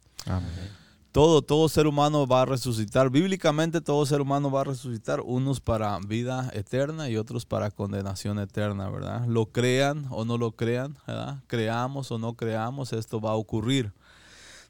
Todo, 1.10 1.42
todo 1.42 1.68
ser 1.68 1.88
humano 1.88 2.28
va 2.28 2.42
a 2.42 2.44
resucitar. 2.44 3.10
Bíblicamente 3.10 3.80
todo 3.80 4.06
ser 4.06 4.20
humano 4.20 4.48
va 4.48 4.60
a 4.60 4.64
resucitar, 4.64 5.20
unos 5.20 5.60
para 5.60 5.98
vida 5.98 6.48
eterna 6.54 7.10
y 7.10 7.16
otros 7.16 7.44
para 7.44 7.72
condenación 7.72 8.38
eterna, 8.38 8.88
¿verdad? 8.88 9.26
Lo 9.26 9.46
crean 9.46 10.06
o 10.10 10.24
no 10.24 10.38
lo 10.38 10.52
crean, 10.52 10.96
¿verdad? 11.08 11.42
Creamos 11.48 12.12
o 12.12 12.18
no 12.18 12.34
creamos, 12.34 12.92
esto 12.92 13.20
va 13.20 13.32
a 13.32 13.34
ocurrir. 13.34 13.92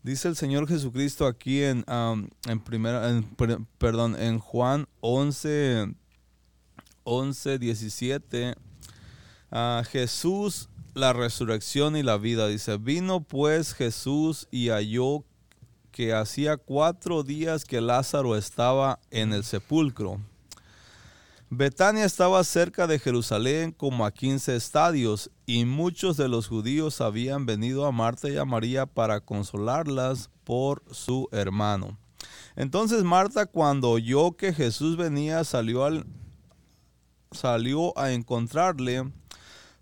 Dice 0.03 0.27
el 0.27 0.35
Señor 0.35 0.67
Jesucristo 0.67 1.27
aquí 1.27 1.62
en, 1.62 1.85
en, 2.49 2.61
primera, 2.61 3.23
perdón, 3.79 4.17
en 4.21 4.41
Juan 4.41 4.88
11, 5.01 5.95
11 7.05 7.59
17. 7.59 8.55
Jesús, 9.91 10.69
la 10.95 11.12
resurrección 11.12 11.97
y 11.97 12.03
la 12.03 12.17
vida. 12.17 12.49
Dice, 12.49 12.79
vino 12.79 13.21
pues 13.21 13.75
Jesús 13.75 14.49
y 14.51 14.71
halló 14.71 15.25
que 15.93 16.15
hacía 16.15 16.57
cuatro 16.57 17.23
días 17.23 17.65
que 17.65 17.81
Lázaro 17.81 18.37
estaba 18.37 18.99
en 19.12 19.33
el 19.33 19.45
sepulcro. 19.45 20.19
Betania 21.55 22.07
estaba 22.07 22.43
cerca 22.45 22.87
de 22.87 22.99
Jerusalén 22.99 23.73
como 23.73 24.07
a 24.07 24.11
15 24.11 24.57
estadios 24.57 25.31
y 25.45 25.67
muchos 25.67 26.17
de 26.17 26.27
los 26.27 26.49
judíos 26.49 27.03
habían 27.03 27.45
venido 27.45 27.85
a 27.85 27.93
Marta 27.93 28.31
y 28.31 28.38
a 28.38 28.47
María 28.47 28.87
para 28.87 29.21
consolarlas 29.21 30.31
por 30.45 30.83
su 30.91 31.29
hermano. 31.31 31.99
Entonces 32.57 33.05
Marta 33.05 33.45
cuando 33.45 33.91
oyó 33.91 34.33
que 34.33 34.55
Jesús 34.55 34.97
venía 34.97 35.45
salió, 35.45 35.85
al, 35.85 36.07
salió 37.33 37.99
a 37.99 38.12
encontrarle, 38.12 39.12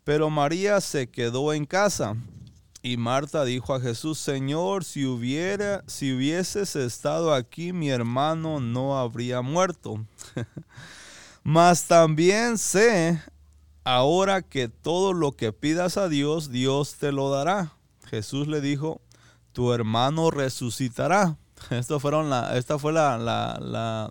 pero 0.03 0.29
María 0.29 0.81
se 0.81 1.09
quedó 1.09 1.53
en 1.53 1.67
casa. 1.67 2.17
Y 2.83 2.97
Marta 2.97 3.45
dijo 3.45 3.75
a 3.75 3.81
Jesús, 3.81 4.19
Señor, 4.19 4.83
si 4.83 5.07
hubiera, 5.07 5.85
si 5.87 6.15
hubieses 6.15 6.75
estado 6.75 7.33
aquí, 7.33 7.73
mi 7.73 7.91
hermano 7.91 8.59
no 8.59 8.99
habría 8.99 9.41
muerto. 9.41 10.05
Mas 11.43 11.85
también 11.85 12.59
sé 12.59 13.21
ahora 13.85 14.43
que 14.43 14.69
todo 14.69 15.13
lo 15.13 15.33
que 15.33 15.53
pidas 15.53 15.97
a 15.97 16.09
Dios, 16.09 16.51
Dios 16.51 16.97
te 16.97 17.13
lo 17.13 17.31
dará. 17.31 17.73
Jesús 18.07 18.47
le 18.47 18.61
dijo, 18.61 19.01
tu 19.53 19.73
hermano 19.73 20.31
resucitará. 20.31 21.37
Esto 21.71 22.01
fueron 22.01 22.31
la, 22.31 22.57
esta 22.57 22.79
fue 22.79 22.93
la, 22.93 23.19
la, 23.19 24.11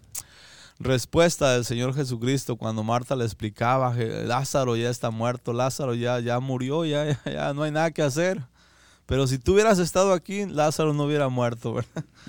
respuesta 0.82 1.52
del 1.52 1.66
Señor 1.66 1.94
Jesucristo 1.94 2.56
cuando 2.56 2.84
Marta 2.84 3.16
le 3.16 3.26
explicaba, 3.26 3.94
Lázaro 3.94 4.78
ya 4.78 4.90
está 4.90 5.10
muerto, 5.10 5.52
Lázaro 5.52 5.94
ya, 5.94 6.22
ya 6.22 6.40
murió, 6.40 6.86
ya, 6.86 7.22
ya, 7.26 7.54
no 7.54 7.64
hay 7.64 7.72
nada 7.72 7.92
que 7.92 8.02
hacer. 8.02 8.42
Pero 9.06 9.28
si 9.28 9.40
tú 9.40 9.54
hubieras 9.54 9.80
estado 9.80 10.14
aquí, 10.14 10.46
Lázaro 10.46 10.94
no 10.94 11.04
hubiera 11.04 11.28
muerto. 11.28 11.76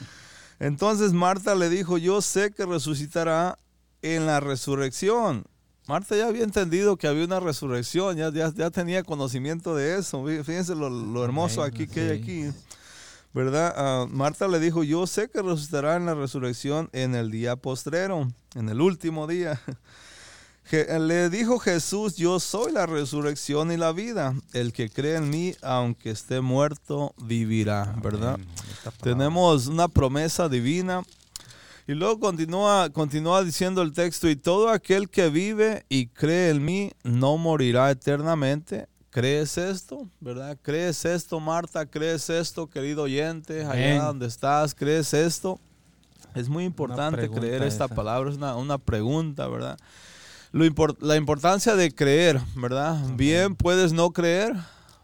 Entonces 0.59 1.13
Marta 1.13 1.55
le 1.55 1.69
dijo, 1.69 1.97
yo 1.97 2.21
sé 2.23 2.51
que 2.51 2.67
resucitará 2.67 3.57
en 4.03 4.27
la 4.27 4.41
resurrección. 4.41 5.45
Marta 5.87 6.17
ya 6.17 6.29
había 6.29 6.45
entendido 6.45 6.97
que 6.97 7.09
había 7.09 7.25
una 7.25 7.41
resurrección, 7.41 8.17
ya, 8.17 8.31
ya, 8.31 8.71
tenía 8.71 9.03
conocimiento 9.03 9.75
de 9.75 9.99
eso. 9.99 10.25
Fíjense 10.25 10.75
lo, 10.75 11.25
hermoso 11.25 11.63
aquí 11.63 11.89
que 11.89 12.01
hay 12.01 12.19
aquí. 12.19 12.45
¿Verdad? 13.33 13.75
Ah, 13.77 14.07
Marta 14.09 14.49
le 14.49 14.61
dijo, 14.61 14.83
yo 14.85 15.07
sé 15.07 15.29
que 15.29 15.43
resucitará 15.43 15.97
en 15.97 16.07
la 16.07 16.15
resurrección 16.15 16.89
en 16.93 17.15
el 17.15 17.31
día 17.31 17.57
postrero, 17.57 18.29
en 18.55 18.69
el 18.69 18.81
último 18.81 19.27
día. 19.27 19.61
Le 20.71 21.31
dijo 21.31 21.59
Jesús, 21.59 22.15
yo 22.15 22.39
soy 22.39 22.71
la 22.71 22.87
resurrección 22.87 23.73
y 23.73 23.77
la 23.77 23.91
vida. 23.91 24.35
El 24.53 24.73
que 24.73 24.89
cree 24.89 25.17
en 25.17 25.29
mí, 25.29 25.57
aunque 25.63 26.11
esté 26.11 26.41
muerto, 26.41 27.13
vivirá, 27.19 27.97
¿verdad? 28.01 28.39
Tenemos 29.03 29.67
una 29.67 29.89
promesa 29.89 30.49
divina 30.49 31.03
y 31.91 31.95
luego 31.97 32.21
continúa, 32.21 32.89
continúa 32.91 33.43
diciendo 33.43 33.83
el 33.83 33.93
texto, 33.93 34.29
y 34.31 34.37
todo 34.37 34.69
aquel 34.69 35.11
que 35.11 35.29
vive 35.29 35.85
y 35.89 36.07
cree 36.07 36.51
en 36.51 36.65
mí 36.65 36.93
no 37.03 37.37
morirá 37.37 37.91
eternamente. 37.91 38.87
¿Crees 39.11 39.59
esto? 39.59 40.07
¿Verdad? 40.21 40.57
¿Crees 40.63 41.05
esto, 41.05 41.41
Marta? 41.41 41.87
¿Crees 41.87 42.31
esto, 42.31 42.69
querido 42.69 43.03
oyente, 43.03 43.65
allá 43.65 44.05
donde 44.05 44.29
estás? 44.29 44.73
¿Crees 44.73 45.13
esto? 45.15 45.59
Es 46.37 46.49
muy 46.49 46.63
importante 46.63 47.29
creer 47.29 47.65
esta 47.65 47.89
palabra, 47.89 48.31
es 48.31 48.37
una, 48.37 48.79
pregunta, 48.79 49.49
¿verdad? 49.49 49.77
Lo 50.53 50.65
la 51.01 51.17
importancia 51.17 51.75
de 51.75 51.93
creer, 51.93 52.41
¿verdad? 52.55 53.05
Bien 53.17 53.57
puedes 53.57 53.93
no 53.93 54.13
creer, 54.13 54.55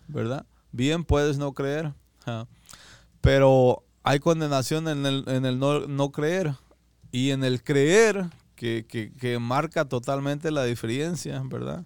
¿verdad? 0.07 0.47
Bien 0.71 1.03
puedes 1.03 1.37
no 1.37 1.53
creer, 1.53 1.95
pero 3.21 3.83
hay 4.05 4.21
condenación 4.21 4.87
en 4.87 5.05
el, 5.05 5.25
en 5.27 5.47
el 5.47 5.59
no, 5.59 5.81
no 5.89 6.13
creer. 6.13 6.55
Y 7.13 7.31
en 7.31 7.45
el 7.45 7.63
creer, 7.63 8.27
que, 8.57 9.39
marca 9.41 9.85
totalmente 9.85 10.51
la 10.51 10.65
diferencia, 10.65 11.43
¿verdad? 11.45 11.85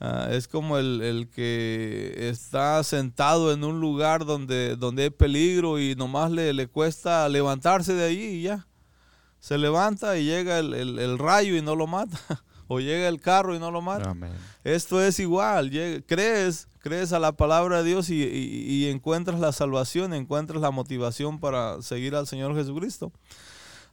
Ah, 0.00 0.28
es 0.30 0.48
como 0.48 0.78
el, 0.78 1.28
que 1.32 2.14
está 2.28 2.82
sentado 2.84 3.52
en 3.52 3.64
un 3.64 3.80
lugar 3.80 4.24
donde, 4.24 4.76
donde 4.76 5.04
hay 5.04 5.10
peligro 5.10 5.78
y 5.78 5.94
nomás 5.94 6.30
le, 6.30 6.52
le 6.52 6.66
cuesta 6.66 7.28
levantarse 7.28 7.94
de 7.94 8.04
allí 8.04 8.26
y 8.26 8.42
ya. 8.42 8.66
Se 9.40 9.58
levanta 9.58 10.16
y 10.16 10.24
llega 10.24 10.58
el, 10.58 11.18
rayo 11.18 11.56
y 11.56 11.62
no 11.62 11.76
lo 11.76 11.86
mata. 11.86 12.18
o 12.66 12.80
llega 12.80 13.08
el 13.08 13.20
carro 13.20 13.54
y 13.54 13.58
no 13.58 13.70
lo 13.70 13.82
mata. 13.82 14.14
Esto 14.64 15.02
es 15.02 15.20
igual. 15.20 15.70
crees, 16.06 16.66
crees 16.78 17.12
a 17.12 17.18
la 17.18 17.32
palabra 17.32 17.82
de 17.82 17.90
Dios 17.90 18.08
y, 18.08 18.22
y 18.24 18.88
encuentras 18.88 19.38
la 19.38 19.52
salvación, 19.52 20.14
encuentras 20.14 20.62
la 20.62 20.70
motivación 20.70 21.40
para 21.40 21.82
seguir 21.82 22.14
al 22.14 22.26
Señor 22.26 22.54
Jesucristo. 22.54 23.12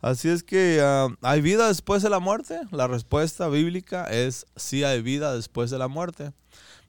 Así 0.02 0.30
es 0.30 0.44
que 0.44 0.80
ah, 0.84 1.08
¿hay 1.22 1.42
vida 1.42 1.68
después 1.68 2.02
de 2.02 2.10
la 2.10 2.20
muerte? 2.20 2.60
La 2.72 2.88
respuesta 2.88 3.48
bíblica 3.48 4.06
es 4.06 4.48
sí 4.56 4.84
hay 4.84 5.02
vida 5.02 5.34
después 5.36 5.70
de 5.70 5.78
la 5.78 5.88
muerte. 5.88 6.34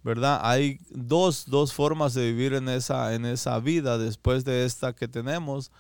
¿Verdad? 0.03 0.40
Hay 0.42 0.81
dos, 0.90 1.46
formas 1.72 2.14
de 2.14 2.33
vivir 2.33 2.55
en 2.55 2.68
esa, 2.68 3.14
en 3.14 3.25
esa 3.25 3.61
vida 3.61 3.98
después 3.98 4.44
de 4.44 4.64
esta 4.64 4.94
que 4.94 5.07
tenemos, 5.07 5.70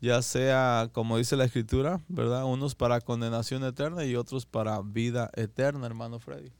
ya 0.00 0.22
sea, 0.22 0.88
como 0.92 1.18
dice 1.18 1.34
la 1.34 1.46
escritura, 1.46 2.00
¿verdad? 2.06 2.44
Unos 2.44 2.76
para 2.76 3.00
condenación 3.00 3.64
eterna 3.64 4.04
y 4.04 4.14
otros 4.14 4.46
para 4.46 4.80
vida 4.82 5.30
eterna, 5.34 5.84
hermano 5.84 6.20
Freddy. 6.20 6.52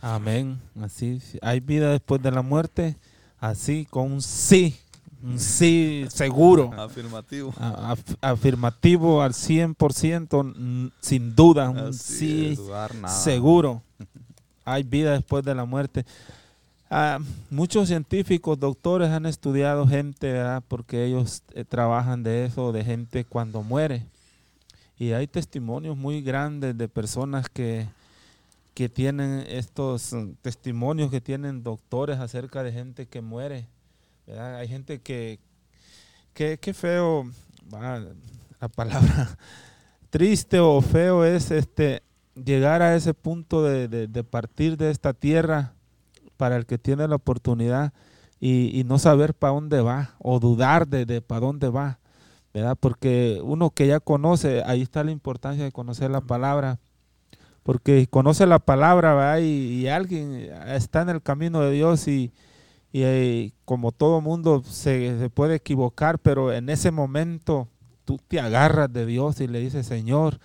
Amén. 0.00 0.60
Así, 0.80 1.22
hay 1.42 1.60
vida 1.60 1.92
después 1.92 2.20
de 2.22 2.32
la 2.32 2.42
muerte, 2.42 2.98
así 3.38 3.86
con 3.88 4.20
sí 4.20 4.80
sí 5.36 6.06
seguro. 6.08 6.70
Afirmativo. 6.76 7.52
afirmativo 8.20 9.22
al 9.22 9.32
100%, 9.32 10.92
sin 11.00 11.34
duda, 11.34 11.70
un 11.70 11.92
sí 11.92 12.56
seguro. 13.06 13.82
Hay 14.64 14.82
vida 14.82 15.12
después 15.12 15.44
de 15.44 15.54
la 15.54 15.64
muerte. 15.64 16.04
Ah, 16.90 17.18
muchos 17.50 17.88
científicos, 17.88 18.58
doctores 18.58 19.10
han 19.10 19.26
estudiado 19.26 19.86
gente, 19.86 20.42
porque 20.68 21.04
ellos 21.04 21.42
eh, 21.52 21.64
trabajan 21.64 22.22
de 22.22 22.46
eso, 22.46 22.72
de 22.72 22.84
gente 22.84 23.24
cuando 23.24 23.62
muere. 23.62 24.04
Y 24.98 25.12
hay 25.12 25.26
testimonios 25.26 25.96
muy 25.96 26.22
grandes 26.22 26.76
de 26.76 26.88
personas 26.88 27.48
que, 27.50 27.86
que 28.74 28.88
tienen 28.88 29.44
estos 29.48 30.12
mm, 30.12 30.32
testimonios 30.40 31.10
que 31.10 31.20
tienen 31.20 31.62
doctores 31.62 32.18
acerca 32.18 32.62
de 32.62 32.72
gente 32.72 33.06
que 33.06 33.20
muere 33.20 33.66
hay 34.36 34.68
gente 34.68 35.00
que, 35.00 35.38
que, 36.34 36.74
feo, 36.74 37.30
la 38.60 38.68
palabra 38.68 39.36
triste 40.10 40.60
o 40.60 40.80
feo 40.80 41.24
es 41.24 41.50
este 41.50 42.02
llegar 42.34 42.82
a 42.82 42.94
ese 42.94 43.14
punto 43.14 43.62
de, 43.62 44.24
partir 44.24 44.76
de 44.76 44.90
esta 44.90 45.12
tierra 45.12 45.72
para 46.36 46.56
el 46.56 46.66
que 46.66 46.78
tiene 46.78 47.08
la 47.08 47.16
oportunidad 47.16 47.92
y, 48.40 48.84
no 48.86 48.98
saber 48.98 49.34
para 49.34 49.54
dónde 49.54 49.80
va 49.80 50.14
o 50.18 50.38
dudar 50.38 50.86
de, 50.86 51.20
para 51.20 51.40
dónde 51.40 51.68
va, 51.68 51.98
¿verdad? 52.54 52.76
Porque 52.78 53.40
uno 53.42 53.70
que 53.70 53.86
ya 53.86 53.98
conoce, 53.98 54.62
ahí 54.64 54.82
está 54.82 55.02
la 55.02 55.10
importancia 55.10 55.64
de 55.64 55.72
conocer 55.72 56.10
la 56.10 56.20
palabra, 56.20 56.78
porque 57.64 58.06
conoce 58.06 58.46
la 58.46 58.60
palabra 58.60 59.40
y, 59.40 59.88
alguien 59.88 60.48
está 60.68 61.02
en 61.02 61.08
el 61.08 61.22
camino 61.22 61.60
de 61.60 61.72
Dios 61.72 62.06
y, 62.06 62.30
y 62.92 63.02
eh, 63.02 63.52
como 63.64 63.92
todo 63.92 64.20
mundo 64.20 64.62
se, 64.62 65.30
puede 65.34 65.56
equivocar, 65.56 66.18
pero 66.18 66.52
en 66.52 66.70
ese 66.70 66.90
momento 66.90 67.68
tú 68.04 68.18
te 68.28 68.40
agarras 68.40 68.92
de 68.92 69.04
Dios 69.04 69.40
y 69.40 69.46
le 69.46 69.60
dices, 69.60 69.86
Señor, 69.86 70.38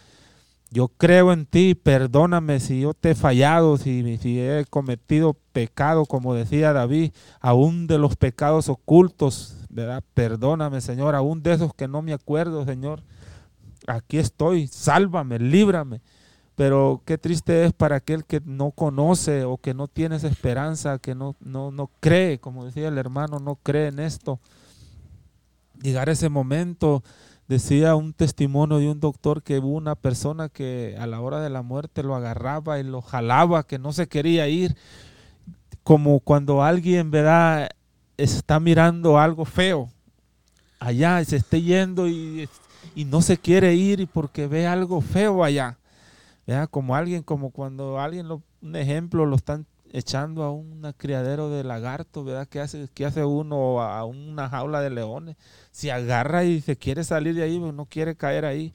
yo 0.69 0.89
creo 0.89 1.31
en 1.31 1.45
ti, 1.45 1.75
perdóname 1.75 2.59
si 2.59 2.81
yo 2.81 2.93
te 2.93 3.11
he 3.11 3.15
fallado, 3.15 3.77
si, 3.77 4.17
si 4.17 4.39
he 4.39 4.65
cometido 4.69 5.37
pecado, 5.53 6.05
como 6.05 6.33
decía 6.33 6.73
David, 6.73 7.11
aún 7.39 7.87
de 7.87 7.97
los 7.97 8.15
pecados 8.15 8.67
ocultos, 8.69 9.55
¿verdad? 9.69 10.03
Perdóname, 10.13 10.81
Señor, 10.81 11.15
aún 11.15 11.43
de 11.43 11.53
esos 11.53 11.73
que 11.73 11.87
no 11.87 12.01
me 12.01 12.13
acuerdo, 12.13 12.65
Señor. 12.65 13.03
Aquí 13.87 14.17
estoy, 14.17 14.67
sálvame, 14.67 15.39
líbrame. 15.39 16.01
Pero 16.55 17.01
qué 17.05 17.17
triste 17.17 17.65
es 17.65 17.73
para 17.73 17.95
aquel 17.95 18.25
que 18.25 18.41
no 18.45 18.71
conoce 18.71 19.43
o 19.43 19.57
que 19.57 19.73
no 19.73 19.87
tiene 19.87 20.17
esa 20.17 20.27
esperanza, 20.27 20.99
que 20.99 21.15
no, 21.15 21.35
no, 21.39 21.71
no 21.71 21.89
cree, 21.99 22.39
como 22.39 22.65
decía 22.65 22.87
el 22.87 22.97
hermano, 22.97 23.39
no 23.39 23.55
cree 23.55 23.87
en 23.87 23.99
esto. 23.99 24.39
Llegar 25.81 26.09
a 26.09 26.11
ese 26.11 26.29
momento, 26.29 27.03
decía 27.47 27.95
un 27.95 28.13
testimonio 28.13 28.77
de 28.77 28.89
un 28.89 28.99
doctor 28.99 29.41
que 29.41 29.59
hubo 29.59 29.69
una 29.69 29.95
persona 29.95 30.49
que 30.49 30.95
a 30.99 31.07
la 31.07 31.21
hora 31.21 31.39
de 31.41 31.49
la 31.49 31.63
muerte 31.63 32.03
lo 32.03 32.15
agarraba 32.15 32.79
y 32.79 32.83
lo 32.83 33.01
jalaba, 33.01 33.63
que 33.63 33.79
no 33.79 33.91
se 33.91 34.07
quería 34.07 34.47
ir, 34.47 34.75
como 35.83 36.19
cuando 36.19 36.63
alguien, 36.63 37.09
¿verdad?, 37.09 37.69
está 38.15 38.59
mirando 38.59 39.17
algo 39.17 39.43
feo 39.43 39.89
allá 40.83 41.23
se 41.23 41.37
esté 41.37 41.61
yendo 41.61 42.07
y, 42.07 42.49
y 42.95 43.05
no 43.05 43.21
se 43.21 43.37
quiere 43.37 43.73
ir 43.75 44.07
porque 44.07 44.47
ve 44.47 44.67
algo 44.67 45.01
feo 45.01 45.43
allá 45.43 45.77
como 46.69 46.95
alguien, 46.95 47.23
como 47.23 47.51
cuando 47.51 47.99
alguien, 47.99 48.27
un 48.61 48.75
ejemplo, 48.75 49.25
lo 49.25 49.35
están 49.35 49.65
echando 49.93 50.43
a 50.43 50.51
un 50.51 50.93
criadero 50.97 51.49
de 51.49 51.63
lagarto, 51.63 52.23
¿verdad? 52.23 52.47
¿Qué 52.47 52.59
hace, 52.59 52.89
qué 52.93 53.05
hace 53.05 53.23
uno 53.23 53.81
a 53.81 54.03
una 54.05 54.49
jaula 54.49 54.81
de 54.81 54.89
leones? 54.89 55.37
Se 55.71 55.91
agarra 55.91 56.43
y 56.43 56.61
se 56.61 56.75
quiere 56.75 57.03
salir 57.03 57.35
de 57.35 57.43
ahí, 57.43 57.59
pero 57.59 57.71
no 57.71 57.85
quiere 57.85 58.15
caer 58.15 58.43
ahí. 58.43 58.73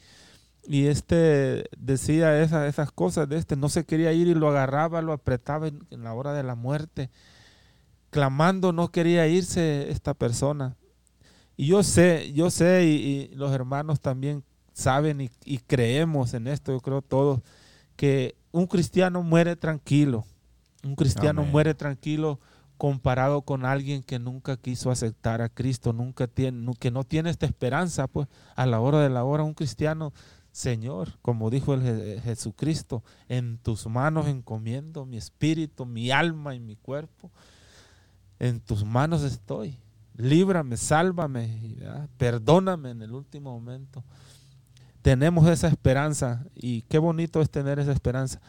Y 0.65 0.87
este 0.87 1.65
decía 1.77 2.41
esas, 2.41 2.69
esas 2.69 2.93
cosas 2.93 3.29
de 3.29 3.37
este, 3.37 3.57
no 3.57 3.69
se 3.69 3.85
quería 3.85 4.13
ir 4.13 4.29
y 4.29 4.35
lo 4.35 4.49
agarraba, 4.49 5.03
lo 5.03 5.13
apretaba 5.13 5.69
en, 5.69 6.05
la 6.05 6.15
hora 6.15 6.33
de 6.35 6.45
la 6.45 6.55
muerte. 6.55 7.11
Clamando 8.11 8.73
no 8.73 8.89
quería 8.91 9.27
irse 9.27 9.91
esta 9.91 10.15
persona. 10.15 10.77
Y 11.57 11.67
yo 11.67 11.83
sé, 11.83 12.33
yo 12.33 12.51
sé, 12.51 12.85
y, 12.85 13.35
los 13.35 13.53
hermanos 13.53 14.01
también 14.01 14.45
saben 14.73 15.21
y, 15.21 15.31
y, 15.45 15.59
creemos 15.59 16.35
en 16.35 16.47
esto, 16.47 16.73
yo 16.73 16.81
creo 16.81 17.03
todos, 17.03 17.41
que 17.99 18.37
un 18.53 18.69
cristiano 18.69 19.25
muere 19.25 19.57
tranquilo. 19.57 20.25
Un 20.85 20.95
cristiano 20.95 21.43
muere 21.43 21.75
tranquilo 21.75 22.39
comparado 22.77 23.43
con 23.43 23.65
alguien 23.65 24.05
que 24.05 24.21
nunca 24.21 24.57
quiso 24.57 24.93
aceptar 24.93 25.43
a 25.43 25.49
Cristo, 25.49 25.93
nunca 25.93 26.29
tiene, 26.29 26.73
que 26.79 26.93
no 26.93 27.03
tiene 27.03 27.29
esta 27.29 27.45
esperanza, 27.45 28.07
pues 28.07 28.29
a 28.55 28.67
la 28.67 28.79
hora 28.79 29.01
de 29.01 29.11
la 29.11 29.25
hora 29.25 29.43
un 29.43 29.53
cristiano, 29.53 30.13
Señor, 30.53 31.19
como 31.23 31.51
dijo 31.51 31.75
el 31.75 32.21
Jesucristo, 32.21 33.03
en 33.29 33.59
tus 33.59 33.89
manos 33.89 34.29
encomiendo 34.29 35.05
mi 35.05 35.17
espíritu, 35.17 35.85
mi 35.85 36.13
alma 36.13 36.55
y 36.55 36.61
mi 36.61 36.77
cuerpo. 36.77 37.33
En 38.39 38.61
tus 38.61 38.85
manos 38.85 39.25
estoy. 39.25 39.77
Líbrame, 40.15 40.77
sálvame, 40.77 41.77
perdóname 42.17 42.91
en 42.91 43.03
el 43.03 43.11
último 43.11 43.59
momento. 43.59 44.05
Tenemos 45.03 45.49
esa 45.49 45.69
esperanza 45.69 46.45
y 46.55 46.83
qué 46.83 46.99
bonito 46.99 47.41
es 47.41 47.51
tener 47.51 47.79
esa 47.79 47.93
esperanza. 47.93 48.41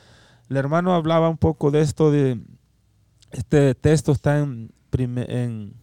El 0.50 0.58
hermano 0.58 0.94
hablaba 0.94 1.30
un 1.30 1.38
poco 1.38 1.72
de 1.72 1.82
esto, 1.82 2.12
de 2.12 2.42
este 3.32 3.76
texto 3.76 4.12
está 4.12 4.40
en, 4.40 4.72
en, 4.92 5.76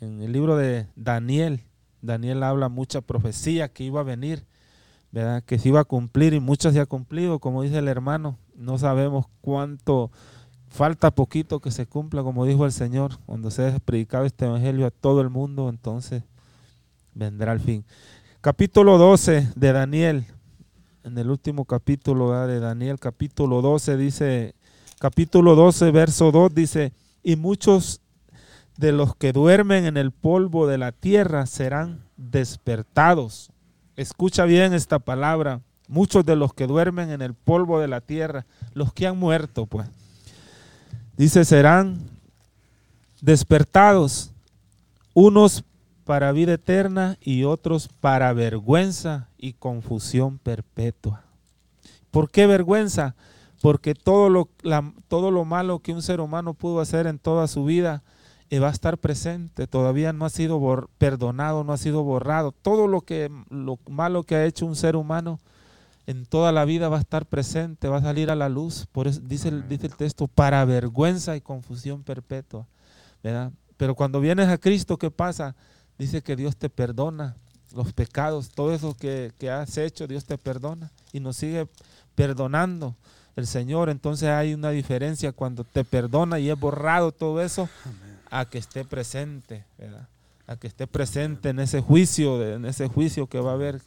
el 0.00 0.32
libro 0.32 0.56
de 0.56 0.86
Daniel. 0.96 1.62
Daniel 2.00 2.42
habla 2.42 2.68
mucha 2.68 3.00
profecía 3.00 3.68
que 3.68 3.84
iba 3.84 4.00
a 4.00 4.04
venir, 4.04 4.46
¿verdad? 5.12 5.42
que 5.42 5.58
se 5.58 5.68
iba 5.68 5.80
a 5.80 5.84
cumplir 5.84 6.32
y 6.32 6.40
muchas 6.40 6.72
se 6.72 6.80
ha 6.80 6.86
cumplido, 6.86 7.38
como 7.38 7.62
dice 7.62 7.78
el 7.78 7.88
hermano. 7.88 8.38
No 8.54 8.78
sabemos 8.78 9.26
cuánto, 9.40 10.10
falta 10.68 11.10
poquito 11.10 11.60
que 11.60 11.70
se 11.70 11.86
cumpla, 11.86 12.22
como 12.22 12.44
dijo 12.44 12.64
el 12.64 12.72
Señor, 12.72 13.18
cuando 13.26 13.50
se 13.50 13.66
ha 13.66 13.78
predicado 13.78 14.24
este 14.24 14.46
evangelio 14.46 14.86
a 14.86 14.90
todo 14.90 15.20
el 15.20 15.30
mundo, 15.30 15.68
entonces 15.68 16.22
vendrá 17.14 17.52
el 17.52 17.60
fin. 17.60 17.84
Capítulo 18.46 18.96
12 18.96 19.54
de 19.56 19.72
Daniel, 19.72 20.24
en 21.02 21.18
el 21.18 21.30
último 21.30 21.64
capítulo 21.64 22.46
de 22.46 22.60
Daniel, 22.60 23.00
capítulo 23.00 23.60
12, 23.60 23.96
dice, 23.96 24.54
capítulo 25.00 25.56
12, 25.56 25.90
verso 25.90 26.30
2, 26.30 26.54
dice, 26.54 26.92
y 27.24 27.34
muchos 27.34 28.02
de 28.76 28.92
los 28.92 29.16
que 29.16 29.32
duermen 29.32 29.84
en 29.84 29.96
el 29.96 30.12
polvo 30.12 30.68
de 30.68 30.78
la 30.78 30.92
tierra 30.92 31.44
serán 31.46 32.04
despertados. 32.16 33.50
Escucha 33.96 34.44
bien 34.44 34.74
esta 34.74 35.00
palabra. 35.00 35.60
Muchos 35.88 36.24
de 36.24 36.36
los 36.36 36.54
que 36.54 36.68
duermen 36.68 37.10
en 37.10 37.22
el 37.22 37.34
polvo 37.34 37.80
de 37.80 37.88
la 37.88 38.00
tierra, 38.00 38.46
los 38.74 38.92
que 38.92 39.08
han 39.08 39.18
muerto, 39.18 39.66
pues, 39.66 39.88
dice, 41.16 41.44
serán 41.44 41.98
despertados, 43.20 44.30
unos 45.14 45.64
para 46.06 46.30
vida 46.30 46.54
eterna 46.54 47.18
y 47.20 47.42
otros 47.42 47.88
para 47.88 48.32
vergüenza 48.32 49.28
y 49.36 49.54
confusión 49.54 50.38
perpetua. 50.38 51.24
¿Por 52.12 52.30
qué 52.30 52.46
vergüenza? 52.46 53.16
Porque 53.60 53.94
todo 53.94 54.30
lo, 54.30 54.48
todo 55.08 55.32
lo 55.32 55.44
malo 55.44 55.80
que 55.80 55.92
un 55.92 56.02
ser 56.02 56.20
humano 56.20 56.54
pudo 56.54 56.80
hacer 56.80 57.08
en 57.08 57.18
toda 57.18 57.48
su 57.48 57.64
vida 57.64 58.04
eh, 58.50 58.60
va 58.60 58.68
a 58.68 58.70
estar 58.72 58.98
presente, 58.98 59.66
todavía 59.66 60.12
no 60.12 60.24
ha 60.24 60.30
sido 60.30 60.88
perdonado, 60.96 61.64
no 61.64 61.72
ha 61.72 61.76
sido 61.76 62.04
borrado. 62.04 62.52
Todo 62.52 62.86
lo, 62.86 63.00
que, 63.00 63.28
lo 63.50 63.80
malo 63.90 64.22
que 64.22 64.36
ha 64.36 64.44
hecho 64.44 64.64
un 64.64 64.76
ser 64.76 64.94
humano 64.94 65.40
en 66.06 66.24
toda 66.24 66.52
la 66.52 66.64
vida 66.64 66.88
va 66.88 66.98
a 66.98 67.00
estar 67.00 67.26
presente, 67.26 67.88
va 67.88 67.96
a 67.96 68.02
salir 68.02 68.30
a 68.30 68.36
la 68.36 68.48
luz. 68.48 68.86
Por 68.92 69.08
eso 69.08 69.20
dice, 69.24 69.50
dice 69.68 69.88
el 69.88 69.96
texto, 69.96 70.28
para 70.28 70.64
vergüenza 70.64 71.34
y 71.34 71.40
confusión 71.40 72.04
perpetua. 72.04 72.68
¿verdad? 73.24 73.50
Pero 73.76 73.96
cuando 73.96 74.20
vienes 74.20 74.46
a 74.46 74.56
Cristo, 74.56 74.98
¿qué 74.98 75.10
pasa? 75.10 75.56
Dice 75.98 76.22
que 76.22 76.36
Dios 76.36 76.56
te 76.56 76.68
perdona 76.68 77.36
los 77.74 77.92
pecados, 77.92 78.48
todo 78.50 78.72
eso 78.72 78.96
que, 78.96 79.32
has 79.50 79.76
hecho, 79.76 80.06
Dios 80.06 80.24
te 80.24 80.38
perdona 80.38 80.90
y 81.12 81.20
nos 81.20 81.36
sigue 81.36 81.68
perdonando 82.14 82.96
el 83.36 83.46
Señor. 83.46 83.90
Entonces 83.90 84.28
hay 84.30 84.54
una 84.54 84.70
diferencia 84.70 85.32
cuando 85.32 85.64
te 85.64 85.84
perdona 85.84 86.38
y 86.38 86.50
es 86.50 86.58
borrado 86.58 87.12
todo 87.12 87.42
eso 87.42 87.68
a 88.30 88.44
que 88.46 88.58
esté 88.58 88.84
presente, 88.84 89.64
a 90.46 90.56
que 90.56 90.66
esté 90.66 90.86
presente 90.86 91.50
en 91.50 91.60
ese 91.60 91.80
juicio, 91.80 92.42
en 92.42 92.64
ese 92.64 92.88
juicio 92.88 93.26
que 93.26 93.40
va 93.40 93.50
a 93.50 93.54
haber 93.54 93.80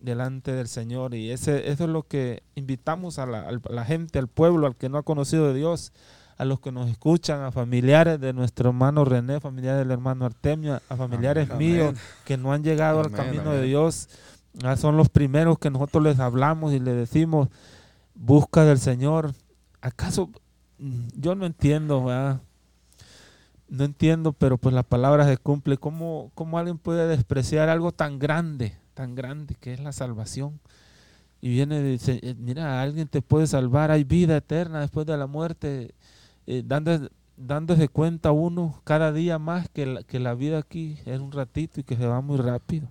delante 0.00 0.52
del 0.52 0.68
Señor. 0.68 1.14
Y 1.14 1.30
ese, 1.30 1.70
eso 1.70 1.84
es 1.84 1.90
lo 1.90 2.02
que 2.02 2.42
invitamos 2.54 3.18
a 3.18 3.26
la, 3.26 3.48
a 3.48 3.72
la 3.72 3.84
gente, 3.84 4.18
al 4.18 4.28
pueblo, 4.28 4.66
al 4.66 4.76
que 4.76 4.88
no 4.88 4.98
ha 4.98 5.02
conocido 5.02 5.48
de 5.48 5.54
Dios, 5.54 5.92
a 6.36 6.44
los 6.44 6.60
que 6.60 6.72
nos 6.72 6.90
escuchan, 6.90 7.42
a 7.42 7.52
familiares 7.52 8.20
de 8.20 8.32
nuestro 8.32 8.70
hermano 8.70 9.04
René, 9.04 9.40
familiares 9.40 9.80
del 9.80 9.90
hermano 9.90 10.24
Artemio, 10.24 10.80
a 10.88 10.96
familiares 10.96 11.54
míos 11.54 11.94
que 12.24 12.36
no 12.36 12.52
han 12.52 12.64
llegado 12.64 13.00
al 13.00 13.12
camino 13.12 13.52
de 13.52 13.62
Dios. 13.62 14.08
Ah, 14.62 14.76
son 14.76 14.96
los 14.96 15.08
primeros 15.08 15.58
que 15.58 15.70
nosotros 15.70 16.02
les 16.02 16.18
hablamos 16.18 16.72
y 16.72 16.80
les 16.80 16.96
decimos, 16.96 17.48
busca 18.14 18.64
del 18.64 18.78
Señor. 18.78 19.32
¿Acaso 19.80 20.30
mm, 20.78 21.08
yo 21.16 21.34
no 21.34 21.46
entiendo, 21.46 22.06
No 23.68 23.84
entiendo, 23.84 24.32
pero 24.32 24.58
pues 24.58 24.74
la 24.74 24.82
palabra 24.82 25.26
se 25.26 25.36
cumple. 25.36 25.76
¿Cómo, 25.76 26.30
¿Cómo 26.34 26.58
alguien 26.58 26.78
puede 26.78 27.06
despreciar 27.06 27.68
algo 27.68 27.92
tan 27.92 28.18
grande, 28.18 28.76
tan 28.94 29.14
grande 29.14 29.54
que 29.60 29.72
es 29.72 29.80
la 29.80 29.92
salvación? 29.92 30.60
Y 31.40 31.50
viene 31.50 31.80
y 31.80 31.82
dice, 31.82 32.20
eh, 32.22 32.34
mira, 32.38 32.80
alguien 32.80 33.06
te 33.06 33.20
puede 33.20 33.46
salvar, 33.46 33.90
hay 33.90 34.02
vida 34.02 34.38
eterna 34.38 34.80
después 34.80 35.06
de 35.06 35.16
la 35.16 35.26
muerte 35.26 35.94
eh, 36.46 36.62
dándose 37.36 37.88
cuenta 37.88 38.32
uno 38.32 38.80
cada 38.84 39.12
día 39.12 39.38
más 39.38 39.68
que 39.68 39.86
la, 39.86 40.02
que 40.02 40.18
la 40.20 40.34
vida 40.34 40.58
aquí 40.58 40.98
es 41.04 41.20
un 41.20 41.32
ratito 41.32 41.80
y 41.80 41.84
que 41.84 41.96
se 41.96 42.06
va 42.06 42.20
muy 42.20 42.38
rápido. 42.38 42.88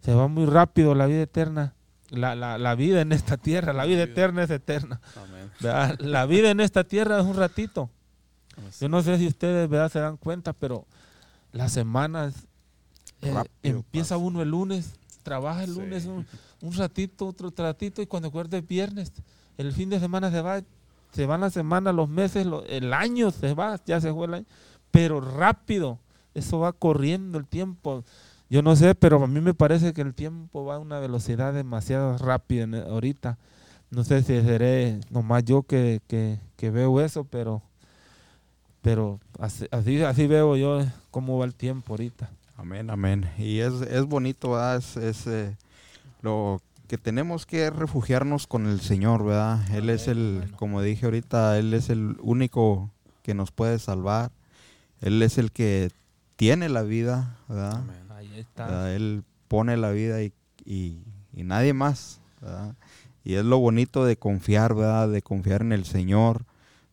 Se 0.00 0.14
va 0.14 0.28
muy 0.28 0.46
rápido 0.46 0.94
la 0.94 1.06
vida 1.06 1.22
eterna. 1.22 1.74
La, 2.10 2.34
la, 2.34 2.58
la 2.58 2.74
vida 2.74 3.00
en 3.00 3.12
esta 3.12 3.38
tierra, 3.38 3.72
la 3.72 3.86
vida 3.86 4.02
eterna 4.02 4.42
es 4.42 4.50
eterna. 4.50 5.00
La 5.60 6.26
vida 6.26 6.50
en 6.50 6.60
esta 6.60 6.84
tierra 6.84 7.18
es 7.18 7.24
un 7.24 7.36
ratito. 7.36 7.88
Yo 8.80 8.88
no 8.88 9.02
sé 9.02 9.18
si 9.18 9.26
ustedes 9.26 9.68
¿verdad? 9.68 9.90
se 9.90 9.98
dan 9.98 10.16
cuenta, 10.16 10.52
pero 10.52 10.86
las 11.52 11.72
semanas 11.72 12.46
eh, 13.20 13.34
empieza 13.62 14.16
uno 14.16 14.42
el 14.42 14.50
lunes, 14.50 14.94
trabaja 15.22 15.64
el 15.64 15.74
lunes 15.74 16.06
un, 16.06 16.26
un, 16.60 16.72
ratito, 16.74 17.26
otro 17.26 17.52
ratito, 17.56 18.02
y 18.02 18.06
cuando 18.06 18.28
acuerda 18.28 18.58
es 18.58 18.66
viernes, 18.66 19.12
el 19.58 19.72
fin 19.72 19.90
de 19.90 20.00
semana 20.00 20.30
se 20.30 20.40
va 20.40 20.62
se 21.12 21.26
van 21.26 21.42
las 21.42 21.52
semanas, 21.52 21.94
los 21.94 22.08
meses, 22.08 22.46
el 22.68 22.92
año 22.92 23.30
se 23.30 23.54
va, 23.54 23.78
ya 23.84 24.00
se 24.00 24.12
fue 24.12 24.26
el 24.26 24.34
año, 24.34 24.46
pero 24.90 25.20
rápido, 25.20 25.98
eso 26.34 26.58
va 26.58 26.72
corriendo 26.72 27.38
el 27.38 27.46
tiempo. 27.46 28.04
Yo 28.48 28.62
no 28.62 28.76
sé, 28.76 28.94
pero 28.94 29.22
a 29.22 29.26
mí 29.26 29.40
me 29.40 29.54
parece 29.54 29.92
que 29.92 30.02
el 30.02 30.14
tiempo 30.14 30.64
va 30.64 30.76
a 30.76 30.78
una 30.78 30.98
velocidad 30.98 31.54
demasiado 31.54 32.18
rápida 32.18 32.66
ahorita. 32.84 33.38
No 33.90 34.04
sé 34.04 34.22
si 34.22 34.40
seré 34.40 35.00
nomás 35.10 35.44
yo 35.44 35.62
que, 35.62 36.00
que, 36.08 36.70
veo 36.70 37.00
eso, 37.00 37.24
pero, 37.24 37.62
pero 38.80 39.20
así, 39.38 39.66
así, 39.70 40.26
veo 40.26 40.56
yo 40.56 40.80
cómo 41.10 41.38
va 41.38 41.44
el 41.44 41.54
tiempo 41.54 41.92
ahorita. 41.92 42.30
Amén, 42.56 42.88
amén. 42.90 43.30
Y 43.36 43.60
es, 43.60 43.72
es 43.82 44.04
bonito. 44.04 44.58
Es, 44.74 44.96
es 44.96 45.26
eh, 45.26 45.56
que 46.92 46.98
tenemos 46.98 47.46
que 47.46 47.70
refugiarnos 47.70 48.46
con 48.46 48.66
el 48.66 48.82
Señor, 48.82 49.24
¿verdad? 49.24 49.60
Él 49.74 49.88
es 49.88 50.08
el, 50.08 50.52
como 50.56 50.82
dije 50.82 51.06
ahorita, 51.06 51.58
Él 51.58 51.72
es 51.72 51.88
el 51.88 52.18
único 52.20 52.90
que 53.22 53.32
nos 53.32 53.50
puede 53.50 53.78
salvar. 53.78 54.30
Él 55.00 55.22
es 55.22 55.38
el 55.38 55.52
que 55.52 55.90
tiene 56.36 56.68
la 56.68 56.82
vida, 56.82 57.38
¿verdad? 57.48 57.82
Ahí 58.10 58.38
está. 58.38 58.94
Él 58.94 59.24
pone 59.48 59.78
la 59.78 59.90
vida 59.90 60.22
y, 60.22 60.34
y, 60.66 61.00
nadie 61.32 61.72
más, 61.72 62.20
¿verdad? 62.42 62.74
Y 63.24 63.36
es 63.36 63.44
lo 63.46 63.58
bonito 63.58 64.04
de 64.04 64.18
confiar, 64.18 64.74
¿verdad? 64.74 65.08
De 65.08 65.22
confiar 65.22 65.62
en 65.62 65.72
el 65.72 65.86
Señor, 65.86 66.44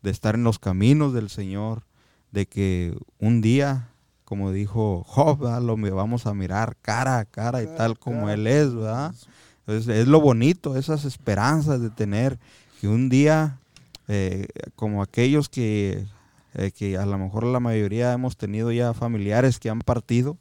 de 0.01 0.11
estar 0.11 0.35
en 0.35 0.45
los 0.45 0.59
caminos 0.59 1.13
del 1.13 1.29
Señor, 1.29 1.83
de 2.31 2.45
que 2.45 2.97
un 3.19 3.41
día, 3.41 3.89
como 4.23 4.53
dijo 4.53 5.03
Job, 5.05 5.39
¿verdad? 5.39 5.61
lo 5.61 5.75
vamos 5.93 6.25
a 6.25 6.33
mirar 6.33 6.77
cara 6.81 7.19
a 7.19 7.25
cara 7.25 7.61
y 7.61 7.67
tal 7.75 7.99
como 7.99 8.29
Él 8.29 8.47
es, 8.47 8.73
¿verdad? 8.73 9.13
Es 9.69 10.07
lo 10.07 10.19
bonito, 10.19 10.75
esas 10.75 11.05
esperanzas 11.05 11.81
de 11.81 11.89
tener 11.89 12.39
que 12.79 12.87
un 12.87 13.09
día, 13.09 13.59
eh, 14.07 14.47
como 14.75 15.01
aquellos 15.01 15.49
que, 15.49 16.05
eh, 16.55 16.71
que 16.71 16.97
a 16.97 17.05
lo 17.05 17.17
mejor 17.17 17.43
la 17.43 17.59
mayoría 17.59 18.13
hemos 18.13 18.37
tenido 18.37 18.71
ya 18.71 18.93
familiares 18.93 19.59
que 19.59 19.69
han 19.69 19.79
partido, 19.79 20.37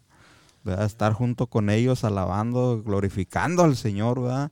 ¿verdad? 0.65 0.87
estar 0.87 1.13
junto 1.13 1.47
con 1.47 1.71
ellos 1.71 2.05
alabando, 2.05 2.83
glorificando 2.83 3.65
al 3.65 3.77
Señor, 3.77 4.23
¿verdad? 4.23 4.51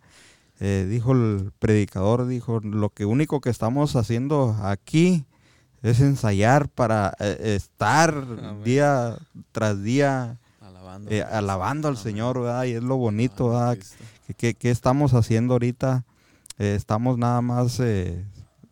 Eh, 0.58 0.86
dijo 0.88 1.12
el 1.12 1.52
predicador, 1.58 2.26
dijo, 2.26 2.60
lo 2.60 2.90
que 2.90 3.04
único 3.04 3.40
que 3.40 3.50
estamos 3.50 3.94
haciendo 3.94 4.56
aquí 4.62 5.24
es 5.82 6.00
ensayar 6.00 6.68
para 6.68 7.10
estar 7.18 8.64
día 8.64 9.18
tras 9.52 9.82
día 9.82 10.38
alabando, 11.30 11.88
al 11.88 11.96
Señor, 11.96 12.40
¿verdad? 12.40 12.64
Y 12.64 12.72
es 12.72 12.82
lo 12.82 12.96
bonito, 12.96 13.50
¿verdad? 13.50 13.78
¿Qué, 14.36 14.56
estamos 14.62 15.14
haciendo 15.14 15.54
ahorita? 15.54 16.04
Eh, 16.58 16.74
estamos 16.76 17.18
nada 17.18 17.40
más 17.42 17.78
eh, 17.80 18.24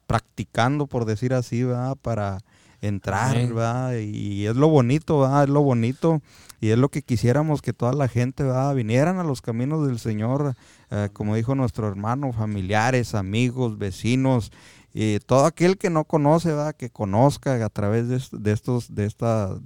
practicando, 0.06 0.86
por 0.86 1.04
decir 1.04 1.34
así, 1.34 1.62
¿verdad? 1.62 1.96
Para 2.00 2.38
entrar, 2.80 3.36
¿verdad? 3.48 3.96
Y 3.98 4.46
es 4.46 4.56
lo 4.56 4.68
bonito, 4.68 5.20
¿verdad? 5.20 5.44
Es 5.44 5.50
lo 5.50 5.62
bonito 5.62 6.20
y 6.60 6.70
es 6.70 6.78
lo 6.78 6.88
que 6.88 7.02
quisiéramos 7.02 7.62
que 7.62 7.72
toda 7.72 7.92
la 7.92 8.08
gente, 8.08 8.42
¿verdad? 8.42 8.74
Vinieran 8.74 9.18
a 9.18 9.24
los 9.24 9.42
caminos 9.42 9.86
del 9.86 9.98
Señor, 9.98 10.54
eh, 10.90 11.08
como 11.12 11.36
dijo 11.36 11.54
nuestro 11.54 11.88
hermano, 11.88 12.32
familiares, 12.32 13.14
amigos, 13.14 13.78
vecinos, 13.78 14.52
y 14.92 15.18
todo 15.20 15.44
aquel 15.44 15.76
que 15.76 15.90
no 15.90 16.04
conoce, 16.04 16.50
¿verdad? 16.50 16.76
Que 16.76 16.90
conozca 16.90 17.64
a 17.64 17.68
través 17.68 18.08
de, 18.08 18.22
de 18.38 18.52
estos, 18.52 18.94
de 18.94 19.06
esta 19.06 19.58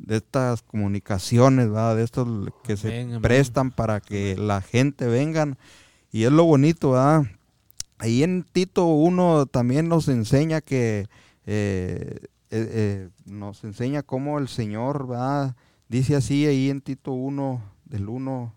de 0.00 0.16
estas 0.16 0.62
comunicaciones, 0.62 1.68
¿verdad? 1.68 1.96
de 1.96 2.04
estos 2.04 2.28
que 2.64 2.76
se 2.76 3.18
prestan 3.20 3.70
para 3.70 4.00
que 4.00 4.36
la 4.36 4.62
gente 4.62 5.06
vengan. 5.06 5.58
Y 6.10 6.24
es 6.24 6.32
lo 6.32 6.44
bonito, 6.44 6.92
¿verdad? 6.92 7.24
Ahí 7.98 8.22
en 8.22 8.44
Tito 8.44 8.86
1 8.86 9.46
también 9.46 9.88
nos 9.88 10.08
enseña 10.08 10.60
que, 10.60 11.06
eh, 11.46 12.18
eh, 12.50 12.70
eh, 12.72 13.08
nos 13.26 13.62
enseña 13.62 14.02
cómo 14.02 14.38
el 14.38 14.48
Señor, 14.48 15.06
¿verdad? 15.06 15.54
Dice 15.88 16.16
así 16.16 16.46
ahí 16.46 16.70
en 16.70 16.80
Tito 16.80 17.12
1, 17.12 17.62
del 17.84 18.08
1, 18.08 18.54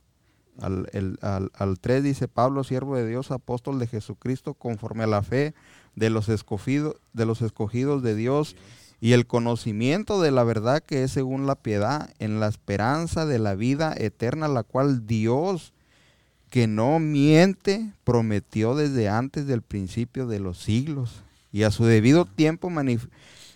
al, 0.61 0.87
el, 0.93 1.17
al, 1.21 1.51
al 1.55 1.79
3 1.79 2.03
dice 2.03 2.27
Pablo, 2.27 2.63
siervo 2.63 2.95
de 2.95 3.07
Dios, 3.07 3.31
apóstol 3.31 3.79
de 3.79 3.87
Jesucristo, 3.87 4.53
conforme 4.53 5.03
a 5.03 5.07
la 5.07 5.23
fe 5.23 5.53
de 5.95 6.09
los 6.09 6.29
escogidos 6.29 6.95
de, 7.13 7.25
los 7.25 7.41
escogidos 7.41 8.01
de 8.01 8.15
Dios 8.15 8.55
y 9.03 9.11
el 9.11 9.27
conocimiento 9.27 10.21
de 10.21 10.31
la 10.31 10.45
verdad 10.45 10.81
que 10.81 11.03
es 11.03 11.11
según 11.11 11.45
la 11.45 11.55
piedad, 11.55 12.09
en 12.19 12.39
la 12.39 12.47
esperanza 12.47 13.25
de 13.25 13.37
la 13.37 13.53
vida 13.53 13.93
eterna, 13.97 14.47
la 14.47 14.63
cual 14.63 15.05
Dios, 15.05 15.73
que 16.49 16.67
no 16.67 16.99
miente, 16.99 17.91
prometió 18.05 18.75
desde 18.75 19.09
antes 19.09 19.45
del 19.45 19.61
principio 19.61 20.25
de 20.25 20.39
los 20.39 20.57
siglos. 20.57 21.21
Y 21.51 21.63
a 21.63 21.71
su 21.71 21.83
debido 21.83 22.23
tiempo 22.23 22.69
manifestó 22.69 23.13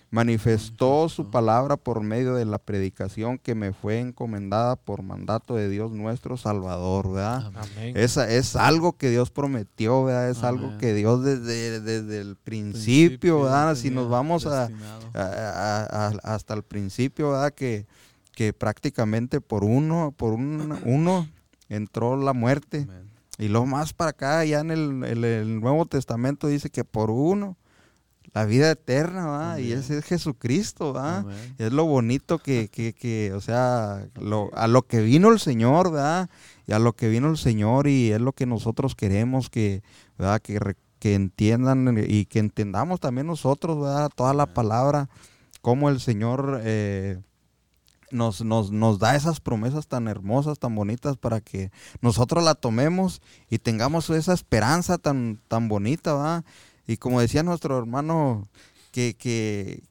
manifestó 0.09 1.09
su 1.09 1.29
palabra 1.29 1.75
por 1.75 2.01
medio 2.01 2.35
de 2.35 2.45
la 2.45 2.59
predicación 2.59 3.37
que 3.37 3.55
me 3.55 3.73
fue 3.73 3.99
encomendada 3.99 4.77
por 4.77 5.03
mandato 5.03 5.55
de 5.55 5.67
Dios 5.67 5.91
nuestro 5.91 6.37
Salvador, 6.37 7.11
¿verdad? 7.11 7.51
Esa, 7.93 8.29
es 8.29 8.55
algo 8.55 8.93
que 8.93 9.09
Dios 9.09 9.31
prometió, 9.31 10.05
¿verdad? 10.05 10.29
Es 10.29 10.43
algo 10.43 10.77
que 10.77 10.93
Dios 10.93 11.23
desde, 11.23 11.81
desde 11.81 12.21
el 12.21 12.37
principio, 12.37 13.43
¿verdad? 13.43 13.75
Si 13.75 13.89
nos 13.89 14.09
vamos 14.09 14.45
a, 14.45 14.69
hasta 16.23 16.53
el 16.53 16.63
principio, 16.63 17.31
¿verdad? 17.31 17.53
Que, 17.53 17.85
que 18.33 18.53
prácticamente 18.53 19.41
por 19.41 19.65
uno, 19.65 20.13
por 20.15 20.33
un, 20.33 20.79
uno 20.85 21.27
entró 21.67 22.15
la 22.15 22.33
muerte. 22.33 22.87
Y 23.37 23.49
lo 23.49 23.65
más 23.65 23.93
para 23.93 24.11
acá, 24.11 24.45
ya 24.45 24.61
en 24.61 24.71
el, 24.71 25.03
el 25.03 25.59
Nuevo 25.59 25.85
Testamento 25.85 26.47
dice 26.47 26.69
que 26.69 26.83
por 26.83 27.11
uno 27.11 27.57
la 28.37 28.45
vida 28.45 28.69
eterna, 28.69 29.25
¿va? 29.25 29.59
Y 29.59 29.71
ese 29.71 29.97
es 29.97 30.05
Jesucristo, 30.05 30.93
¿va? 30.93 31.25
Es 31.57 31.71
lo 31.73 31.85
bonito 31.85 32.37
que, 32.37 32.69
que, 32.69 32.93
que 32.93 33.33
o 33.33 33.41
sea, 33.41 34.07
lo, 34.13 34.51
a 34.53 34.67
lo 34.67 34.83
que 34.83 35.01
vino 35.01 35.31
el 35.31 35.39
Señor, 35.39 35.91
¿verdad? 35.91 36.29
Y 36.67 36.73
a 36.73 36.79
lo 36.79 36.93
que 36.93 37.09
vino 37.09 37.31
el 37.31 37.37
Señor 37.37 37.87
y 37.87 38.11
es 38.11 38.21
lo 38.21 38.33
que 38.33 38.45
nosotros 38.45 38.93
queremos 38.93 39.49
que, 39.49 39.81
¿verdad? 40.19 40.39
Que, 40.39 40.59
que 40.99 41.15
entiendan 41.15 41.97
y 42.07 42.25
que 42.25 42.37
entendamos 42.37 42.99
también 42.99 43.25
nosotros, 43.25 43.81
¿verdad? 43.81 44.11
Toda 44.15 44.35
la 44.35 44.45
palabra, 44.45 45.09
cómo 45.61 45.89
el 45.89 45.99
Señor 45.99 46.61
eh, 46.63 47.19
nos, 48.11 48.43
nos, 48.43 48.71
nos 48.71 48.99
da 48.99 49.15
esas 49.15 49.39
promesas 49.39 49.87
tan 49.87 50.07
hermosas, 50.07 50.59
tan 50.59 50.75
bonitas, 50.75 51.17
para 51.17 51.41
que 51.41 51.71
nosotros 52.01 52.43
la 52.43 52.53
tomemos 52.53 53.19
y 53.49 53.57
tengamos 53.57 54.11
esa 54.11 54.33
esperanza 54.33 54.99
tan, 54.99 55.41
tan 55.47 55.67
bonita, 55.67 56.13
¿va? 56.13 56.43
Y 56.87 56.97
como 56.97 57.19
decía 57.21 57.43
nuestro 57.43 57.77
hermano, 57.77 58.47
que, 58.91 59.15
que 59.15 59.83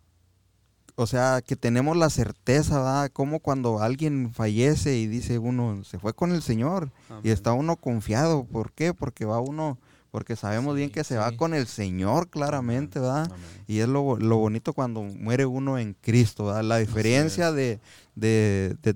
o 0.97 1.07
sea, 1.07 1.43
que 1.43 1.57
tenemos 1.57 1.97
la 1.97 2.09
certeza, 2.09 2.79
¿verdad? 2.79 3.11
Como 3.13 3.41
cuando 3.41 3.81
alguien 3.81 4.33
fallece 4.33 4.97
y 4.97 5.07
dice 5.07 5.39
uno, 5.39 5.85
se 5.85 5.99
fue 5.99 6.15
con 6.15 6.33
el 6.33 6.43
Señor 6.43 6.91
y 7.23 7.31
está 7.31 7.53
uno 7.53 7.77
confiado. 7.77 8.45
¿Por 8.45 8.73
qué? 8.73 8.95
Porque 8.95 9.27
va 9.27 9.39
uno 9.39 9.79
porque 10.16 10.35
sabemos 10.35 10.74
bien 10.74 10.88
que 10.88 11.05
se 11.05 11.18
va 11.18 11.31
con 11.33 11.52
el 11.52 11.66
Señor 11.66 12.31
claramente, 12.31 12.98
¿verdad? 12.98 13.31
Y 13.66 13.81
es 13.81 13.87
lo, 13.87 14.02
bonito 14.02 14.72
cuando 14.72 15.02
muere 15.02 15.44
uno 15.44 15.76
en 15.76 15.92
Cristo, 15.92 16.46
¿verdad? 16.46 16.64
La 16.64 16.79
diferencia 16.79 17.52
de, 17.52 17.81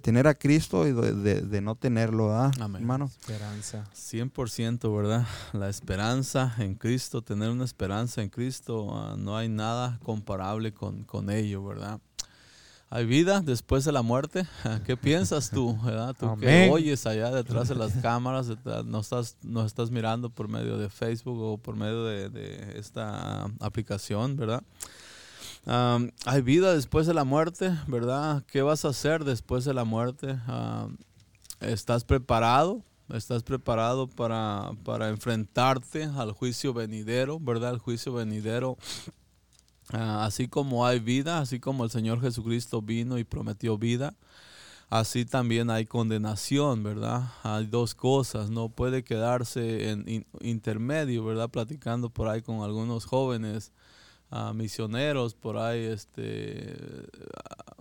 tener 0.00 0.26
a 0.26 0.33
Cristo 0.33 0.88
y 0.88 0.92
de, 0.92 1.61
no 1.61 1.74
tenerlo, 1.74 2.28
¿verdad, 2.28 2.52
hermano? 2.74 3.11
Esperanza. 3.20 3.85
100%, 3.94 4.96
¿verdad? 4.96 5.26
La 5.52 5.68
esperanza 5.68 6.54
en 6.56 6.74
Cristo, 6.74 7.20
tener 7.20 7.50
una 7.50 7.66
esperanza 7.66 8.22
en 8.22 8.30
Cristo, 8.30 8.88
ah, 8.90 9.14
no 9.18 9.37
hay 9.37 9.50
nada 9.50 10.00
comparable 10.02 10.72
con, 10.72 11.04
con 11.04 11.28
ello, 11.28 11.62
¿verdad? 11.62 12.00
¿Hay 12.92 13.07
vida 13.07 13.40
después 13.40 13.85
de 13.85 13.92
la 13.92 14.03
muerte? 14.03 14.48
¿Qué 14.85 14.96
piensas 14.96 15.50
tú? 15.50 15.79
Tú 16.18 16.37
que 16.40 16.68
oyes 16.72 17.07
allá 17.07 17.31
detrás 17.31 17.68
de 17.68 17.76
las 17.76 17.92
cámaras, 17.92 18.48
nos 18.85 19.05
estás, 19.05 19.37
nos 19.42 19.66
estás 19.66 19.92
mirando 19.92 20.29
por 20.29 20.48
medio 20.48 20.76
de 20.76 20.90
Facebook 20.90 21.40
o 21.40 21.57
por 21.57 21.76
medio 21.76 22.03
de, 22.03 22.74
esta 22.76 23.44
aplicación, 23.61 24.37
¿verdad? 24.37 24.64
¿Hay 26.26 26.42
vida 26.42 26.74
después 26.74 27.07
de 27.07 27.14
la 27.14 27.22
muerte? 27.22 27.70
¿Verdad? 27.87 28.42
¿Qué 28.50 28.61
vas 28.62 28.85
a 28.85 28.88
hacer 28.88 29.22
después 29.22 29.64
de 29.64 29.72
la 29.72 29.85
muerte? 29.85 30.37
¿Estás 31.61 32.03
preparado? 32.03 32.83
¿Estás 33.11 33.44
preparado 33.44 34.09
para, 34.09 34.72
para 34.85 35.11
enfrentarte 35.11 36.05
al 36.05 36.33
juicio 36.33 36.74
venidero? 36.74 37.38
¿Verdad? 37.38 37.70
El 37.70 37.79
juicio 37.79 38.12
venidero 38.12 38.79
Ah, 39.92 40.24
así 40.24 40.48
como 40.48 40.87
hay 40.87 41.00
vida, 41.00 41.40
así 41.40 41.59
como 41.59 41.85
el 41.85 41.90
Señor 41.90 42.20
Jesucristo 42.20 42.81
vino 42.81 43.18
y 43.18 43.24
prometió 43.24 43.76
vida, 43.76 44.14
así 44.88 45.24
también 45.24 45.68
hay 45.70 45.87
condenación, 45.87 46.83
¿verdad? 46.85 47.33
Hay 47.42 47.66
dos 47.66 47.94
cosas, 47.94 48.50
no 48.50 48.68
puede 48.68 49.03
quedarse 49.03 49.90
en 49.90 50.26
intermedio, 50.40 51.24
¿verdad? 51.24 51.48
Platicando 51.50 52.09
por 52.09 52.29
ahí 52.29 52.42
con 52.42 52.62
algunos 52.62 53.05
jóvenes 53.05 53.72
ah, 54.31 54.53
misioneros, 54.55 55.35
por 55.35 55.59
ahí, 55.59 55.85
este, 55.85 56.76
ah, 57.35 57.74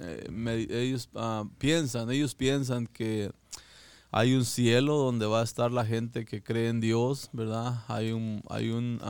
eh, 0.00 0.66
ellos 0.70 1.08
piensan, 1.58 2.10
ellos 2.10 2.34
piensan 2.34 2.86
que 2.86 3.32
hay 4.16 4.36
un 4.36 4.44
cielo 4.44 4.96
donde 4.96 5.26
va 5.26 5.40
a 5.40 5.42
estar 5.42 5.72
la 5.72 5.84
gente 5.84 6.24
que 6.24 6.40
cree 6.40 6.68
en 6.68 6.80
Dios, 6.80 7.30
¿verdad? 7.32 7.82
Hay 7.88 8.12
un, 8.12 8.42
hay 8.48 8.70
un, 8.70 9.00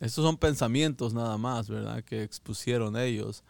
estos 0.00 0.24
son 0.24 0.38
pensamientos 0.38 1.12
nada 1.12 1.36
más, 1.36 1.68
¿verdad? 1.68 2.02
Que 2.02 2.22
expusieron 2.22 2.96
ellos. 2.96 3.44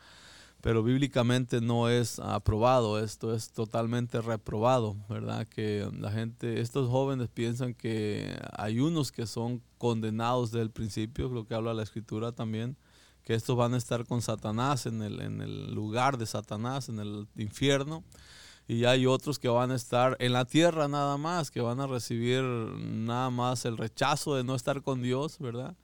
Pero 0.61 0.83
bíblicamente 0.83 1.61
no 1.61 1.89
es 1.89 2.19
aprobado, 2.19 2.99
esto 2.99 3.33
es 3.33 3.53
totalmente 3.53 4.21
reprobado, 4.21 4.97
¿verdad? 5.09 5.47
Que 5.47 5.89
la 5.97 6.11
gente, 6.11 6.61
estos 6.61 6.91
jóvenes 6.91 7.29
piensan 7.29 7.73
que 7.73 8.37
hay 8.53 8.81
unos 8.81 9.13
que 9.13 9.29
son 9.29 9.63
condenados 9.79 10.51
desde 10.51 10.65
el 10.65 10.71
principio, 10.73 11.29
lo 11.29 11.47
que 11.47 11.55
habla 11.55 11.73
la 11.73 11.85
escritura 11.85 12.33
también, 12.33 12.77
que 13.23 13.35
estos 13.35 13.57
van 13.57 13.75
a 13.75 13.79
estar 13.79 14.05
con 14.07 14.23
Satanás 14.23 14.87
en 14.87 15.03
el, 15.03 15.21
en 15.21 15.41
el 15.41 15.73
lugar 15.73 16.19
de 16.19 16.27
Satanás, 16.27 16.89
en 16.89 16.99
el 16.99 17.29
infierno 17.37 18.03
y 18.71 18.85
hay 18.85 19.05
otros 19.05 19.41
que 19.41 19.49
van 19.49 19.73
a 19.73 19.75
estar 19.75 20.17
en 20.21 20.33
la 20.33 20.45
tierra 20.45 20.87
nada 20.87 21.17
más, 21.17 21.51
que 21.51 21.61
van 21.61 21.81
a 21.81 21.89
recibir 21.89 22.41
nada 22.45 23.29
más 23.29 23.65
el 23.65 23.77
rechazo 23.77 24.37
de 24.37 24.45
no 24.45 24.55
estar 24.55 24.81
con 24.83 25.03
Dios, 25.03 25.41
¿verdad? 25.41 25.75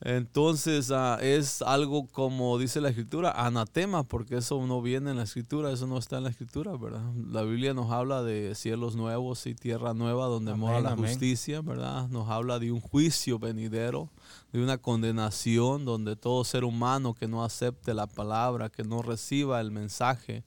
Entonces 0.00 0.90
ah, 0.90 1.20
es 1.22 1.62
algo 1.62 2.08
como 2.08 2.58
dice 2.58 2.80
la 2.80 2.88
escritura, 2.88 3.30
anatema, 3.30 4.02
porque 4.02 4.38
eso 4.38 4.66
no 4.66 4.82
viene 4.82 5.12
en 5.12 5.18
la 5.18 5.22
escritura, 5.22 5.70
eso 5.70 5.86
no 5.86 5.96
está 5.96 6.16
en 6.18 6.24
la 6.24 6.30
escritura, 6.30 6.76
¿verdad? 6.76 7.04
La 7.30 7.42
Biblia 7.42 7.72
nos 7.72 7.92
habla 7.92 8.24
de 8.24 8.56
cielos 8.56 8.96
nuevos 8.96 9.46
y 9.46 9.54
tierra 9.54 9.94
nueva 9.94 10.26
donde 10.26 10.54
mora 10.54 10.80
la 10.80 10.96
justicia, 10.96 11.60
¿verdad? 11.60 12.08
Nos 12.08 12.28
habla 12.28 12.58
de 12.58 12.72
un 12.72 12.80
juicio 12.80 13.38
venidero, 13.38 14.10
de 14.52 14.60
una 14.60 14.76
condenación 14.76 15.84
donde 15.84 16.16
todo 16.16 16.42
ser 16.42 16.64
humano 16.64 17.14
que 17.14 17.28
no 17.28 17.44
acepte 17.44 17.94
la 17.94 18.08
palabra, 18.08 18.70
que 18.70 18.82
no 18.82 19.02
reciba 19.02 19.60
el 19.60 19.70
mensaje, 19.70 20.42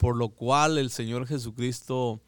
por 0.00 0.16
lo 0.16 0.30
cual 0.30 0.78
el 0.78 0.90
Señor 0.90 1.28
Jesucristo 1.28 2.20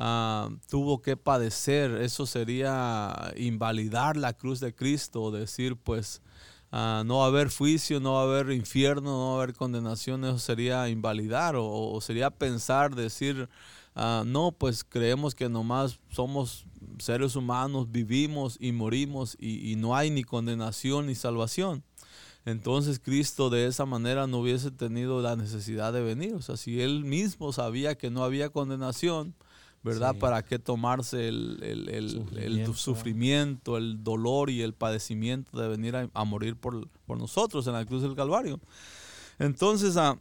Ah, 0.00 0.48
tuvo 0.70 1.02
que 1.02 1.16
padecer, 1.16 1.90
eso 2.02 2.24
sería 2.24 3.32
invalidar 3.36 4.16
la 4.16 4.32
cruz 4.32 4.60
de 4.60 4.72
Cristo, 4.72 5.32
decir 5.32 5.74
pues 5.76 6.22
ah, 6.70 7.02
no 7.04 7.18
va 7.18 7.24
a 7.24 7.26
haber 7.26 7.48
juicio, 7.50 7.98
no 7.98 8.12
va 8.12 8.20
a 8.20 8.22
haber 8.22 8.52
infierno, 8.52 9.10
no 9.10 9.26
va 9.30 9.40
a 9.40 9.42
haber 9.42 9.56
condenación, 9.56 10.24
eso 10.24 10.38
sería 10.38 10.88
invalidar 10.88 11.56
o, 11.58 12.00
sería 12.00 12.30
pensar, 12.30 12.94
decir, 12.94 13.48
ah, 13.96 14.22
no, 14.24 14.52
pues 14.52 14.84
creemos 14.84 15.34
que 15.34 15.48
nomás 15.48 15.98
somos 16.10 16.64
seres 17.00 17.34
humanos, 17.34 17.90
vivimos 17.90 18.56
y 18.60 18.70
morimos 18.70 19.36
y, 19.40 19.72
y 19.72 19.74
no 19.74 19.96
hay 19.96 20.10
ni 20.10 20.22
condenación 20.22 21.06
ni 21.06 21.16
salvación 21.16 21.82
entonces 22.48 22.98
Cristo 22.98 23.50
de 23.50 23.66
esa 23.66 23.84
manera 23.84 24.26
no 24.26 24.38
hubiese 24.38 24.70
tenido 24.70 25.20
la 25.20 25.36
necesidad 25.36 25.92
de 25.92 26.00
venir. 26.00 26.34
O 26.34 26.40
sea, 26.40 26.56
si 26.56 26.80
él 26.80 27.04
mismo 27.04 27.52
sabía 27.52 27.94
que 27.94 28.08
no 28.08 28.24
había 28.24 28.48
condenación, 28.48 29.34
¿verdad? 29.82 30.16
¿Para 30.16 30.42
qué 30.42 30.58
tomarse 30.58 31.28
el, 31.28 32.66
sufrimiento. 32.74 33.76
el, 33.76 34.02
dolor 34.02 34.48
y 34.48 34.62
el 34.62 34.72
padecimiento 34.72 35.60
de 35.60 35.68
venir 35.68 36.10
a, 36.10 36.24
morir 36.24 36.56
por, 36.56 36.88
nosotros 37.06 37.66
en 37.66 37.74
la 37.74 37.84
cruz 37.84 38.00
del 38.00 38.14
Calvario? 38.14 38.58
Entonces, 39.38 39.98
ah, 39.98 40.18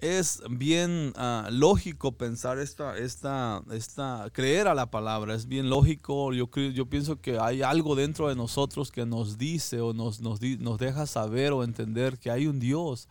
es 0.00 0.42
bien 0.50 1.12
ah, 1.16 1.48
lógico 1.50 2.12
pensar 2.12 2.58
esta, 2.58 2.96
esta, 2.96 3.62
esta, 3.72 4.28
creer 4.32 4.68
a 4.68 4.74
la 4.74 4.90
palabra, 4.90 5.34
es 5.34 5.46
bien 5.46 5.68
lógico, 5.70 6.32
yo, 6.32 6.48
yo 6.50 6.86
pienso 6.86 7.20
que 7.20 7.38
hay 7.38 7.62
algo 7.62 7.94
dentro 7.96 8.28
de 8.28 8.36
nosotros 8.36 8.92
que 8.92 9.06
nos 9.06 9.38
dice 9.38 9.80
o 9.80 9.92
nos, 9.92 10.20
nos, 10.20 10.40
nos 10.40 10.78
deja 10.78 11.06
saber 11.06 11.52
o 11.52 11.64
entender 11.64 12.18
que 12.18 12.30
hay 12.30 12.46
un 12.46 12.60
Dios 12.60 13.08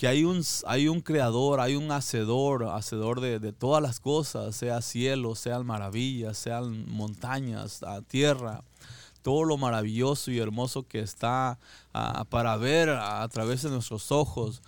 que 0.00 0.08
hay 0.08 0.24
un, 0.24 0.42
hay 0.66 0.88
un 0.88 1.02
creador, 1.02 1.60
hay 1.60 1.76
un 1.76 1.92
hacedor, 1.92 2.64
hacedor 2.70 3.20
de, 3.20 3.52
todas 3.52 3.82
las 3.82 4.00
cosas, 4.00 4.56
sea 4.56 4.80
cielo, 4.80 5.34
sean 5.34 5.66
maravillas, 5.66 6.38
sean 6.38 6.88
montañas, 6.88 7.82
tierra, 8.08 8.64
todo 9.20 9.44
lo 9.44 9.58
maravilloso 9.58 10.30
y 10.30 10.38
hermoso 10.38 10.88
que 10.88 11.00
está 11.00 11.58
para 12.30 12.56
ver 12.56 12.88
a, 12.88 13.28
través 13.28 13.60
de 13.60 13.68
nuestros 13.68 14.10
ojos. 14.10 14.62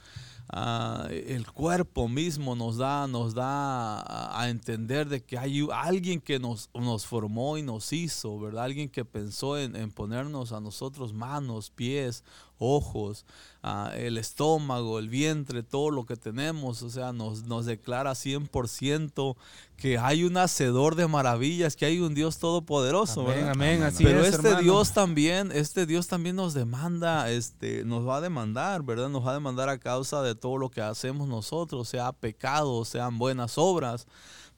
Ah, 0.55 1.09
el 1.11 1.51
cuerpo 1.51 2.09
mismo 2.09 2.55
nos 2.55 2.77
da, 2.77 3.07
nos 3.07 3.33
da 3.33 4.39
a, 4.39 4.51
entender 4.51 5.09
de 5.09 5.25
que 5.25 5.39
hay 5.39 5.67
alguien 5.73 6.21
que 6.21 6.39
nos, 6.39 6.69
nos, 6.75 7.07
formó 7.07 7.57
y 7.57 7.63
nos 7.63 7.91
hizo, 7.95 8.39
¿verdad? 8.39 8.65
Alguien 8.65 8.91
que 8.91 9.07
pensó 9.07 9.57
en, 9.57 9.75
en 9.77 9.91
ponernos 9.91 10.53
a 10.53 10.61
nosotros 10.61 11.15
manos, 11.15 11.71
pies, 11.71 12.23
ojos, 12.63 13.27
ah, 13.63 13.93
el 13.97 14.19
estómago, 14.19 14.99
el 14.99 15.09
vientre, 15.09 15.63
todo 15.63 15.91
lo 15.91 16.07
que 16.07 16.17
tenemos, 16.17 16.83
o 16.83 16.91
sea, 16.91 17.13
nos, 17.13 17.45
nos 17.45 17.67
declara 17.67 18.13
100% 18.13 19.37
que 19.77 19.99
hay 19.99 20.23
un 20.25 20.37
hacedor 20.37 20.95
de 20.95 21.09
maravillas, 21.09 21.75
que 21.75 21.87
hay 21.87 21.99
un 21.99 22.15
Dios 22.15 22.39
todopoderoso, 22.39 23.23
amén, 23.23 23.49
Amén, 23.49 23.83
así 23.83 24.05
Pero 24.05 24.25
este 24.25 24.57
Dios 24.63 24.93
también, 24.93 25.51
este 25.53 25.87
Dios 25.87 26.07
también 26.07 26.37
nos 26.37 26.55
demanda, 26.55 27.31
este, 27.31 27.85
nos 27.85 28.07
va 28.07 28.19
a 28.19 28.21
demandar, 28.21 28.83
¿verdad? 28.83 29.09
Nos 29.09 29.27
va 29.27 29.33
a 29.33 29.35
demandar 29.35 29.69
a 29.69 29.79
causa 29.79 30.23
de 30.23 30.35
todo 30.35 30.57
lo 30.57 30.71
que 30.71 30.81
hacemos 30.81 31.27
nosotros, 31.29 31.89
sea 31.89 32.13
pecado, 32.13 32.85
sean 32.85 33.19
buenas 33.19 33.59
obras 33.59 34.07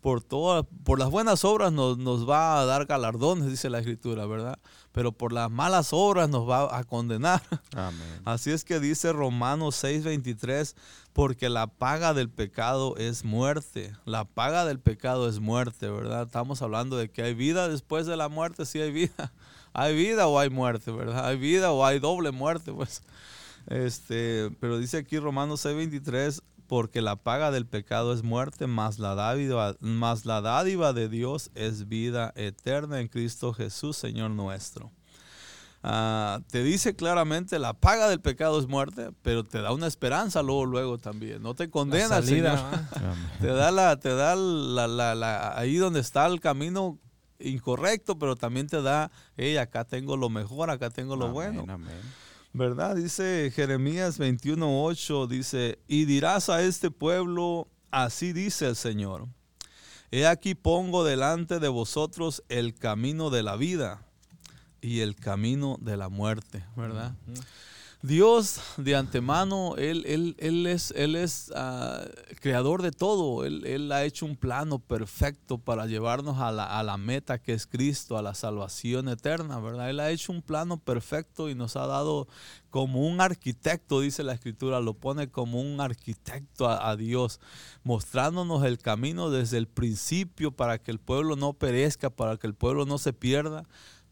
por, 0.05 0.23
todas, 0.23 0.67
por 0.85 0.99
las 0.99 1.09
buenas 1.09 1.47
obras 1.47 1.73
nos, 1.73 1.97
nos, 1.97 2.29
va 2.29 2.61
a 2.61 2.67
dar 2.67 2.85
galardones, 2.85 3.49
dice 3.49 3.71
la 3.71 3.79
escritura, 3.79 4.27
¿verdad? 4.27 4.59
Pero 4.93 5.13
por 5.13 5.33
las 5.33 5.51
malas 5.51 5.95
obras 5.95 6.29
nos 6.29 6.47
va 6.47 6.77
a 6.77 6.85
condenar. 6.85 7.41
Amén. 7.75 8.21
Así 8.27 8.51
es 8.51 8.67
que 8.67 8.81
dice 8.81 9.15
Romanos 9.15 9.83
6:23, 9.83 10.75
porque 11.15 11.49
la 11.49 11.69
paga 11.69 12.13
del 12.13 12.29
pecado 12.29 12.99
es 12.99 13.25
muerte. 13.25 13.97
La 14.05 14.27
paga 14.27 14.67
del 14.67 14.79
pecado 14.79 15.27
es 15.27 15.41
muerte, 15.41 15.89
¿verdad? 15.89 16.27
Estamos 16.27 16.61
hablando 16.61 16.99
de 16.99 17.09
que 17.09 17.23
hay 17.23 17.33
vida 17.33 17.71
después 17.71 18.05
de 18.05 18.19
la 18.19 18.29
muerte, 18.29 18.67
sí 18.67 18.83
hay 18.83 18.93
vida. 18.93 19.33
Hay 19.77 19.97
vida 19.97 20.29
o 20.29 20.39
hay 20.39 20.51
muerte, 20.51 20.93
¿verdad? 20.93 21.27
Hay 21.27 21.37
vida 21.37 21.73
o 21.73 21.85
hay 21.85 21.99
doble 21.99 22.31
muerte, 22.31 22.73
pues. 22.73 23.03
Este, 23.67 24.53
pero 24.61 24.79
dice 24.79 24.99
aquí 24.99 25.19
Romanos 25.19 25.65
6:23, 25.67 26.43
porque 26.67 27.03
la 27.03 27.17
paga 27.17 27.51
del 27.51 27.67
pecado 27.67 28.13
es 28.13 28.23
muerte, 28.23 28.67
más 28.67 28.99
la 28.99 29.15
dádiva, 29.15 29.77
más 29.81 30.25
la 30.25 30.41
dádiva 30.41 30.93
de 30.93 31.09
Dios 31.09 31.51
es 31.55 31.89
vida 31.89 32.33
eterna 32.37 33.01
en 33.01 33.09
Cristo 33.09 33.53
Jesús, 33.53 33.97
Señor 33.97 34.31
nuestro. 34.31 34.91
Ah, 35.87 36.41
te 36.51 36.63
dice 36.63 36.97
claramente 36.97 37.59
la 37.59 37.75
paga 37.75 38.09
del 38.09 38.21
pecado 38.21 38.59
es 38.59 38.67
muerte, 38.67 39.11
pero 39.21 39.45
te 39.45 39.61
da 39.61 39.73
una 39.73 39.87
esperanza 39.87 40.43
luego, 40.43 40.65
luego 40.65 40.97
también. 40.97 41.43
No 41.43 41.55
te 41.55 41.69
condena, 41.69 42.23
Señor. 42.23 42.59
te 43.41 43.49
da 43.49 43.71
la, 43.71 43.99
te 43.99 44.15
da 44.15 44.35
la, 44.35 45.59
ahí 45.59 45.77
donde 45.77 46.01
está 46.01 46.25
el 46.25 46.41
camino 46.41 46.99
incorrecto, 47.39 48.19
pero 48.19 48.35
también 48.35 48.67
te 48.67 48.81
da, 48.81 49.11
hey, 49.37 49.59
acá 49.59 49.85
tengo 49.85 50.17
lo 50.17 50.31
mejor, 50.31 50.71
acá 50.71 50.89
tengo 50.89 51.17
lo 51.17 51.33
bueno. 51.33 51.67
Amén. 51.69 52.01
¿Verdad? 52.55 52.95
Dice 52.95 53.53
Jeremías 53.55 54.19
21.8, 54.19 55.27
dice, 55.27 55.79
y 55.89 56.05
dirás 56.05 56.49
a 56.49 56.63
este 56.63 56.91
pueblo, 56.91 57.67
así 57.91 58.33
dice 58.33 58.69
el 58.69 58.77
Señor, 58.77 59.27
he 60.13 60.27
aquí 60.27 60.55
pongo 60.55 61.05
delante 61.05 61.59
de 61.59 61.69
vosotros 61.69 62.45
el 62.49 62.75
camino 62.75 63.29
de 63.31 63.43
la 63.43 63.57
vida 63.57 64.07
y 64.81 65.01
el 65.01 65.17
camino 65.17 65.79
de 65.81 65.97
la 65.97 66.09
muerte, 66.09 66.65
¿verdad? 66.77 67.15
Dios 68.05 68.61
de 68.77 68.97
antemano, 68.97 69.77
Él, 69.79 70.05
él, 70.05 70.37
él 70.39 70.67
es, 70.67 70.91
él 70.91 71.17
es 71.17 71.51
ah, 71.57 72.05
creador 72.39 72.83
de 72.83 72.91
todo. 72.91 73.47
Él, 73.47 73.91
ha 73.93 74.05
hecho 74.05 74.27
un 74.27 74.37
plano 74.37 74.79
perfecto 74.79 75.57
para 75.57 75.87
llevarnos 75.87 76.39
a 76.39 76.53
la, 76.53 76.67
a 76.79 76.83
la, 76.83 76.99
meta 76.99 77.39
que 77.39 77.55
es 77.55 77.67
Cristo, 77.67 78.19
a 78.19 78.23
la 78.23 78.35
salvación 78.35 79.09
eterna, 79.09 79.59
¿verdad? 79.59 79.89
Él 79.89 80.01
ha 80.01 80.11
hecho 80.11 80.33
un 80.33 80.43
plano 80.43 80.77
perfecto 80.77 81.49
y 81.49 81.55
nos 81.55 81.77
ha 81.77 81.87
dado 81.87 82.29
como 82.69 83.09
un 83.09 83.23
arquitecto, 83.23 84.01
dice 84.01 84.23
la 84.23 84.35
Escritura, 84.35 84.81
lo 84.81 84.93
pone 84.93 85.31
como 85.31 85.63
un 85.63 85.81
arquitecto 85.81 86.69
a 86.69 86.95
Dios, 86.97 87.41
mostrándonos 87.85 88.65
el 88.65 88.77
camino 88.77 89.31
desde 89.31 89.57
el 89.57 89.67
principio 89.67 90.51
para 90.51 90.77
que 90.77 90.91
el 90.91 90.99
pueblo 90.99 91.37
no 91.37 91.55
perezca, 91.55 92.11
para 92.11 92.37
que 92.37 92.47
el 92.47 92.55
pueblo 92.55 92.85
no 92.85 92.99
se 92.99 93.15
pierda 93.15 93.65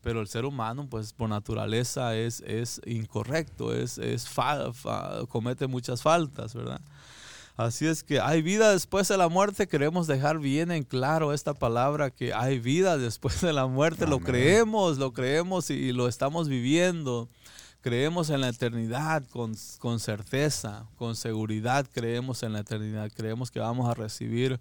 pero 0.02 0.20
el 0.20 0.28
ser 0.28 0.44
humano, 0.44 0.86
pues 0.90 1.12
por 1.12 1.28
naturaleza 1.28 2.16
es, 2.16 2.40
es 2.46 2.80
incorrecto, 2.84 3.74
es, 3.74 3.98
es 3.98 4.28
comete 5.28 5.66
muchas 5.66 6.02
faltas, 6.02 6.54
¿verdad? 6.54 6.80
Así 7.56 7.86
es 7.86 8.02
que 8.02 8.18
hay 8.18 8.40
vida 8.42 8.72
después 8.72 9.08
de 9.08 9.16
la 9.16 9.28
muerte. 9.28 9.68
Queremos 9.68 10.06
dejar 10.06 10.38
bien 10.38 10.70
en 10.70 10.84
claro 10.84 11.32
esta 11.32 11.54
palabra 11.54 12.10
que 12.10 12.32
hay 12.32 12.58
vida 12.58 12.96
después 12.98 13.40
de 13.42 13.52
la 13.52 13.66
muerte. 13.66 14.06
Lo 14.06 14.20
creemos, 14.20 14.98
lo 14.98 15.12
creemos 15.12 15.70
y 15.70 15.92
lo 15.92 16.08
estamos 16.08 16.48
viviendo. 16.48 17.28
Creemos 17.82 18.30
en 18.30 18.40
la 18.40 18.48
eternidad 18.48 19.24
con, 19.30 19.54
con, 19.80 19.98
certeza, 19.98 20.86
con 20.96 21.16
seguridad 21.16 21.84
creemos 21.92 22.44
en 22.44 22.52
la 22.52 22.60
eternidad. 22.60 23.10
Creemos 23.12 23.50
que 23.50 23.58
vamos 23.58 23.90
a 23.90 23.94
recibir 23.94 24.60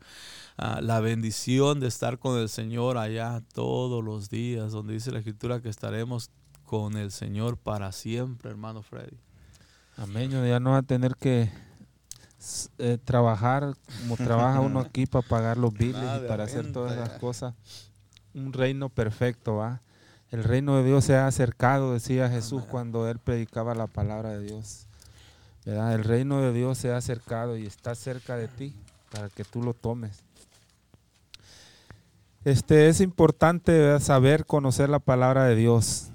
ah, 0.58 0.82
la 0.82 1.00
bendición 1.02 1.80
de 1.80 1.88
estar 1.88 2.18
con 2.18 2.40
el 2.40 2.50
Señor 2.50 2.98
allá 2.98 3.44
todos 3.54 4.04
los 4.04 4.32
días, 4.32 4.72
donde 4.72 4.94
dice 4.94 5.12
la 5.12 5.20
Escritura 5.20 5.62
que 5.62 5.70
estaremos 5.70 6.32
con 6.66 6.98
el 6.98 7.12
Señor 7.12 7.58
para 7.58 7.92
siempre, 7.92 8.50
hermano 8.50 8.82
Freddy. 8.82 9.20
Amén. 9.98 10.32
Ya 10.32 10.60
no 10.60 10.72
va 10.72 10.78
a 10.78 10.82
tener 10.82 11.16
que 11.16 11.52
eh, 12.80 12.98
trabajar 13.06 13.76
como 14.00 14.18
trabaja 14.18 14.62
uno 14.62 14.80
aquí 14.80 15.06
para 15.06 15.28
pagar 15.28 15.58
los 15.58 15.72
biles 15.72 16.02
y 16.02 16.20
para 16.28 16.46
hacer 16.46 16.72
todas 16.72 16.94
esas 16.94 17.20
cosas. 17.20 17.54
Un 18.34 18.52
reino 18.52 18.90
perfecto, 18.90 19.58
¿va? 19.58 19.84
El 20.32 20.46
reino 20.46 20.78
de 20.78 20.86
Dios 20.86 21.04
se 21.04 21.16
ha 21.16 21.28
acercado, 21.28 21.92
decía 21.92 22.30
Jesús 22.30 22.64
cuando 22.64 23.10
él 23.10 23.20
predicaba 23.20 23.76
la 23.76 23.88
palabra 23.88 24.30
de 24.30 24.42
Dios. 24.42 24.88
El 25.66 26.06
reino 26.06 26.42
de 26.42 26.54
Dios 26.54 26.78
se 26.78 26.92
ha 26.92 26.98
acercado 26.98 27.58
y 27.58 27.66
está 27.66 27.96
cerca 27.96 28.38
de 28.38 28.48
ti 28.48 28.74
para 29.12 29.28
que 29.28 29.44
tú 29.44 29.62
lo 29.62 29.74
tomes. 29.74 30.24
Este 32.46 32.88
es 32.88 33.02
importante 33.02 34.00
saber 34.00 34.46
conocer 34.46 34.90
la 34.90 35.00
palabra 35.00 35.44
de 35.44 35.56
Dios 35.56 36.12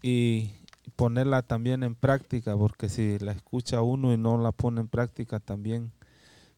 y 0.00 0.52
ponerla 0.94 1.42
también 1.42 1.82
en 1.82 1.96
práctica, 1.96 2.56
porque 2.56 2.88
si 2.88 3.18
la 3.18 3.32
escucha 3.32 3.82
uno 3.82 4.12
y 4.12 4.16
no 4.16 4.38
la 4.38 4.52
pone 4.52 4.80
en 4.80 4.88
práctica 4.88 5.40
también, 5.40 5.90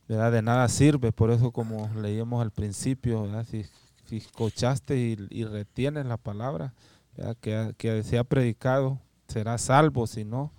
¿verdad? 0.08 0.30
de 0.30 0.42
nada 0.42 0.68
sirve. 0.68 1.10
Por 1.10 1.30
eso 1.30 1.52
como 1.52 1.88
leíamos 1.96 2.42
al 2.42 2.50
principio, 2.50 3.26
si 3.44 3.64
escuchaste 4.16 4.96
y, 4.96 5.44
retienes 5.44 6.06
la 6.06 6.16
palabra 6.16 6.74
que, 7.40 8.02
se 8.04 8.18
ha 8.18 8.24
predicado, 8.24 8.98
será 9.28 9.58
salvo, 9.58 10.06
si 10.06 10.24
no, 10.24 10.52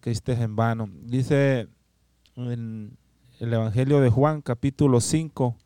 que 0.00 0.10
estés 0.10 0.40
en 0.40 0.56
vano. 0.56 0.88
Dice 1.02 1.68
el 2.36 2.96
Evangelio 3.40 4.00
de 4.00 4.10
Juan, 4.10 4.42
capítulo 4.42 5.00
5, 5.00 5.56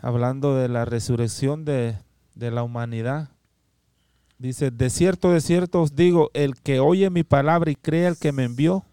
hablando 0.00 0.56
de 0.56 0.68
la 0.68 0.84
resurrección 0.84 1.64
de, 1.64 1.96
de 2.34 2.50
la 2.50 2.62
humanidad. 2.62 3.28
Dice, 4.38 4.70
de 4.70 4.90
cierto, 4.90 5.30
de 5.32 5.40
cierto 5.40 5.82
os 5.82 5.94
digo, 5.94 6.30
el 6.34 6.56
que 6.56 6.80
oye 6.80 7.10
mi 7.10 7.22
palabra 7.22 7.70
y 7.70 7.76
cree 7.76 8.06
al 8.06 8.18
que 8.18 8.32
me 8.32 8.44
envió, 8.44 8.84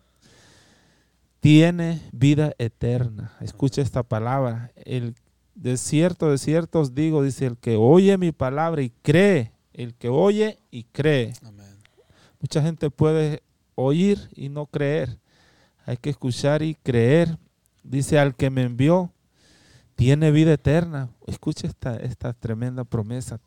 tiene 1.40 2.02
vida 2.12 2.54
eterna. 2.58 3.34
Escucha 3.42 3.82
esta 3.82 4.04
palabra. 4.04 4.72
El 4.76 5.16
de 5.60 5.76
cierto, 5.76 6.32
de 6.32 6.38
cierto 6.38 6.80
os 6.80 6.96
digo, 6.96 7.22
dice, 7.22 7.46
el 7.46 7.58
que 7.58 7.76
oye 7.76 8.18
mi 8.18 8.32
palabra 8.32 8.82
y 8.82 8.92
cree, 9.02 9.52
el 9.74 9.94
que 9.94 10.08
oye 10.08 10.58
y 10.72 10.86
cree. 10.86 11.34
Mucha 12.40 12.62
gente 12.62 12.90
puede 12.90 13.44
oír 13.76 14.30
y 14.34 14.48
no 14.48 14.68
creer. 14.68 15.20
Hay 15.86 15.98
que 15.98 16.12
escuchar 16.12 16.62
y 16.62 16.76
creer. 16.76 17.38
Dice, 17.84 18.18
al 18.20 18.36
que 18.36 18.50
me 18.50 18.64
envió, 18.64 19.12
tiene 19.96 20.32
vida 20.32 20.54
eterna. 20.54 21.10
Escucha 21.28 21.68
esta, 21.68 21.98
esta 21.98 22.32
tremenda 22.32 22.86
promesa. 22.86 23.42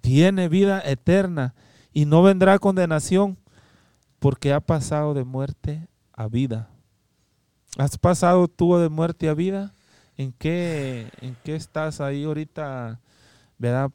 Tiene 0.00 0.48
vida 0.48 0.80
eterna 0.86 1.54
y 1.92 2.06
no 2.06 2.22
vendrá 2.22 2.58
condenación 2.58 3.36
porque 4.20 4.54
ha 4.54 4.60
pasado 4.60 5.12
de 5.12 5.24
muerte 5.24 5.86
a 6.14 6.28
vida. 6.28 6.70
¿Has 7.76 7.98
pasado 7.98 8.48
tú 8.48 8.78
de 8.78 8.88
muerte 8.88 9.28
a 9.28 9.34
vida? 9.34 9.75
¿En 10.18 10.32
qué, 10.32 11.10
en 11.20 11.36
qué 11.44 11.56
estás 11.56 12.00
ahí 12.00 12.24
ahorita, 12.24 13.00
verdad? 13.58 13.90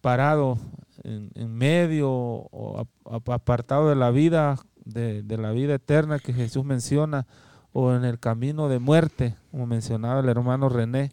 Parado 0.00 0.58
en, 1.04 1.54
medio 1.54 2.10
o 2.10 2.86
apartado 3.04 3.88
de 3.88 3.96
la 3.96 4.10
vida, 4.10 4.58
de, 4.84 5.22
la 5.36 5.52
vida 5.52 5.74
eterna 5.74 6.18
que 6.18 6.32
Jesús 6.32 6.64
menciona, 6.64 7.26
o 7.72 7.92
en 7.92 8.04
el 8.04 8.18
camino 8.18 8.68
de 8.68 8.78
muerte, 8.78 9.34
como 9.50 9.66
mencionaba 9.66 10.20
el 10.20 10.28
hermano 10.28 10.68
René. 10.68 11.12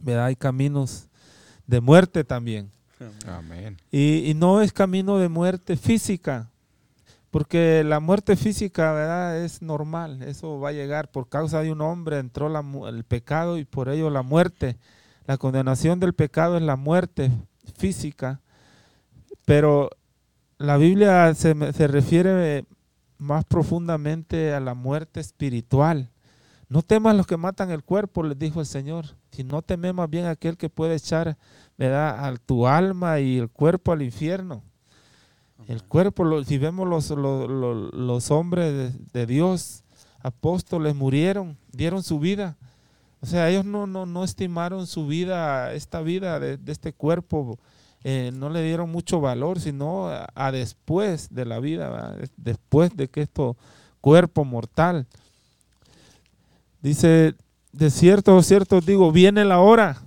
¿Verdad? 0.00 0.26
Hay 0.26 0.36
caminos 0.36 1.08
de 1.66 1.80
muerte 1.80 2.24
también. 2.24 2.70
Amén. 3.26 3.76
Y, 3.90 4.30
y, 4.30 4.34
no 4.34 4.62
es 4.62 4.72
camino 4.72 5.18
de 5.18 5.28
muerte 5.28 5.76
física, 5.76 6.51
porque 7.32 7.82
la 7.82 7.98
muerte 7.98 8.36
física, 8.36 8.92
¿verdad? 8.92 9.42
Es 9.42 9.62
normal, 9.62 10.22
eso 10.22 10.60
va 10.60 10.68
a 10.68 10.72
llegar. 10.72 11.10
Por 11.10 11.30
causa 11.30 11.62
de 11.62 11.72
un 11.72 11.80
hombre 11.80 12.18
entró 12.18 12.52
el 12.86 13.04
pecado 13.04 13.56
y 13.56 13.64
por 13.64 13.88
ello 13.88 14.10
la 14.10 14.20
muerte. 14.20 14.76
La 15.24 15.38
condenación 15.38 15.98
del 15.98 16.12
pecado 16.12 16.58
es 16.58 16.62
la 16.62 16.76
muerte 16.76 17.30
física. 17.74 18.42
Pero 19.46 19.88
la 20.58 20.76
Biblia 20.76 21.34
se, 21.34 21.54
refiere 21.54 22.66
más 23.16 23.46
profundamente 23.46 24.52
a 24.52 24.60
la 24.60 24.74
muerte 24.74 25.20
espiritual. 25.20 26.10
No 26.68 26.82
temas 26.82 27.16
los 27.16 27.26
que 27.26 27.38
matan 27.38 27.70
el 27.70 27.82
cuerpo, 27.82 28.22
les 28.24 28.38
dijo 28.38 28.60
el 28.60 28.66
Señor, 28.66 29.06
sino 29.30 29.62
temes 29.62 29.94
más 29.94 30.10
bien 30.10 30.26
aquel 30.26 30.58
que 30.58 30.68
puede 30.68 30.96
echar 30.96 31.38
¿verdad? 31.78 32.26
a 32.26 32.36
tu 32.36 32.66
alma 32.66 33.20
y 33.20 33.38
el 33.38 33.48
cuerpo 33.48 33.90
al 33.90 34.02
infierno. 34.02 34.62
El 35.68 35.82
cuerpo, 35.84 36.42
si 36.44 36.58
vemos 36.58 36.88
los, 36.88 37.10
los, 37.10 38.30
hombres 38.30 38.94
de, 39.12 39.26
Dios, 39.26 39.84
apóstoles, 40.20 40.94
murieron, 40.94 41.56
dieron 41.72 42.02
su 42.02 42.18
vida. 42.18 42.56
O 43.20 43.26
sea, 43.26 43.48
ellos 43.48 43.64
no, 43.64 43.86
no, 43.86 44.04
no 44.04 44.24
estimaron 44.24 44.86
su 44.86 45.06
vida, 45.06 45.72
esta 45.72 46.00
vida 46.00 46.40
de, 46.40 46.58
este 46.66 46.92
cuerpo, 46.92 47.58
eh, 48.02 48.32
no 48.34 48.50
le 48.50 48.62
dieron 48.62 48.90
mucho 48.90 49.20
valor, 49.20 49.60
sino 49.60 50.08
a, 50.08 50.52
después 50.52 51.32
de 51.32 51.44
la 51.44 51.60
vida, 51.60 52.16
después 52.36 52.96
de 52.96 53.08
que 53.08 53.22
esto 53.22 53.56
cuerpo 54.00 54.44
mortal. 54.44 55.06
Dice, 56.80 57.36
de 57.70 57.90
cierto, 57.90 58.42
cierto 58.42 58.80
digo, 58.80 59.12
viene 59.12 59.44
la 59.44 59.60
hora, 59.60 60.02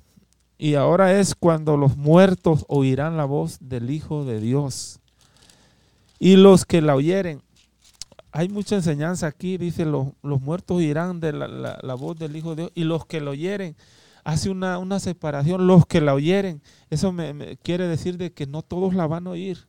y 0.58 0.76
ahora 0.76 1.18
es 1.18 1.36
cuando 1.36 1.78
los 1.78 1.96
muertos 1.96 2.66
oirán 2.68 3.16
la 3.16 3.26
voz 3.26 3.58
del 3.62 3.90
Hijo 3.90 4.26
de 4.26 4.42
Dios 4.42 5.00
y 6.20 6.36
los 6.36 6.66
que 6.66 6.82
la 6.82 6.96
oyeren. 6.96 7.42
Hay 8.32 8.50
mucha 8.50 8.76
enseñanza 8.76 9.28
aquí, 9.28 9.58
dice, 9.58 9.86
los, 9.86 10.08
los 10.22 10.42
muertos 10.42 10.82
irán 10.82 11.20
de 11.20 11.32
la, 11.32 11.96
voz 11.96 12.18
del 12.18 12.36
Hijo 12.36 12.56
de 12.56 12.64
Dios 12.64 12.72
y 12.76 12.84
los 12.84 13.06
que 13.06 13.22
la 13.22 13.32
oyeren. 13.32 13.76
Hace 14.24 14.50
una, 14.50 14.78
una 14.80 15.00
separación, 15.00 15.68
los 15.68 15.86
que 15.86 16.02
la 16.02 16.14
oyeren. 16.14 16.62
Eso 16.90 17.12
me, 17.12 17.58
quiere 17.64 17.88
decir 17.88 18.18
de 18.18 18.34
que 18.34 18.46
no 18.46 18.62
todos 18.62 18.94
la 18.94 19.08
van 19.08 19.28
a 19.28 19.32
oír, 19.32 19.68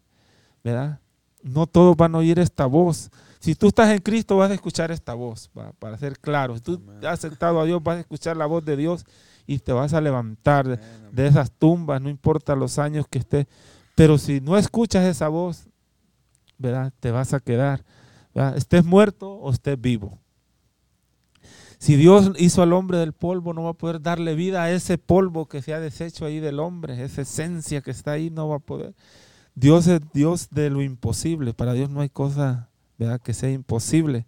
¿verdad? 0.65 1.01
No 1.43 1.67
todos 1.67 1.97
van 1.97 2.15
a 2.15 2.19
oír 2.19 2.39
esta 2.39 2.67
voz. 2.67 3.11
Si 3.39 3.55
tú 3.55 3.69
estás 3.69 3.91
en 3.91 3.99
Cristo 3.99 4.37
vas 4.37 4.51
a 4.51 4.55
escuchar 4.55 4.91
esta 4.91 5.15
voz, 5.15 5.51
para 5.79 5.97
ser 5.99 6.19
claro. 6.19 6.57
Si 6.57 6.63
tú 6.63 6.83
has 7.03 7.25
aceptado 7.25 7.61
a 7.61 7.65
Dios 7.65 7.81
vas 7.83 7.99
a 7.99 8.01
escuchar 8.01 8.37
la 8.37 8.47
voz 8.47 8.65
de 8.65 8.77
Dios 8.77 9.05
y 9.47 9.61
te 9.61 9.73
vas 9.73 9.95
a 9.95 10.01
levantar 10.01 10.81
de 11.13 11.27
esas 11.27 11.53
tumbas, 11.53 12.01
no 12.03 12.09
importa 12.09 12.57
los 12.57 12.81
años 12.81 13.07
que 13.09 13.19
estés. 13.19 13.47
Pero 13.95 14.19
si 14.19 14.41
no 14.41 14.59
escuchas 14.59 15.05
esa 15.05 15.29
voz, 15.29 15.69
¿verdad? 16.59 16.93
Te 17.01 17.11
vas 17.11 17.35
a 17.35 17.41
quedar, 17.41 17.85
estés 18.55 18.85
muerto 18.85 19.33
o 19.33 19.51
estés 19.51 19.81
vivo. 19.81 20.19
Si 21.79 21.97
Dios 21.97 22.33
hizo 22.39 22.63
al 22.63 22.73
hombre 22.73 22.99
del 22.99 23.13
polvo, 23.13 23.53
no 23.53 23.65
va 23.65 23.71
a 23.71 23.75
poder 23.75 24.01
darle 24.01 24.35
vida 24.35 24.63
a 24.63 24.71
ese 24.71 24.97
polvo 24.97 25.47
que 25.47 25.61
se 25.61 25.75
ha 25.75 25.81
deshecho 25.81 26.25
ahí 26.25 26.41
del 26.41 26.59
hombre, 26.59 27.03
esa 27.05 27.23
esencia 27.23 27.83
que 27.83 27.91
está 27.91 28.13
ahí, 28.13 28.31
no 28.31 28.49
va 28.49 28.57
a 28.57 28.61
poder. 28.61 28.95
Dios 29.55 29.87
es 29.87 30.01
Dios 30.13 30.49
de 30.51 30.71
lo 30.71 30.83
imposible, 30.83 31.55
para 31.55 31.75
Dios 31.75 31.91
no 31.91 32.01
hay 32.01 32.09
cosa 32.09 32.71
¿verdad? 32.99 33.21
que 33.21 33.35
sea 33.35 33.51
imposible. 33.51 34.27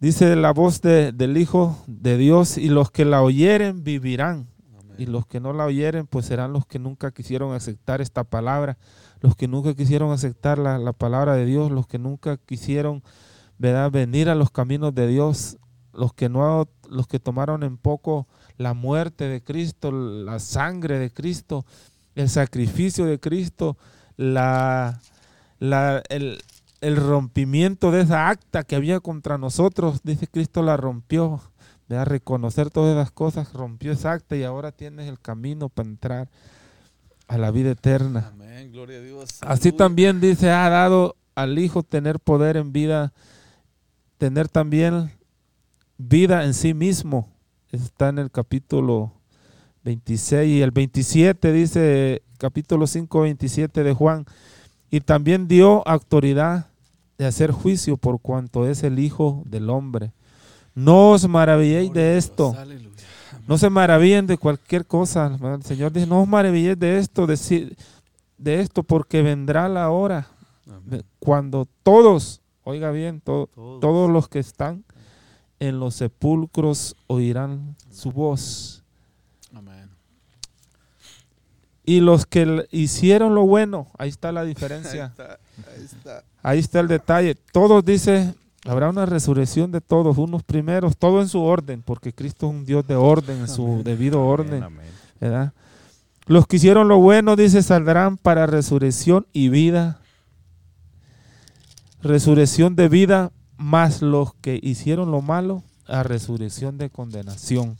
Dice 0.00 0.36
la 0.36 0.52
voz 0.52 0.80
del 0.80 1.36
Hijo 1.36 1.82
de 1.86 2.16
Dios, 2.16 2.56
y 2.56 2.68
los 2.68 2.90
que 2.90 3.04
la 3.04 3.22
oyeren 3.22 3.84
vivirán, 3.84 4.46
y 4.96 5.06
los 5.06 5.26
que 5.26 5.40
no 5.40 5.52
la 5.52 5.64
oyeren, 5.64 6.06
pues 6.06 6.26
serán 6.26 6.52
los 6.52 6.66
que 6.66 6.78
nunca 6.78 7.10
quisieron 7.10 7.54
aceptar 7.54 8.00
esta 8.00 8.24
palabra 8.24 8.78
los 9.20 9.36
que 9.36 9.48
nunca 9.48 9.74
quisieron 9.74 10.12
aceptar 10.12 10.58
la, 10.58 10.92
palabra 10.92 11.34
de 11.34 11.44
Dios, 11.44 11.70
los 11.70 11.86
que 11.86 11.98
nunca 11.98 12.36
quisieron 12.36 13.02
¿verdad? 13.58 13.90
venir 13.90 14.28
a 14.28 14.34
los 14.34 14.50
caminos 14.50 14.94
de 14.94 15.06
Dios, 15.06 15.58
los 15.92 16.12
que 16.12 16.28
no, 16.28 16.68
los 16.88 17.06
que 17.06 17.18
tomaron 17.18 17.62
en 17.62 17.76
poco 17.76 18.26
la 18.56 18.74
muerte 18.74 19.28
de 19.28 19.42
Cristo, 19.42 19.90
la 19.90 20.38
sangre 20.38 20.98
de 20.98 21.10
Cristo, 21.10 21.64
el 22.14 22.28
sacrificio 22.28 23.04
de 23.06 23.18
Cristo, 23.18 23.76
la, 24.16 25.00
el, 25.60 26.38
el, 26.80 26.96
rompimiento 26.96 27.90
de 27.90 28.02
esa 28.02 28.28
acta 28.28 28.64
que 28.64 28.76
había 28.76 29.00
contra 29.00 29.38
nosotros, 29.38 30.00
dice 30.02 30.26
Cristo 30.26 30.62
la 30.62 30.76
rompió, 30.76 31.40
a 31.96 32.04
reconocer 32.04 32.70
todas 32.70 32.94
esas 32.94 33.10
cosas, 33.10 33.52
rompió 33.52 33.92
esa 33.92 34.12
acta 34.12 34.36
y 34.36 34.44
ahora 34.44 34.72
tienes 34.72 35.08
el 35.08 35.18
camino 35.18 35.68
para 35.68 35.88
entrar 35.88 36.28
a 37.28 37.38
la 37.38 37.50
vida 37.50 37.70
eterna. 37.70 38.32
Amén, 38.58 38.72
gloria 38.72 38.98
a 38.98 39.02
Dios. 39.02 39.38
Así 39.42 39.70
también 39.70 40.20
dice, 40.20 40.50
ha 40.50 40.68
dado 40.68 41.14
al 41.36 41.60
Hijo 41.60 41.84
tener 41.84 42.18
poder 42.18 42.56
en 42.56 42.72
vida, 42.72 43.12
tener 44.16 44.48
también 44.48 45.12
vida 45.96 46.44
en 46.44 46.54
sí 46.54 46.74
mismo. 46.74 47.28
Está 47.70 48.08
en 48.08 48.18
el 48.18 48.32
capítulo 48.32 49.12
26 49.84 50.48
y 50.56 50.62
el 50.62 50.72
27 50.72 51.52
dice, 51.52 52.22
capítulo 52.36 52.88
5, 52.88 53.20
27 53.20 53.84
de 53.84 53.92
Juan. 53.92 54.24
Y 54.90 55.02
también 55.02 55.46
dio 55.46 55.86
autoridad 55.86 56.66
de 57.16 57.26
hacer 57.26 57.52
juicio 57.52 57.96
por 57.96 58.20
cuanto 58.20 58.66
es 58.66 58.82
el 58.82 58.98
Hijo 58.98 59.44
del 59.46 59.70
Hombre. 59.70 60.10
No 60.74 61.12
os 61.12 61.28
maravilléis 61.28 61.92
de 61.92 62.18
esto. 62.18 62.56
No 63.46 63.56
se 63.56 63.70
maravillen 63.70 64.26
de 64.26 64.36
cualquier 64.36 64.84
cosa. 64.84 65.38
El 65.40 65.62
Señor 65.62 65.92
dice, 65.92 66.08
no 66.08 66.22
os 66.22 66.28
maravilléis 66.28 66.78
de 66.78 66.98
esto, 66.98 67.26
de, 67.26 67.36
de 68.38 68.60
esto, 68.60 68.82
porque 68.82 69.22
vendrá 69.22 69.68
la 69.68 69.90
hora 69.90 70.28
cuando 71.18 71.68
todos, 71.82 72.40
oiga 72.64 72.90
bien, 72.90 73.20
todos. 73.20 74.10
los 74.10 74.28
que 74.28 74.38
están 74.38 74.84
en 75.58 75.80
los 75.80 75.96
sepulcros 75.96 76.96
oirán 77.06 77.76
su 77.90 78.12
voz. 78.12 78.84
Amén. 79.54 79.90
Y 81.84 82.00
los 82.00 82.26
que 82.26 82.66
hicieron 82.70 83.34
lo 83.34 83.46
bueno, 83.46 83.88
ahí 83.98 84.08
está 84.08 84.30
la 84.30 84.44
diferencia. 84.44 85.12
ahí, 85.18 85.84
está, 85.84 86.24
ahí 86.42 86.58
está 86.58 86.80
el 86.80 86.88
detalle. 86.88 87.34
Todos 87.34 87.84
dice, 87.84 88.34
Habrá 88.68 88.90
una 88.90 89.06
resurrección 89.06 89.70
de 89.70 89.80
todos, 89.80 90.18
unos 90.18 90.42
primeros, 90.42 90.96
todo 90.96 91.22
en 91.22 91.28
su 91.28 91.40
orden, 91.42 91.80
porque 91.82 92.12
Cristo 92.12 92.48
es 92.48 92.52
un 92.52 92.64
Dios 92.66 92.86
de 92.86 92.96
orden, 92.96 93.38
en 93.38 93.48
su 93.48 93.82
debido 93.84 94.22
orden. 94.26 94.62
Los 96.28 96.46
que 96.46 96.56
hicieron 96.56 96.88
lo 96.88 96.98
bueno, 96.98 97.36
dice, 97.36 97.62
saldrán 97.62 98.16
para 98.16 98.46
resurrección 98.46 99.26
y 99.32 99.48
vida. 99.48 100.00
Resurrección 102.02 102.76
de 102.76 102.88
vida, 102.88 103.32
más 103.56 104.02
los 104.02 104.34
que 104.34 104.60
hicieron 104.62 105.10
lo 105.10 105.22
malo, 105.22 105.62
a 105.86 106.02
resurrección 106.02 106.78
de 106.78 106.90
condenación. 106.90 107.76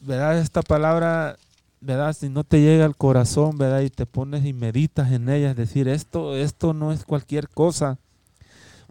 ¿Verdad? 0.00 0.38
Esta 0.38 0.62
palabra, 0.62 1.38
¿verdad? 1.80 2.12
Si 2.12 2.28
no 2.28 2.44
te 2.44 2.60
llega 2.60 2.84
al 2.84 2.96
corazón, 2.96 3.56
¿verdad? 3.56 3.80
Y 3.80 3.90
te 3.90 4.04
pones 4.04 4.44
y 4.44 4.52
meditas 4.52 5.12
en 5.12 5.28
ella, 5.28 5.52
es 5.52 5.56
decir, 5.56 5.88
esto, 5.88 6.36
esto 6.36 6.74
no 6.74 6.92
es 6.92 7.04
cualquier 7.04 7.48
cosa 7.48 7.96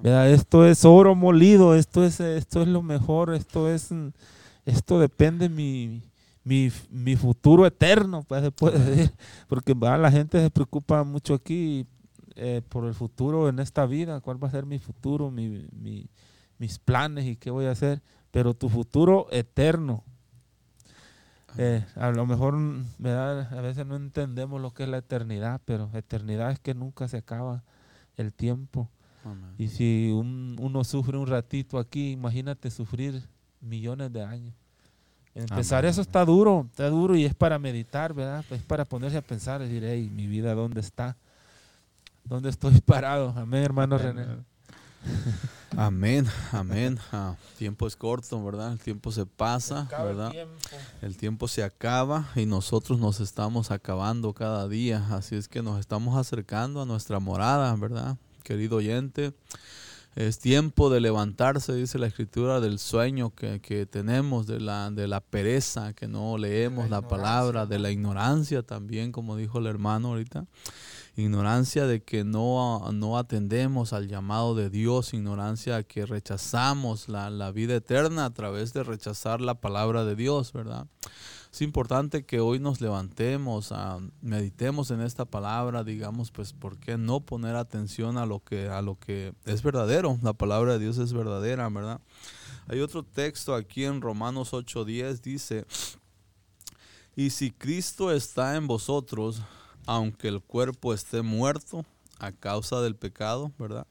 esto 0.03 0.65
es 0.65 0.83
oro 0.85 1.15
molido, 1.15 1.75
esto 1.75 2.03
es, 2.03 2.19
esto 2.19 2.61
es 2.61 2.67
lo 2.67 2.81
mejor, 2.81 3.33
esto 3.33 3.69
es, 3.69 3.89
esto 4.65 4.99
depende 4.99 5.49
mi, 5.49 6.01
mi, 6.43 6.71
mi 6.89 7.15
futuro 7.15 7.65
eterno, 7.65 8.23
pues 8.23 8.41
se 8.43 8.51
puede 8.51 8.79
decir, 8.79 9.13
porque 9.47 9.75
la 9.75 10.11
gente 10.11 10.41
se 10.41 10.49
preocupa 10.49 11.03
mucho 11.03 11.33
aquí 11.33 11.85
eh, 12.35 12.61
por 12.67 12.85
el 12.85 12.93
futuro 12.93 13.49
en 13.49 13.59
esta 13.59 13.85
vida, 13.85 14.21
cuál 14.21 14.43
va 14.43 14.47
a 14.47 14.51
ser 14.51 14.65
mi 14.65 14.79
futuro, 14.79 15.31
mi, 15.31 15.67
mis 16.57 16.79
planes 16.79 17.25
y 17.25 17.35
qué 17.35 17.51
voy 17.51 17.65
a 17.65 17.71
hacer, 17.71 18.01
pero 18.31 18.53
tu 18.53 18.69
futuro 18.69 19.27
eterno. 19.31 20.03
Eh, 21.57 21.85
a 21.95 22.11
lo 22.11 22.25
mejor 22.25 22.55
a 22.55 23.61
veces 23.61 23.85
no 23.85 23.97
entendemos 23.97 24.61
lo 24.61 24.73
que 24.73 24.83
es 24.83 24.89
la 24.89 24.99
eternidad, 24.99 25.59
pero 25.65 25.89
eternidad 25.93 26.51
es 26.51 26.59
que 26.59 26.73
nunca 26.73 27.07
se 27.07 27.17
acaba 27.17 27.63
el 28.15 28.33
tiempo. 28.33 28.89
Y 29.57 29.67
si 29.67 30.11
uno 30.11 30.83
sufre 30.83 31.17
un 31.17 31.27
ratito 31.27 31.77
aquí, 31.77 32.11
imagínate 32.11 32.71
sufrir 32.71 33.21
millones 33.59 34.11
de 34.11 34.23
años. 34.23 34.55
Empezar 35.33 35.85
eso 35.85 36.01
está 36.01 36.25
duro, 36.25 36.67
está 36.69 36.89
duro 36.89 37.15
y 37.15 37.25
es 37.25 37.33
para 37.33 37.57
meditar, 37.57 38.13
¿verdad? 38.13 38.43
Es 38.51 38.63
para 38.63 38.85
ponerse 38.85 39.17
a 39.17 39.21
pensar, 39.21 39.61
decir, 39.61 39.83
hey, 39.85 40.11
mi 40.13 40.27
vida, 40.27 40.53
¿dónde 40.53 40.81
está? 40.81 41.15
¿Dónde 42.25 42.49
estoy 42.49 42.79
parado? 42.85 43.33
Amén, 43.37 43.63
hermano 43.63 43.97
René. 43.97 44.25
Amén, 45.77 46.27
amén. 46.51 46.99
Ah, 47.11 47.35
tiempo 47.57 47.87
es 47.87 47.95
corto, 47.95 48.43
¿verdad? 48.43 48.73
El 48.73 48.79
tiempo 48.79 49.11
se 49.11 49.25
pasa, 49.25 49.87
¿verdad? 49.89 50.33
el 51.01 51.17
tiempo 51.17 51.47
se 51.47 51.63
acaba 51.63 52.29
y 52.35 52.45
nosotros 52.45 52.99
nos 52.99 53.19
estamos 53.19 53.71
acabando 53.71 54.33
cada 54.33 54.67
día. 54.67 55.07
Así 55.11 55.35
es 55.35 55.47
que 55.47 55.63
nos 55.63 55.79
estamos 55.79 56.17
acercando 56.17 56.81
a 56.81 56.85
nuestra 56.85 57.19
morada, 57.19 57.73
¿verdad? 57.77 58.17
querido 58.41 58.77
oyente. 58.77 59.33
Es 60.15 60.39
tiempo 60.39 60.89
de 60.89 60.99
levantarse, 60.99 61.73
dice 61.73 61.97
la 61.97 62.07
escritura, 62.07 62.59
del 62.59 62.79
sueño 62.79 63.33
que, 63.33 63.87
tenemos, 63.89 64.45
de 64.45 64.59
la, 64.59 64.91
de 64.91 65.07
la 65.07 65.21
pereza, 65.21 65.93
que 65.93 66.07
no 66.07 66.37
leemos 66.37 66.89
la, 66.89 67.07
palabra, 67.07 67.65
de 67.65 67.79
la 67.79 67.91
ignorancia 67.91 68.61
también, 68.61 69.13
como 69.13 69.37
dijo 69.37 69.59
el 69.59 69.67
hermano 69.67 70.09
ahorita. 70.09 70.47
Ignorancia 71.15 71.85
de 71.87 72.03
que 72.03 72.25
no, 72.25 72.91
no 72.91 73.17
atendemos 73.17 73.93
al 73.93 74.09
llamado 74.09 74.53
de 74.53 74.69
Dios, 74.69 75.13
ignorancia 75.13 75.83
que 75.83 76.05
rechazamos 76.05 77.07
la, 77.07 77.29
la 77.29 77.51
vida 77.51 77.75
eterna 77.75 78.25
a 78.25 78.33
través 78.33 78.73
de 78.73 78.83
rechazar 78.83 79.39
la 79.39 79.55
palabra 79.61 80.03
de 80.03 80.15
Dios, 80.17 80.51
¿verdad? 80.51 80.87
Es 81.51 81.61
importante 81.61 82.23
que 82.23 82.39
hoy 82.39 82.59
nos 82.59 82.79
levantemos, 82.79 83.73
a 83.73 83.99
meditemos 84.21 84.89
en 84.89 85.01
esta 85.01 85.25
palabra, 85.25 85.83
digamos, 85.83 86.31
pues, 86.31 86.53
¿por 86.53 86.77
qué 86.77 86.97
no 86.97 87.19
poner 87.19 87.57
atención 87.57 88.17
a 88.17 88.25
lo 88.25 88.39
que, 88.39 88.69
a 88.69 88.81
lo 88.81 88.97
que 88.97 89.33
es 89.45 89.61
verdadero? 89.61 90.17
La 90.21 90.31
palabra 90.31 90.73
de 90.73 90.79
Dios 90.79 90.97
es 90.97 91.11
verdadera, 91.11 91.67
¿verdad? 91.67 91.99
Hay 92.67 92.79
otro 92.79 93.03
texto 93.03 93.53
aquí 93.53 93.83
en 93.83 93.99
Romanos 93.99 94.53
8:10, 94.53 95.21
dice, 95.21 95.65
y 97.17 97.31
si 97.31 97.51
Cristo 97.51 98.13
está 98.13 98.55
en 98.55 98.65
vosotros, 98.67 99.41
aunque 99.85 100.29
el 100.29 100.41
cuerpo 100.41 100.93
esté 100.93 101.21
muerto 101.21 101.85
a 102.19 102.31
causa 102.31 102.79
del 102.79 102.95
pecado, 102.95 103.51
¿verdad? 103.59 103.85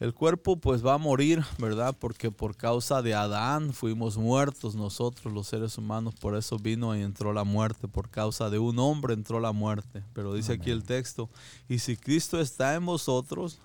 El 0.00 0.14
cuerpo 0.14 0.56
pues 0.56 0.84
va 0.84 0.94
a 0.94 0.98
morir, 0.98 1.44
¿verdad? 1.58 1.94
Porque 1.98 2.30
por 2.30 2.56
causa 2.56 3.02
de 3.02 3.14
Adán 3.14 3.74
fuimos 3.74 4.16
muertos 4.16 4.74
nosotros 4.74 5.30
los 5.30 5.46
seres 5.46 5.76
humanos, 5.76 6.14
por 6.18 6.34
eso 6.34 6.58
vino 6.58 6.96
y 6.96 7.02
entró 7.02 7.34
la 7.34 7.44
muerte, 7.44 7.86
por 7.86 8.08
causa 8.08 8.48
de 8.48 8.58
un 8.58 8.78
hombre 8.78 9.12
entró 9.12 9.40
la 9.40 9.52
muerte. 9.52 10.02
Pero 10.14 10.32
dice 10.32 10.54
aquí 10.54 10.70
el 10.70 10.84
texto, 10.84 11.28
y 11.68 11.80
si 11.80 11.98
Cristo 11.98 12.40
está 12.40 12.74
en 12.76 12.86
vosotros, 12.86 13.58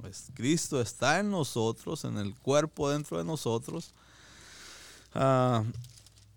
pues 0.00 0.30
Cristo 0.32 0.80
está 0.80 1.20
en 1.20 1.30
nosotros, 1.30 2.06
en 2.06 2.16
el 2.16 2.34
cuerpo 2.36 2.88
dentro 2.88 3.18
de 3.18 3.24
nosotros, 3.24 3.92
ah, 5.12 5.62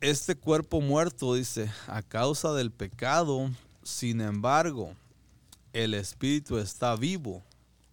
este 0.01 0.35
cuerpo 0.35 0.81
muerto, 0.81 1.33
dice, 1.33 1.71
a 1.87 2.01
causa 2.01 2.51
del 2.51 2.71
pecado, 2.71 3.49
sin 3.83 4.19
embargo, 4.19 4.91
el 5.71 5.93
espíritu 5.93 6.57
está 6.57 6.97
vivo 6.97 7.41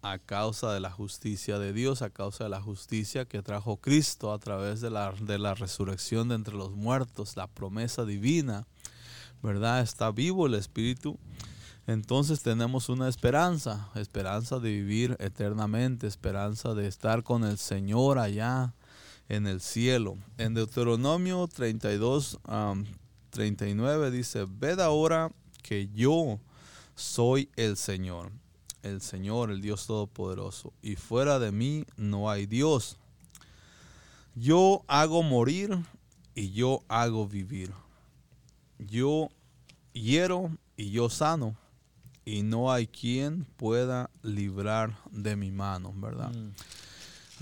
a 0.03 0.19
causa 0.19 0.73
de 0.73 0.81
la 0.81 0.91
justicia 0.91 1.57
de 1.57 1.71
Dios, 1.71 2.01
a 2.01 2.09
causa 2.09 2.43
de 2.43 2.49
la 2.49 2.61
justicia 2.61 3.23
que 3.23 3.41
trajo 3.41 3.77
Cristo 3.77 4.33
a 4.33 4.37
través 4.37 4.81
de 4.81 4.89
la, 4.89 5.13
de 5.13 5.39
la 5.39 5.55
resurrección 5.55 6.27
de 6.27 6.35
entre 6.35 6.55
los 6.55 6.71
muertos, 6.73 7.37
la 7.37 7.47
promesa 7.47 8.03
divina, 8.03 8.67
¿verdad? 9.41 9.81
Está 9.81 10.11
vivo 10.11 10.45
el 10.45 10.55
Espíritu. 10.55 11.17
Entonces 11.87 12.43
tenemos 12.43 12.89
una 12.89 13.07
esperanza, 13.07 13.89
esperanza 13.95 14.59
de 14.59 14.71
vivir 14.71 15.15
eternamente, 15.19 16.05
esperanza 16.05 16.73
de 16.73 16.87
estar 16.87 17.23
con 17.23 17.45
el 17.45 17.57
Señor 17.57 18.19
allá 18.19 18.73
en 19.29 19.47
el 19.47 19.61
cielo. 19.61 20.17
En 20.37 20.53
Deuteronomio 20.53 21.47
32, 21.47 22.39
39 23.29 24.11
dice, 24.11 24.45
ved 24.49 24.81
ahora 24.81 25.31
que 25.61 25.87
yo 25.93 26.41
soy 26.93 27.49
el 27.55 27.77
Señor 27.77 28.42
el 28.83 29.01
Señor, 29.01 29.49
el 29.49 29.61
Dios 29.61 29.87
Todopoderoso, 29.87 30.73
y 30.81 30.95
fuera 30.95 31.39
de 31.39 31.51
mí 31.51 31.85
no 31.97 32.29
hay 32.29 32.45
Dios. 32.45 32.97
Yo 34.35 34.83
hago 34.87 35.23
morir 35.23 35.79
y 36.35 36.51
yo 36.51 36.83
hago 36.87 37.27
vivir. 37.27 37.71
Yo 38.79 39.29
hiero 39.93 40.51
y 40.75 40.91
yo 40.91 41.09
sano, 41.09 41.55
y 42.25 42.43
no 42.43 42.71
hay 42.71 42.87
quien 42.87 43.45
pueda 43.57 44.09
librar 44.21 44.97
de 45.11 45.35
mi 45.35 45.51
mano, 45.51 45.93
¿verdad? 45.95 46.31
Mm. 46.31 46.51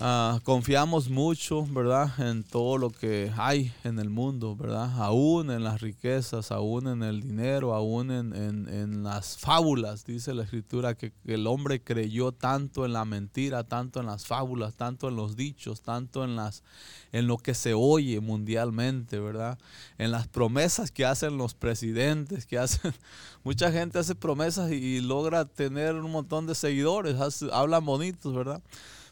Ah, 0.04 0.39
confiamos 0.43 1.12
mucho, 1.12 1.64
¿verdad? 1.68 2.10
En 2.18 2.43
todo 2.43 2.80
lo 2.80 2.89
que 2.89 3.32
hay 3.38 3.72
en 3.84 3.99
el 3.99 4.10
mundo, 4.10 4.56
¿verdad? 4.56 4.99
Aún 4.99 5.52
en 5.52 5.64
las 5.64 5.80
riquezas, 5.80 6.52
aún 6.52 6.88
en 6.88 7.04
el 7.04 7.22
dinero, 7.22 7.76
aún 7.76 8.10
en, 8.10 9.04
las 9.04 9.38
fábulas, 9.38 10.04
dice 10.04 10.34
la 10.34 10.41
escritura, 10.41 10.95
que, 10.95 11.14
el 11.26 11.45
hombre 11.45 11.84
creyó 11.84 12.32
tanto 12.32 12.84
en 12.84 12.93
la 12.93 13.06
mentira, 13.06 13.64
tanto 13.64 13.99
en 13.99 14.08
las 14.08 14.26
fábulas, 14.26 14.74
tanto 14.74 15.08
en 15.08 15.18
los 15.18 15.36
dichos, 15.36 15.84
tanto 15.84 16.24
en, 16.24 16.36
las, 16.36 16.64
en 17.12 17.28
lo 17.28 17.38
que 17.38 17.54
se 17.54 17.76
oye 17.76 18.20
mundialmente, 18.22 19.20
¿verdad? 19.20 19.60
En 19.99 20.10
las 20.10 20.28
promesas 20.28 20.89
que 20.89 21.06
hacen 21.06 21.38
los 21.38 21.54
presidentes, 21.54 22.47
que 22.47 22.58
hacen... 22.58 22.91
Mucha 23.43 23.72
gente 23.72 23.99
hace 23.99 24.16
promesas 24.16 24.72
y, 24.72 24.99
logra 25.02 25.45
tener 25.45 25.93
un 25.93 26.12
montón 26.12 26.47
de 26.47 26.56
seguidores, 26.56 27.18
hablan 27.52 27.86
bonitos, 27.86 28.34
¿verdad? 28.34 28.64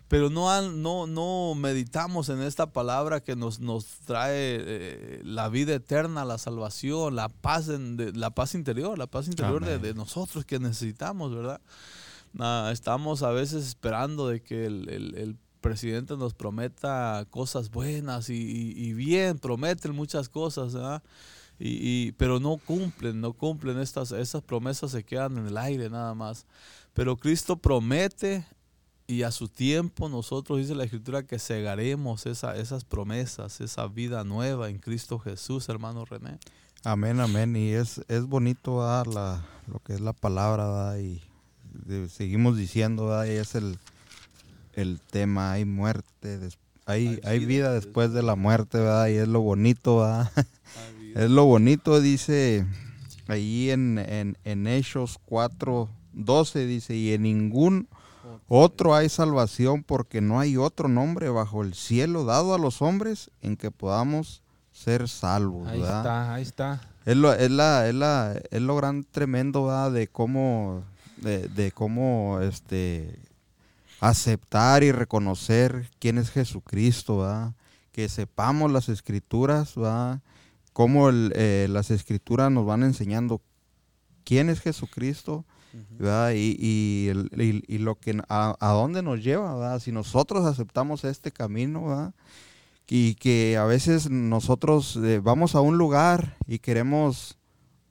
Pero 0.10 0.32
no, 0.32 0.62
no, 0.72 1.06
no 1.06 1.54
meditamos 1.56 2.30
en 2.30 2.42
esta 2.42 2.74
palabra 2.74 3.22
que 3.22 3.36
nos, 3.36 3.60
nos 3.60 3.86
trae 4.00 4.58
eh, 4.60 5.22
la 5.24 5.50
vida 5.50 5.76
eterna, 5.76 6.26
la 6.26 6.40
salvación, 6.40 7.16
la 7.16 7.30
paz, 7.30 7.68
la 7.68 8.32
paz 8.32 8.56
interior, 8.56 8.98
la 8.98 9.06
paz 9.06 9.28
interior 9.28 9.64
de, 9.64 9.94
nosotros 9.94 10.46
que 10.46 10.58
necesitamos, 10.58 11.34
¿verdad? 11.36 11.62
Estamos 12.72 13.22
a 13.22 13.30
veces 13.30 13.68
esperando 13.68 14.28
de 14.28 14.42
que 14.42 14.66
el, 14.66 15.38
presidente 15.62 16.16
nos 16.16 16.34
prometa 16.34 17.28
cosas 17.30 17.70
buenas 17.70 18.30
y, 18.30 18.94
bien, 18.94 19.38
prometen 19.38 19.94
muchas 19.94 20.28
cosas, 20.28 20.74
¿verdad? 20.74 21.04
Y, 21.60 22.14
pero 22.14 22.40
no 22.40 22.58
cumplen, 22.58 23.22
no 23.22 23.34
cumplen 23.34 23.78
estas, 23.78 24.12
esas 24.14 24.42
promesas 24.42 24.90
se 24.92 25.04
quedan 25.04 25.38
en 25.38 25.46
el 25.46 25.58
aire 25.58 25.90
nada 25.90 26.16
más. 26.16 26.48
Pero 26.94 27.18
Cristo 27.18 27.58
promete 27.58 28.46
y 29.10 29.24
a 29.24 29.32
su 29.32 29.48
tiempo 29.48 30.08
nosotros 30.08 30.60
dice 30.60 30.76
la 30.76 30.84
escritura 30.84 31.24
que 31.24 31.40
cegaremos 31.40 32.28
esa, 32.28 32.56
esas 32.56 32.86
promesas, 32.86 33.60
esa 33.60 33.88
vida 33.88 34.24
nueva 34.24 34.70
en 34.70 34.78
Cristo 34.78 35.18
Jesús, 35.18 35.68
hermano 35.68 36.06
René. 36.06 36.38
Amén, 36.84 37.20
amén. 37.20 37.56
Y 37.56 37.72
es, 37.72 38.02
es 38.08 38.28
bonito 38.28 38.84
dar 38.84 39.08
la, 39.08 39.44
lo 39.66 39.80
que 39.80 39.94
es 39.94 40.00
la 40.00 40.14
palabra 40.14 41.00
y 41.00 41.24
seguimos 42.08 42.56
diciendo 42.56 43.26
y 43.26 43.32
es 43.32 43.56
el, 43.56 43.80
el 44.74 45.00
tema, 45.02 45.54
hay 45.54 45.66
muerte, 45.66 46.50
hay, 46.86 47.20
hay, 47.24 47.44
vida 47.44 47.74
después 47.74 48.14
de 48.14 48.22
la 48.22 48.36
muerte, 48.36 48.78
¿verdad? 48.78 49.08
y 49.08 49.16
es 49.16 49.28
lo 49.28 49.42
bonito, 49.42 50.06
es 51.16 51.32
lo 51.32 51.46
bonito, 51.46 52.00
dice 52.00 52.64
ahí 53.28 53.72
en, 53.72 53.98
en, 53.98 54.38
en 54.44 54.68
Hechos 54.68 55.18
4, 55.26 55.90
12, 56.14 56.66
dice, 56.68 56.96
y 56.96 57.14
en 57.14 57.24
ningún 57.24 57.88
otro 58.48 58.96
hay 58.96 59.10
salvación 59.10 59.84
porque 59.84 60.22
no 60.22 60.40
hay 60.40 60.58
otro 60.58 60.88
nombre 60.88 61.30
bajo 61.30 61.64
el 61.64 61.74
cielo 61.74 62.26
dado 62.26 62.54
a 62.54 62.58
los 62.58 62.82
hombres 62.82 63.32
en 63.42 63.58
que 63.58 63.72
podamos 63.72 64.42
ser 64.72 65.08
salvos. 65.08 65.68
Ahí 65.68 65.82
está, 65.82 66.34
ahí 66.34 66.44
está. 66.44 66.82
Es 67.06 67.18
lo, 67.18 67.34
es 67.34 67.52
la, 67.52 67.88
es 67.88 67.96
la, 67.96 68.40
es 68.52 68.62
lo 68.62 68.76
gran 68.76 69.04
tremendo 69.04 69.90
de 69.90 70.08
cómo, 70.08 70.84
de, 71.18 71.72
cómo 71.74 72.40
este, 72.42 73.20
aceptar 74.00 74.84
y 74.84 74.92
reconocer 74.92 75.90
quién 76.00 76.18
es 76.18 76.30
Jesucristo, 76.30 77.20
¿verdad? 77.20 77.54
que 77.92 78.08
sepamos 78.10 78.72
las 78.72 78.90
escrituras, 78.90 79.76
¿verdad? 79.76 80.22
cómo 80.74 81.10
eh, 81.12 81.68
las 81.70 81.92
escrituras 81.92 82.52
nos 82.52 82.66
van 82.66 82.84
enseñando 82.84 83.42
quién 84.24 84.50
es 84.50 84.62
Jesucristo 84.62 85.46
y, 86.34 87.12
y, 87.68 87.78
lo 87.78 87.96
que 87.96 88.22
a, 88.28 88.56
dónde 88.60 89.02
nos 89.02 89.24
lleva, 89.24 89.80
si 89.80 89.92
nosotros 89.92 90.46
aceptamos 90.46 91.04
este 91.04 91.32
camino, 91.32 92.14
y 92.90 93.16
que 93.16 93.56
a 93.58 93.66
veces 93.66 94.10
nosotros 94.10 94.98
eh, 94.98 95.20
vamos 95.20 95.54
a 95.54 95.62
un 95.62 95.78
lugar 95.78 96.38
y 96.48 96.58
queremos 96.58 97.38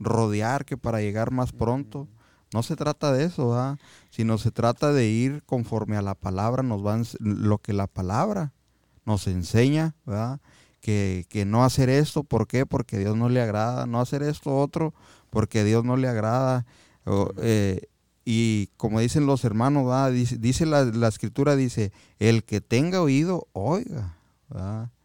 rodear 0.00 0.64
que 0.64 0.76
para 0.76 1.00
llegar 1.00 1.30
más 1.30 1.52
pronto. 1.52 2.08
No 2.52 2.62
se 2.62 2.76
trata 2.76 3.12
de 3.12 3.24
eso, 3.24 3.76
sino 4.10 4.38
se 4.38 4.50
trata 4.50 4.92
de 4.92 5.06
ir 5.06 5.42
conforme 5.44 5.96
a 5.96 6.02
la 6.02 6.14
palabra, 6.14 6.62
nos 6.62 6.82
van 6.82 7.04
lo 7.20 7.58
que 7.58 7.74
la 7.74 7.86
palabra 7.86 8.52
nos 9.04 9.26
enseña, 9.26 9.94
Que, 10.80 11.26
que, 11.28 11.44
no 11.44 11.64
hacer 11.64 11.90
esto, 11.90 12.24
¿por 12.24 12.46
qué? 12.46 12.64
Porque 12.64 12.98
Dios 12.98 13.16
no 13.16 13.28
le 13.28 13.42
agrada, 13.42 13.86
no 13.86 14.00
hacer 14.00 14.22
esto 14.22 14.56
otro, 14.56 14.94
porque 15.28 15.64
Dios 15.64 15.84
no 15.84 15.96
le 15.96 16.08
agrada. 16.08 16.64
Eh, 17.38 17.88
y 18.24 18.68
como 18.76 19.00
dicen 19.00 19.26
los 19.26 19.44
hermanos, 19.44 20.12
dice, 20.12 20.66
la, 20.66 21.08
escritura, 21.08 21.56
dice, 21.56 21.92
el 22.18 22.44
que 22.44 22.60
tenga 22.60 23.00
oído, 23.00 23.46
oiga. 23.52 24.16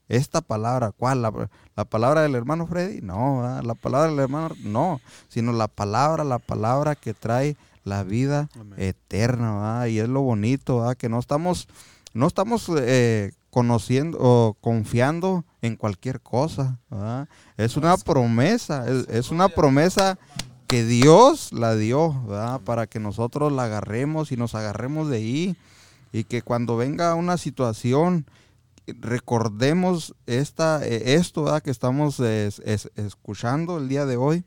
Esta 0.09 0.41
palabra, 0.41 0.91
¿cuál? 0.91 1.21
La, 1.21 1.85
palabra 1.85 2.21
del 2.23 2.35
hermano 2.35 2.67
Freddy? 2.67 3.01
No, 3.01 3.61
la 3.63 3.75
palabra 3.75 4.09
del 4.09 4.19
hermano, 4.19 4.53
no, 4.63 4.99
sino 5.29 5.53
la 5.53 5.67
palabra, 5.69 6.23
la 6.23 6.39
palabra 6.39 6.95
que 6.95 7.13
trae 7.13 7.55
la 7.85 8.03
vida 8.03 8.49
eterna, 8.77 9.87
y 9.87 9.99
es 9.99 10.09
lo 10.09 10.21
bonito, 10.21 10.93
que 10.97 11.09
no 11.09 11.19
estamos, 11.19 11.67
no 12.13 12.27
estamos 12.27 12.69
eh, 12.77 13.31
conociendo 13.49 14.17
o 14.19 14.57
confiando 14.59 15.45
en 15.61 15.75
cualquier 15.75 16.19
cosa, 16.19 16.79
es 17.55 17.77
una 17.77 17.95
promesa, 17.97 18.85
es 19.07 19.31
una 19.31 19.47
promesa 19.47 20.17
que 20.73 20.85
Dios 20.85 21.53
la 21.53 21.75
dio, 21.75 22.15
Para 22.65 22.87
que 22.87 22.99
nosotros 22.99 23.51
la 23.51 23.65
agarremos 23.65 24.31
y 24.31 24.37
nos 24.37 24.55
agarremos 24.55 25.07
de 25.07 25.17
ahí. 25.17 25.55
Y 26.11 26.23
que 26.23 26.41
cuando 26.41 26.77
venga 26.77 27.13
una 27.13 27.37
situación, 27.37 28.25
recordemos 28.87 30.15
esta, 30.25 30.83
eh, 30.83 31.13
esto 31.13 31.45
que 31.61 31.69
estamos 31.69 32.19
escuchando 32.19 33.77
el 33.77 33.87
día 33.87 34.07
de 34.07 34.17
hoy. 34.17 34.45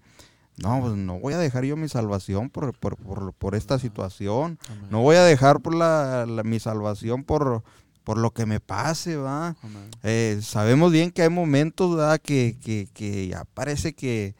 No, 0.56 0.80
pues 0.80 0.94
no 0.94 1.20
voy 1.20 1.34
a 1.34 1.38
dejar 1.38 1.64
yo 1.64 1.76
mi 1.76 1.88
salvación 1.88 2.50
por, 2.50 2.76
por, 2.76 3.54
esta 3.54 3.78
situación. 3.78 4.58
No 4.90 5.02
voy 5.02 5.14
a 5.14 5.22
dejar 5.22 5.60
por 5.60 5.76
la, 5.76 6.26
mi 6.44 6.58
salvación 6.58 7.22
por, 7.22 7.62
por 8.02 8.18
lo 8.18 8.32
que 8.32 8.46
me 8.46 8.58
pase, 8.58 9.16
¿va? 9.16 9.54
Eh, 10.02 10.40
sabemos 10.42 10.90
bien 10.90 11.12
que 11.12 11.22
hay 11.22 11.30
momentos, 11.30 11.94
¿verdad? 11.94 12.20
Que, 12.20 12.56
que, 12.60 12.88
que 12.92 13.28
ya 13.28 13.44
parece 13.54 13.92
que, 13.92 14.34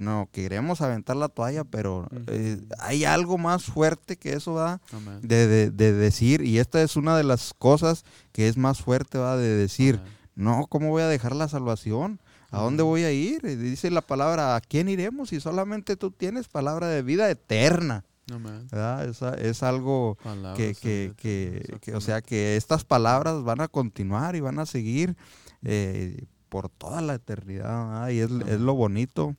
no 0.00 0.28
queremos 0.32 0.80
aventar 0.82 1.16
la 1.16 1.28
toalla, 1.28 1.64
pero 1.64 2.08
eh, 2.26 2.60
hay 2.78 3.04
algo 3.04 3.38
más 3.38 3.64
fuerte 3.64 4.16
que 4.16 4.34
eso, 4.34 4.54
¿va? 4.54 4.80
De, 5.22 5.70
de, 5.70 5.92
decir, 5.92 6.42
y 6.42 6.58
esta 6.58 6.82
es 6.82 6.96
una 6.96 7.16
de 7.16 7.24
las 7.24 7.54
cosas 7.54 8.04
que 8.32 8.48
es 8.48 8.56
más 8.56 8.82
fuerte, 8.82 9.16
¿va? 9.18 9.36
De 9.36 9.56
decir, 9.56 10.00
no, 10.34 10.66
¿cómo 10.68 10.90
voy 10.90 11.02
a 11.02 11.08
dejar 11.08 11.34
la 11.34 11.48
salvación? 11.48 12.20
¿A 12.50 12.60
dónde 12.60 12.82
voy 12.82 13.04
a 13.04 13.12
ir? 13.12 13.42
Dice 13.42 13.90
la 13.90 14.00
palabra, 14.02 14.56
¿a 14.56 14.60
quién 14.60 14.88
iremos 14.88 15.30
si 15.30 15.40
solamente 15.40 15.96
tú 15.96 16.10
tienes 16.10 16.48
palabra 16.48 16.88
de 16.88 17.02
vida 17.02 17.30
eterna? 17.30 18.04
Es, 19.02 19.22
es, 19.22 19.62
algo 19.62 20.18
que, 20.54 20.74
que, 21.16 21.94
o 21.94 22.00
sea, 22.00 22.20
que 22.20 22.56
estas 22.56 22.84
palabras 22.84 23.42
van 23.42 23.60
a 23.60 23.68
continuar 23.68 24.36
y 24.36 24.40
van 24.40 24.58
a 24.58 24.66
seguir 24.66 25.16
eh, 25.62 26.26
por 26.48 26.68
toda 26.68 27.00
la 27.00 27.14
eternidad, 27.14 28.08
y 28.08 28.20
es, 28.20 28.30
lo 28.30 28.74
bonito. 28.74 29.34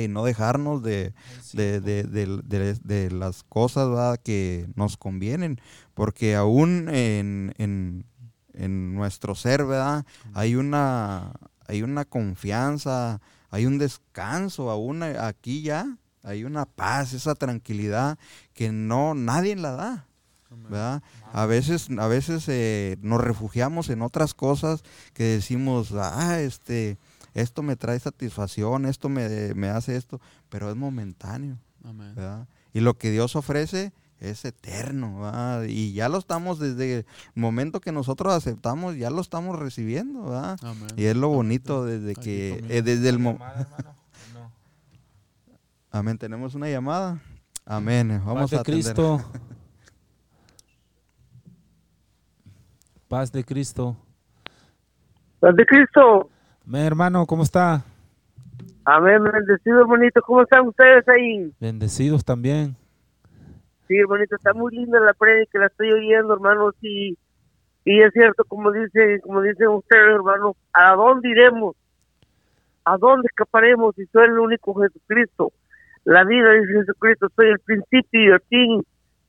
y 0.00 0.08
no 0.08 0.24
dejarnos 0.24 0.82
de, 0.82 1.12
de, 1.52 3.08
las 3.10 3.42
cosas 3.42 4.18
que 4.22 4.66
nos 4.76 4.96
convienen, 4.96 5.60
porque 5.94 6.36
aún 6.36 6.88
en, 6.88 7.54
en, 7.58 8.06
en 8.52 8.94
nuestro 8.94 9.34
ser, 9.34 9.64
¿verdad? 9.64 10.06
Hay 10.32 10.56
una, 10.56 11.32
hay 11.66 11.82
una 11.82 12.04
confianza, 12.04 13.20
hay 13.50 13.66
un 13.66 13.78
descanso 13.78 14.70
aún 14.70 15.02
aquí 15.02 15.62
ya, 15.62 15.98
hay 16.22 16.44
una 16.44 16.64
paz, 16.64 17.12
esa 17.12 17.34
tranquilidad 17.34 18.18
que 18.54 18.72
no 18.72 19.14
nadie 19.14 19.56
la 19.56 19.72
da. 19.72 20.06
¿verdad? 20.56 21.02
A 21.34 21.46
veces, 21.46 21.88
a 21.98 22.06
veces 22.06 22.44
eh, 22.48 22.96
nos 23.02 23.20
refugiamos 23.20 23.90
en 23.90 24.02
otras 24.02 24.34
cosas 24.34 24.84
que 25.14 25.24
decimos, 25.24 25.92
ah, 25.92 26.38
este, 26.38 26.96
esto 27.34 27.64
me 27.64 27.74
trae 27.74 27.98
satisfacción, 27.98 28.86
esto 28.86 29.08
me, 29.08 29.52
me 29.54 29.68
hace 29.68 29.96
esto, 29.96 30.20
pero 30.48 30.70
es 30.70 30.76
momentáneo. 30.76 31.58
¿verdad? 31.82 32.46
Y 32.72 32.80
lo 32.80 32.96
que 32.96 33.10
Dios 33.10 33.34
ofrece 33.34 33.92
es 34.20 34.44
eterno, 34.44 35.22
¿verdad? 35.22 35.64
y 35.64 35.92
ya 35.92 36.08
lo 36.08 36.18
estamos 36.18 36.60
desde 36.60 36.98
el 36.98 37.06
momento 37.34 37.80
que 37.80 37.90
nosotros 37.90 38.32
aceptamos, 38.32 38.96
ya 38.96 39.10
lo 39.10 39.20
estamos 39.20 39.58
recibiendo, 39.58 40.22
¿verdad? 40.26 40.56
y 40.96 41.06
es 41.06 41.16
lo 41.16 41.30
bonito 41.30 41.84
desde 41.84 42.14
que, 42.14 42.64
eh, 42.68 42.82
desde 42.82 43.08
el 43.08 43.18
momento... 43.18 43.44
Amén. 45.90 46.16
Tenemos 46.18 46.54
una 46.54 46.68
llamada. 46.68 47.20
Amén. 47.64 48.20
Vamos 48.24 48.42
Paz 48.42 48.50
de 48.50 48.56
a 48.58 48.62
Cristo. 48.62 49.20
Paz 53.14 53.30
de 53.30 53.44
Cristo. 53.44 53.96
Paz 55.38 55.54
de 55.54 55.64
Cristo. 55.64 56.28
Mi 56.66 56.80
hermano, 56.80 57.24
¿cómo 57.26 57.44
está? 57.44 57.84
Amén, 58.84 59.22
bendecido 59.22 59.82
hermanito. 59.82 60.20
¿Cómo 60.22 60.42
están 60.42 60.66
ustedes 60.66 61.06
ahí? 61.06 61.54
Bendecidos 61.60 62.24
también. 62.24 62.74
Sí, 63.86 63.98
hermanito, 63.98 64.34
está 64.34 64.52
muy 64.52 64.74
linda 64.74 64.98
la 64.98 65.14
que 65.14 65.58
la 65.60 65.66
estoy 65.66 65.92
oyendo, 65.92 66.34
hermanos, 66.34 66.74
y, 66.82 67.16
y 67.84 68.00
es 68.00 68.12
cierto, 68.12 68.44
como 68.48 68.72
dice, 68.72 69.20
como 69.20 69.42
dicen 69.42 69.68
ustedes, 69.68 70.16
hermanos, 70.16 70.56
¿a 70.72 70.96
dónde 70.96 71.28
iremos? 71.28 71.76
¿A 72.84 72.96
dónde 72.96 73.28
escaparemos 73.30 73.94
si 73.94 74.06
soy 74.06 74.24
el 74.24 74.40
único 74.40 74.74
Jesucristo? 74.74 75.52
La 76.02 76.24
vida 76.24 76.48
de 76.48 76.66
Jesucristo, 76.66 77.28
soy 77.36 77.46
el 77.50 77.60
principio 77.60 78.20
y 78.20 78.26
el 78.32 78.40
fin, 78.48 78.82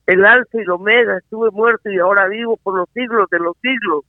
el 0.06 0.24
alfa 0.24 0.58
y 0.58 0.60
el 0.60 0.70
omega. 0.70 1.18
Estuve 1.18 1.50
muerto 1.50 1.90
y 1.90 1.98
ahora 1.98 2.26
vivo 2.28 2.56
por 2.62 2.76
los 2.76 2.88
siglos 2.90 3.28
de 3.30 3.38
los 3.38 3.56
siglos. 3.60 4.04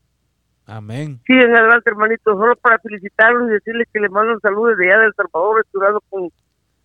Amén. 0.66 1.20
Siguen 1.26 1.56
adelante, 1.56 1.90
hermanito, 1.90 2.34
solo 2.34 2.56
para 2.58 2.78
felicitarlos 2.80 3.50
y 3.50 3.54
decirles 3.54 3.88
que 3.92 4.02
les 4.02 4.12
mando 4.12 4.34
un 4.34 4.42
saludo 4.42 4.68
desde 4.68 4.92
allá 4.92 5.02
del 5.04 5.14
Salvador, 5.14 5.64
estudiando 5.66 6.02
con 6.10 6.30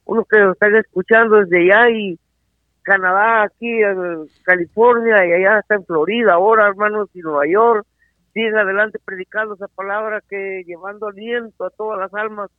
unos 0.05 0.29
que 0.29 0.39
nos 0.39 0.53
están 0.53 0.77
escuchando 0.77 1.37
desde 1.37 1.73
allá 1.73 1.91
y 1.91 2.19
Canadá, 2.83 3.43
aquí 3.43 3.83
en 3.83 4.27
California 4.45 5.27
y 5.27 5.33
allá 5.33 5.61
está 5.61 5.77
en 5.77 5.85
Florida 5.85 6.35
ahora, 6.35 6.69
hermanos, 6.69 7.09
y 7.15 7.21
Nueva 7.21 7.47
York. 7.47 7.87
Siguen 8.33 8.57
adelante 8.57 8.99
predicando 9.05 9.55
esa 9.55 9.69
palabra 9.69 10.23
que 10.29 10.63
llevando 10.67 11.09
aliento 11.09 11.65
a 11.65 11.71
todas 11.71 11.99
las 11.99 12.15
almas 12.15 12.51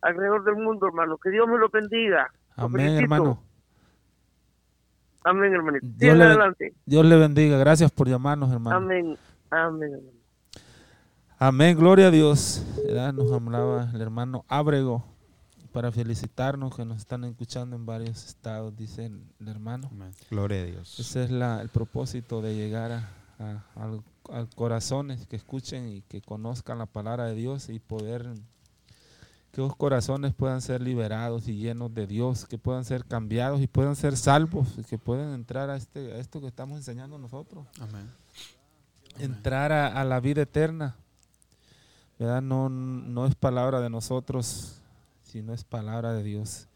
alrededor 0.00 0.44
del 0.44 0.56
mundo, 0.56 0.86
hermano. 0.86 1.16
Que 1.18 1.30
Dios 1.30 1.46
me 1.48 1.58
lo 1.58 1.68
bendiga. 1.68 2.30
Amén, 2.56 2.96
hermano. 2.96 3.42
Amén, 5.24 5.52
hermanito. 5.52 5.86
Dios 5.96 6.16
le, 6.16 6.24
adelante. 6.24 6.74
Dios 6.84 7.04
le 7.04 7.16
bendiga. 7.16 7.58
Gracias 7.58 7.90
por 7.90 8.08
llamarnos, 8.08 8.50
hermano. 8.50 8.76
Amén. 8.76 9.16
Amén. 9.50 10.00
Amén. 11.38 11.76
Gloria 11.76 12.08
a 12.08 12.10
Dios. 12.10 12.64
Nos 13.14 13.32
hablaba 13.32 13.90
el 13.92 14.00
hermano 14.00 14.44
Ábrego 14.48 15.04
para 15.72 15.90
felicitarnos 15.90 16.76
que 16.76 16.84
nos 16.84 16.98
están 16.98 17.24
escuchando 17.24 17.76
en 17.76 17.86
varios 17.86 18.26
estados, 18.26 18.76
dice 18.76 19.06
el 19.06 19.48
hermano. 19.48 19.90
Gloria 20.30 20.60
a 20.60 20.64
Dios. 20.64 20.98
Ese 21.00 21.24
es 21.24 21.30
la, 21.30 21.62
el 21.62 21.68
propósito 21.68 22.42
de 22.42 22.54
llegar 22.54 22.92
a, 22.92 23.64
a 23.78 24.46
corazones 24.54 25.26
que 25.26 25.36
escuchen 25.36 25.88
y 25.88 26.02
que 26.02 26.20
conozcan 26.20 26.78
la 26.78 26.86
palabra 26.86 27.26
de 27.26 27.34
Dios 27.34 27.68
y 27.68 27.78
poder 27.78 28.26
que 29.52 29.60
los 29.60 29.76
corazones 29.76 30.32
puedan 30.32 30.62
ser 30.62 30.80
liberados 30.80 31.46
y 31.46 31.56
llenos 31.56 31.92
de 31.94 32.06
Dios, 32.06 32.46
que 32.46 32.56
puedan 32.56 32.86
ser 32.86 33.04
cambiados 33.04 33.60
y 33.60 33.66
puedan 33.66 33.94
ser 33.96 34.16
salvos, 34.16 34.68
que 34.88 34.96
puedan 34.96 35.34
entrar 35.34 35.68
a, 35.68 35.76
este, 35.76 36.12
a 36.12 36.16
esto 36.16 36.40
que 36.40 36.46
estamos 36.46 36.78
enseñando 36.78 37.18
nosotros. 37.18 37.66
Amén. 37.78 38.10
Entrar 39.18 39.70
a, 39.70 40.02
la 40.04 40.20
vida 40.20 40.42
eterna. 40.42 40.96
¿verdad? 42.18 42.40
No, 42.40 42.70
no 42.70 43.26
es 43.26 43.34
palabra 43.34 43.82
de 43.82 43.90
nosotros, 43.90 44.80
sino 45.22 45.52
es 45.52 45.64
palabra 45.64 46.14
de 46.14 46.22
Dios. 46.22 46.66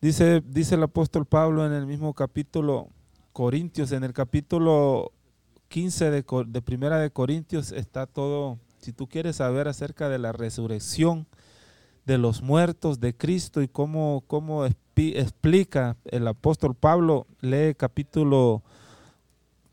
Dice, 0.00 0.44
dice 0.46 0.76
el 0.76 0.84
apóstol 0.84 1.26
Pablo 1.26 1.66
en 1.66 1.72
el 1.72 1.86
mismo 1.86 2.14
capítulo 2.14 2.88
Corintios, 3.32 3.90
en 3.90 4.04
el 4.04 4.12
capítulo 4.12 5.10
15 5.68 6.10
de, 6.12 6.24
de 6.46 6.62
Primera 6.62 7.00
de 7.00 7.10
Corintios 7.10 7.72
está 7.72 8.06
todo, 8.06 8.58
si 8.78 8.92
tú 8.92 9.08
quieres 9.08 9.36
saber 9.36 9.66
acerca 9.66 10.08
de 10.08 10.18
la 10.18 10.30
resurrección, 10.30 11.26
de 12.06 12.18
los 12.18 12.40
muertos 12.40 13.00
de 13.00 13.14
Cristo 13.14 13.60
y 13.60 13.68
cómo, 13.68 14.22
cómo 14.28 14.64
explica 14.64 15.96
el 16.04 16.28
apóstol 16.28 16.74
Pablo, 16.74 17.26
lee 17.40 17.74
capítulo 17.76 18.62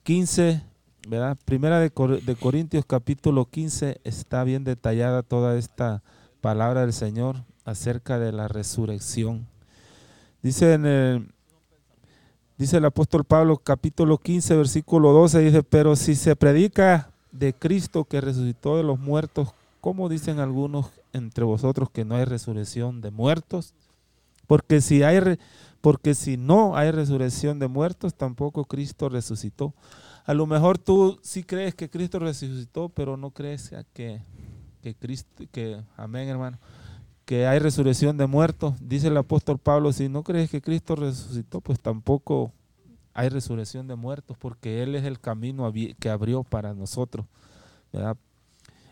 15, 0.02 0.64
¿verdad? 1.08 1.38
Primera 1.46 1.80
de, 1.80 1.92
de, 2.26 2.36
Corintios 2.36 2.86
capítulo 2.86 3.46
15 3.46 4.02
está 4.04 4.44
bien 4.44 4.64
detallada 4.64 5.22
toda 5.22 5.58
esta 5.58 6.02
palabra 6.42 6.82
del 6.82 6.94
Señor 6.94 7.44
acerca 7.66 8.18
de 8.18 8.32
la 8.32 8.48
resurrección. 8.48 9.48
Dice 10.42 10.74
en 10.74 10.86
el, 10.86 11.28
dice 12.58 12.78
el 12.78 12.86
apóstol 12.86 13.24
Pablo 13.24 13.58
capítulo 13.58 14.18
15 14.18 14.58
versículo 14.58 15.14
12 15.14 15.40
dice, 15.40 15.64
pero 15.64 15.96
si 15.96 16.16
se 16.16 16.36
predica 16.36 17.12
de 17.32 17.54
Cristo 17.54 18.06
que 18.06 18.20
resucitó 18.20 18.76
de 18.76 18.84
los 18.84 19.00
muertos, 19.00 19.54
¿cómo 19.80 20.10
dicen 20.10 20.40
algunos 20.40 20.92
entre 21.14 21.46
vosotros 21.46 21.90
que 21.90 22.06
no 22.06 22.16
hay 22.16 22.26
resurrección 22.26 23.02
de 23.02 23.12
muertos? 23.12 23.74
Porque 24.48 24.82
si, 24.82 25.04
hay, 25.04 25.38
porque 25.82 26.14
si 26.16 26.38
no 26.38 26.76
hay 26.76 26.92
resurrección 26.92 27.60
de 27.60 27.68
muertos, 27.68 28.16
tampoco 28.16 28.66
Cristo 28.66 29.10
resucitó. 29.10 29.74
A 30.26 30.34
lo 30.34 30.46
mejor 30.46 30.78
tú 30.78 31.20
sí 31.22 31.44
crees 31.44 31.76
que 31.76 31.90
Cristo 31.90 32.20
resucitó, 32.20 32.90
pero 32.90 33.18
no 33.18 33.32
crees 33.32 33.74
que, 33.94 34.22
que 34.82 34.96
Cristo, 34.96 35.44
que, 35.52 35.82
amén 35.96 36.28
hermano, 36.28 36.60
que 37.26 37.48
hay 37.48 37.60
resurrección 37.60 38.18
de 38.18 38.28
muertos. 38.28 38.76
Dice 38.82 39.08
el 39.08 39.18
apóstol 39.18 39.58
Pablo, 39.58 39.94
si 39.94 40.10
no 40.10 40.24
crees 40.24 40.50
que 40.50 40.62
Cristo 40.62 40.96
resucitó, 40.96 41.62
pues 41.62 41.80
tampoco 41.80 42.52
hay 43.14 43.30
resurrección 43.30 43.88
de 43.88 43.96
muertos, 43.96 44.38
porque 44.38 44.84
Él 44.84 44.96
es 44.96 45.04
el 45.06 45.20
camino 45.20 45.72
que 46.00 46.10
abrió 46.10 46.44
para 46.44 46.74
nosotros. 46.74 47.26
¿verdad? 47.92 48.18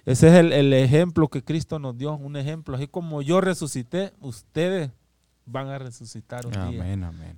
Ese 0.06 0.28
es 0.30 0.34
el, 0.34 0.74
ejemplo 0.74 1.28
que 1.28 1.44
Cristo 1.44 1.78
nos 1.78 1.98
dio, 1.98 2.16
un 2.16 2.36
ejemplo. 2.36 2.76
Así 2.76 2.88
como 2.88 3.22
yo 3.22 3.40
resucité, 3.40 4.14
ustedes 4.20 4.90
van 5.46 5.68
a 5.68 5.78
resucitar 5.78 6.46
un 6.46 6.54
día. 6.54 6.64
Amén, 6.64 7.04
amén. 7.04 7.38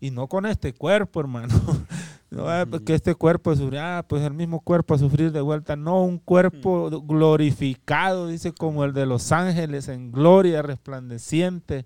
Y 0.00 0.10
no 0.10 0.26
con 0.26 0.46
este 0.46 0.72
cuerpo, 0.72 1.20
hermano. 1.20 1.54
no 2.30 2.46
pues, 2.70 2.82
que 2.82 2.94
este 2.94 3.14
cuerpo 3.14 3.54
sufrir, 3.54 3.80
ah, 3.80 4.04
pues 4.08 4.22
el 4.22 4.32
mismo 4.32 4.60
cuerpo 4.60 4.94
a 4.94 4.98
sufrir 4.98 5.32
de 5.32 5.42
vuelta. 5.42 5.76
No, 5.76 6.02
un 6.02 6.18
cuerpo 6.18 6.90
glorificado, 7.02 8.28
dice, 8.28 8.52
como 8.52 8.84
el 8.84 8.94
de 8.94 9.04
los 9.04 9.30
ángeles, 9.30 9.88
en 9.88 10.10
gloria 10.10 10.62
resplandeciente. 10.62 11.84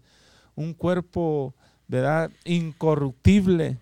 Un 0.55 0.73
cuerpo, 0.73 1.55
¿verdad? 1.89 2.31
Incorruptible. 2.45 3.79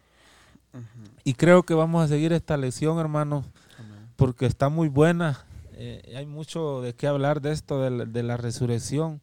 Y 1.23 1.35
creo 1.35 1.65
que 1.65 1.75
vamos 1.75 2.03
a 2.03 2.09
seguir 2.09 2.33
esta 2.33 2.57
lección, 2.57 2.99
hermano, 2.99 3.45
porque 4.17 4.47
está 4.47 4.71
muy 4.71 4.89
buena 4.89 5.45
eh, 5.81 6.15
hay 6.15 6.27
mucho 6.27 6.83
de 6.83 6.95
qué 6.95 7.07
hablar 7.07 7.41
de 7.41 7.53
esto, 7.53 7.81
de 7.81 8.23
la, 8.23 8.37
resurrección. 8.37 9.23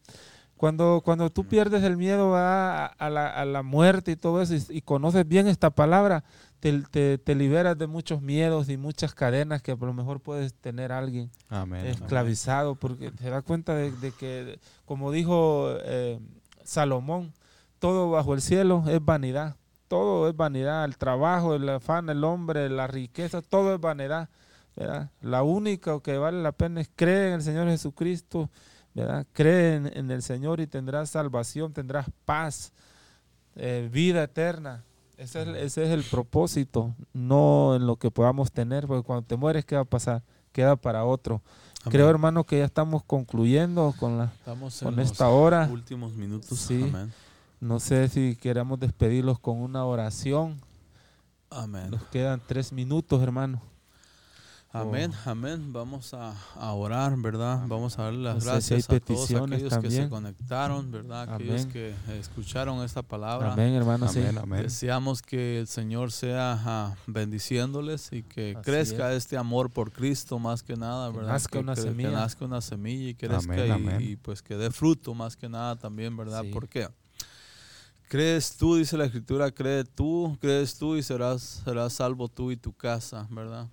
Cuando, 0.56 1.02
cuando 1.04 1.30
tú 1.30 1.44
pierdes 1.44 1.84
el 1.84 1.96
miedo 1.96 2.32
a, 2.34 2.92
la, 2.98 3.62
muerte 3.62 4.10
y 4.10 4.16
todo 4.16 4.42
eso 4.42 4.56
y, 4.68 4.80
conoces 4.80 5.26
bien 5.26 5.46
esta 5.46 5.70
palabra, 5.70 6.24
te, 6.58 6.82
te- 6.90 7.18
te 7.18 7.34
liberas 7.36 7.78
de 7.78 7.86
muchos 7.86 8.22
miedos 8.22 8.68
y 8.68 8.76
muchas 8.76 9.14
cadenas 9.14 9.62
que 9.62 9.70
a 9.70 9.76
lo 9.76 9.92
mejor 9.92 10.18
puedes 10.18 10.52
tener 10.52 10.90
alguien 10.90 11.30
Amén. 11.48 11.86
esclavizado, 11.86 12.74
porque 12.74 13.12
te 13.12 13.30
das 13.30 13.44
cuenta 13.44 13.76
de, 13.76 13.92
de 13.92 14.10
que, 14.10 14.58
como 14.84 15.12
dijo 15.12 15.68
eh, 15.84 16.18
Salomón, 16.64 17.32
todo 17.78 18.10
bajo 18.10 18.34
el 18.34 18.42
cielo 18.42 18.82
es 18.88 19.04
vanidad, 19.04 19.54
todo 19.86 20.28
es 20.28 20.36
vanidad, 20.36 20.84
el 20.84 20.98
trabajo, 20.98 21.54
el 21.54 21.68
afán, 21.68 22.08
el 22.10 22.24
hombre, 22.24 22.68
la 22.68 22.88
riqueza, 22.88 23.42
todo 23.42 23.74
es 23.76 23.80
vanidad. 23.80 24.28
¿Verdad? 24.78 25.10
La 25.20 25.42
única 25.42 25.98
que 26.00 26.16
vale 26.18 26.40
la 26.42 26.52
pena 26.52 26.80
es 26.80 26.88
creer 26.94 27.28
en 27.28 27.34
el 27.34 27.42
Señor 27.42 27.68
Jesucristo, 27.68 28.48
¿verdad? 28.94 29.26
cree 29.32 29.76
en, 29.76 29.86
en 29.96 30.10
el 30.10 30.22
Señor 30.22 30.60
y 30.60 30.66
tendrás 30.66 31.10
salvación, 31.10 31.72
tendrás 31.72 32.06
paz, 32.24 32.72
eh, 33.56 33.88
vida 33.92 34.22
eterna. 34.22 34.84
Ese 35.16 35.42
es, 35.42 35.48
el- 35.48 35.56
ese 35.56 35.82
es 35.84 35.90
el 35.90 36.04
propósito, 36.04 36.94
no 37.12 37.74
en 37.74 37.86
lo 37.86 37.96
que 37.96 38.10
podamos 38.10 38.52
tener, 38.52 38.86
porque 38.86 39.02
cuando 39.04 39.26
te 39.26 39.36
mueres, 39.36 39.64
¿qué 39.64 39.74
va 39.74 39.82
a 39.82 39.84
pasar? 39.84 40.22
Queda 40.52 40.76
para 40.76 41.04
otro. 41.04 41.42
Amén. 41.82 41.92
Creo, 41.92 42.08
hermano, 42.08 42.44
que 42.44 42.58
ya 42.58 42.64
estamos 42.64 43.02
concluyendo 43.04 43.94
con 43.98 44.18
la... 44.18 44.26
Estamos 44.26 44.80
con 44.80 44.98
esta 45.00 45.28
hora. 45.28 45.68
últimos 45.72 46.12
minutos. 46.14 46.56
Sí. 46.58 46.82
Amén. 46.84 47.12
No 47.60 47.80
sé 47.80 48.08
si 48.08 48.36
queremos 48.36 48.78
despedirlos 48.78 49.40
con 49.40 49.58
una 49.60 49.84
oración. 49.84 50.60
Amén. 51.50 51.90
Nos 51.90 52.02
quedan 52.04 52.40
tres 52.46 52.72
minutos, 52.72 53.20
hermano. 53.22 53.60
Amén, 54.70 55.12
amén. 55.24 55.72
Vamos 55.72 56.12
a, 56.12 56.34
a 56.54 56.72
orar, 56.74 57.16
¿verdad? 57.16 57.62
Vamos 57.66 57.98
a 57.98 58.02
darle 58.02 58.22
las 58.24 58.44
No 58.44 58.60
sé 58.60 58.60
si 58.60 58.74
hay 58.74 58.80
gracias 58.82 58.90
a 58.90 59.00
todos 59.00 59.30
aquellos 59.30 59.62
que 59.62 59.68
se 59.68 59.70
también. 59.70 60.08
conectaron, 60.10 60.90
¿verdad? 60.92 61.22
Aquellos 61.34 61.62
Amén. 61.62 61.72
que 61.72 61.94
escucharon 62.20 62.84
esta 62.84 63.02
palabra. 63.02 63.54
Amén, 63.54 63.72
hermano. 63.74 64.08
sí. 64.08 64.20
Amén, 64.20 64.38
amén. 64.38 64.62
Deseamos 64.64 65.22
que 65.22 65.60
el 65.60 65.68
Señor 65.68 66.12
sea 66.12 66.94
bendiciéndoles 67.06 68.12
y 68.12 68.22
que 68.24 68.52
Así 68.56 68.62
crezca 68.62 69.14
este 69.14 69.38
amor 69.38 69.70
por 69.70 69.90
Cristo 69.90 70.38
más 70.38 70.62
que 70.62 70.76
nada, 70.76 71.10
Que 71.10 71.16
¿verdad? 71.16 71.32
nazca 71.32 71.58
una 71.60 71.74
que, 71.74 71.80
que 71.82 71.88
semilla. 71.88 72.10
nazca 72.10 72.44
una 72.44 72.60
semilla 72.60 73.08
y 73.08 73.14
crezca 73.14 73.52
Amén, 73.54 73.66
y, 73.68 73.70
amén. 73.70 73.96
y, 74.02 74.16
pues 74.16 74.42
que 74.42 74.54
dé 74.56 74.70
fruto 74.70 75.14
más 75.14 75.34
que 75.34 75.48
nada 75.48 75.76
también, 75.76 76.14
¿verdad? 76.14 76.42
Sí. 76.42 76.50
¿Por 76.50 76.68
qué? 76.68 76.88
Crees 78.08 78.56
tú, 78.56 78.76
dice 78.76 78.98
la 78.98 79.06
Escritura, 79.06 79.50
cree 79.50 79.84
tú, 79.84 80.36
crees 80.42 80.76
tú 80.76 80.96
y 80.96 81.02
serás, 81.02 81.62
serás 81.64 81.94
salvo 81.94 82.28
tú 82.28 82.50
y 82.50 82.56
tu 82.58 82.72
casa, 82.74 83.26
¿verdad? 83.30 83.66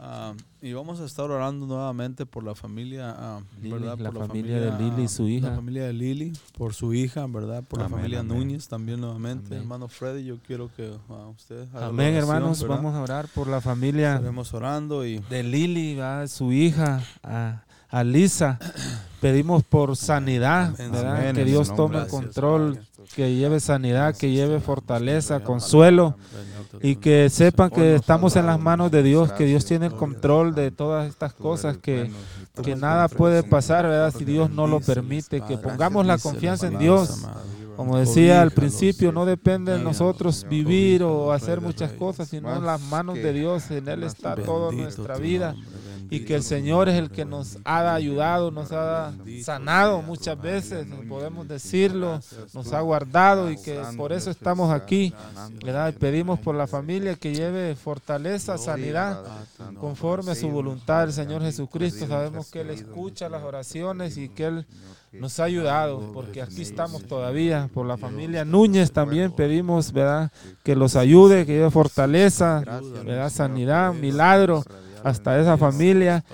Ah, 0.00 0.34
y 0.60 0.72
vamos 0.72 1.00
a 1.00 1.04
estar 1.04 1.30
orando 1.30 1.66
nuevamente 1.66 2.26
por 2.26 2.42
la 2.42 2.56
familia, 2.56 3.14
ah, 3.16 3.40
Lili, 3.62 3.70
¿verdad? 3.74 3.98
la 3.98 4.10
por 4.10 4.26
familia 4.26 4.58
de 4.60 4.76
Lili 4.82 5.04
y 5.04 5.08
su 5.08 5.28
hija. 5.28 5.50
La 5.50 5.54
familia 5.54 5.84
de 5.84 5.92
Lili, 5.92 6.32
por 6.58 6.74
su 6.74 6.92
hija, 6.94 7.26
¿verdad? 7.28 7.62
Por 7.62 7.78
la 7.78 7.84
Amén, 7.86 7.98
familia 7.98 8.20
amén. 8.20 8.38
Núñez 8.38 8.66
también 8.66 9.00
nuevamente. 9.00 9.46
Amén. 9.46 9.60
Hermano 9.60 9.86
Freddy, 9.86 10.24
yo 10.24 10.38
quiero 10.44 10.68
que 10.76 10.92
ah, 11.10 11.28
usted 11.28 11.68
haga 11.70 11.80
la 11.80 11.86
Amén, 11.86 12.14
oración, 12.16 12.34
hermanos. 12.36 12.60
¿verdad? 12.62 12.76
Vamos 12.76 12.94
a 12.96 13.02
orar 13.02 13.28
por 13.28 13.46
la 13.46 13.60
familia 13.60 14.14
Estaremos 14.14 14.52
orando 14.52 15.06
y 15.06 15.18
de 15.30 15.42
Lili, 15.44 15.94
¿verdad? 15.94 16.26
su 16.26 16.50
hija, 16.52 17.00
a, 17.22 17.62
a 17.88 18.02
Lisa. 18.04 18.58
Pedimos 19.20 19.62
por 19.62 19.96
sanidad, 19.96 20.76
¿verdad? 20.76 21.32
que 21.34 21.44
Dios 21.44 21.74
tome 21.74 22.06
control, 22.08 22.78
que 23.14 23.34
lleve 23.34 23.60
sanidad, 23.60 24.16
que 24.16 24.30
lleve 24.30 24.60
fortaleza, 24.60 25.40
consuelo. 25.40 26.16
Y 26.82 26.96
que 26.96 27.30
sepan 27.30 27.70
que 27.70 27.94
estamos 27.94 28.34
en 28.36 28.46
las 28.46 28.58
manos 28.60 28.90
de 28.90 29.02
Dios, 29.02 29.32
que 29.32 29.44
Dios 29.44 29.64
tiene 29.64 29.86
el 29.86 29.92
control 29.92 30.54
de 30.54 30.70
todas 30.70 31.08
estas 31.08 31.32
cosas, 31.32 31.76
que, 31.76 32.10
que 32.62 32.74
nada 32.74 33.08
puede 33.08 33.42
pasar, 33.42 33.84
¿verdad? 33.84 34.12
Si 34.16 34.24
Dios 34.24 34.50
no 34.50 34.66
lo 34.66 34.80
permite, 34.80 35.40
que 35.40 35.56
pongamos 35.56 36.04
la 36.04 36.18
confianza 36.18 36.66
en 36.66 36.78
Dios. 36.78 37.24
Como 37.76 37.98
decía 37.98 38.42
al 38.42 38.52
principio, 38.52 39.10
no 39.12 39.24
depende 39.26 39.72
de 39.72 39.82
nosotros 39.82 40.46
vivir 40.48 41.02
o 41.02 41.32
hacer 41.32 41.60
muchas 41.60 41.92
cosas, 41.92 42.28
sino 42.28 42.54
en 42.54 42.64
las 42.64 42.80
manos 42.80 43.16
de 43.16 43.32
Dios. 43.32 43.70
En 43.70 43.88
Él 43.88 44.04
está 44.04 44.36
toda 44.36 44.72
nuestra 44.72 45.16
vida. 45.16 45.54
Y 46.10 46.20
que 46.20 46.34
el 46.34 46.42
Señor 46.42 46.88
es 46.88 46.98
el 46.98 47.10
que 47.10 47.24
nos 47.24 47.58
ha 47.64 47.94
ayudado, 47.94 48.50
nos 48.50 48.72
ha 48.72 49.12
sanado 49.42 50.02
muchas 50.02 50.40
veces, 50.40 50.86
podemos 51.08 51.48
decirlo, 51.48 52.20
nos 52.52 52.72
ha 52.72 52.80
guardado 52.80 53.50
y 53.50 53.56
que 53.56 53.80
por 53.96 54.12
eso 54.12 54.30
estamos 54.30 54.72
aquí. 54.72 55.12
¿verdad? 55.64 55.94
Pedimos 55.94 56.38
por 56.40 56.54
la 56.54 56.66
familia 56.66 57.14
que 57.14 57.34
lleve 57.34 57.74
fortaleza, 57.74 58.58
sanidad, 58.58 59.22
conforme 59.80 60.32
a 60.32 60.34
su 60.34 60.48
voluntad. 60.48 61.04
El 61.04 61.12
Señor 61.12 61.42
Jesucristo, 61.42 62.06
sabemos 62.06 62.50
que 62.50 62.60
Él 62.60 62.70
escucha 62.70 63.28
las 63.28 63.42
oraciones 63.42 64.16
y 64.16 64.28
que 64.28 64.46
Él 64.46 64.66
nos 65.12 65.38
ha 65.38 65.44
ayudado, 65.44 66.12
porque 66.12 66.42
aquí 66.42 66.62
estamos 66.62 67.04
todavía. 67.06 67.70
Por 67.72 67.86
la 67.86 67.96
familia 67.96 68.44
Núñez 68.44 68.92
también 68.92 69.32
pedimos, 69.32 69.92
¿verdad? 69.92 70.30
Que 70.62 70.74
los 70.74 70.96
ayude, 70.96 71.46
que 71.46 71.52
lleve 71.52 71.70
fortaleza, 71.70 72.62
¿verdad? 73.04 73.30
Sanidad, 73.30 73.92
milagro 73.94 74.64
hasta 75.04 75.38
esa 75.38 75.56
familia. 75.56 76.24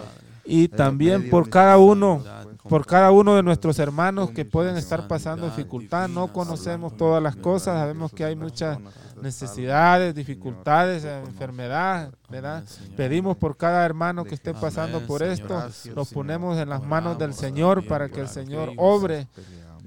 Y 0.45 0.69
también 0.69 1.29
por 1.31 1.49
cada 1.51 1.79
uno, 1.79 2.25
por 2.69 2.87
cada 2.87 3.11
uno 3.13 3.37
de 3.37 3.43
nuestros 3.43 3.79
hermanos 3.79 4.31
que 4.31 4.45
pueden 4.45 4.77
estar 4.77 5.07
pasando 5.07 5.47
dificultad. 5.47 6.09
No 6.09 6.33
conocemos 6.33 6.97
todas 6.97 7.23
las 7.23 7.37
cosas, 7.37 7.79
sabemos 7.79 8.13
que 8.13 8.25
hay 8.25 8.35
muchas 8.35 8.79
necesidades, 9.23 10.15
dificultades, 10.15 11.05
enfermedad, 11.05 12.11
¿verdad? 12.29 12.65
Pedimos 12.97 13.37
por 13.37 13.57
cada 13.57 13.85
hermano 13.85 14.25
que 14.25 14.35
esté 14.35 14.55
pasando 14.55 15.01
por 15.07 15.23
esto, 15.23 15.63
los 15.95 16.09
ponemos 16.11 16.59
en 16.59 16.69
las 16.69 16.83
manos 16.83 17.19
del 17.19 17.35
Señor 17.35 17.87
para 17.87 18.09
que 18.09 18.21
el 18.21 18.29
Señor 18.29 18.73
obre, 18.77 19.29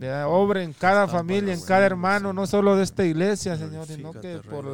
¿verdad? 0.08 0.28
obre 0.28 0.64
en 0.64 0.74
cada 0.74 1.08
familia, 1.08 1.54
en 1.54 1.62
cada 1.62 1.86
hermano, 1.86 2.34
no 2.34 2.48
solo 2.48 2.76
de 2.76 2.84
esta 2.84 3.06
iglesia, 3.06 3.58
Señor, 3.58 3.86
sino 3.86 4.12
que 4.12 4.40
por 4.50 4.66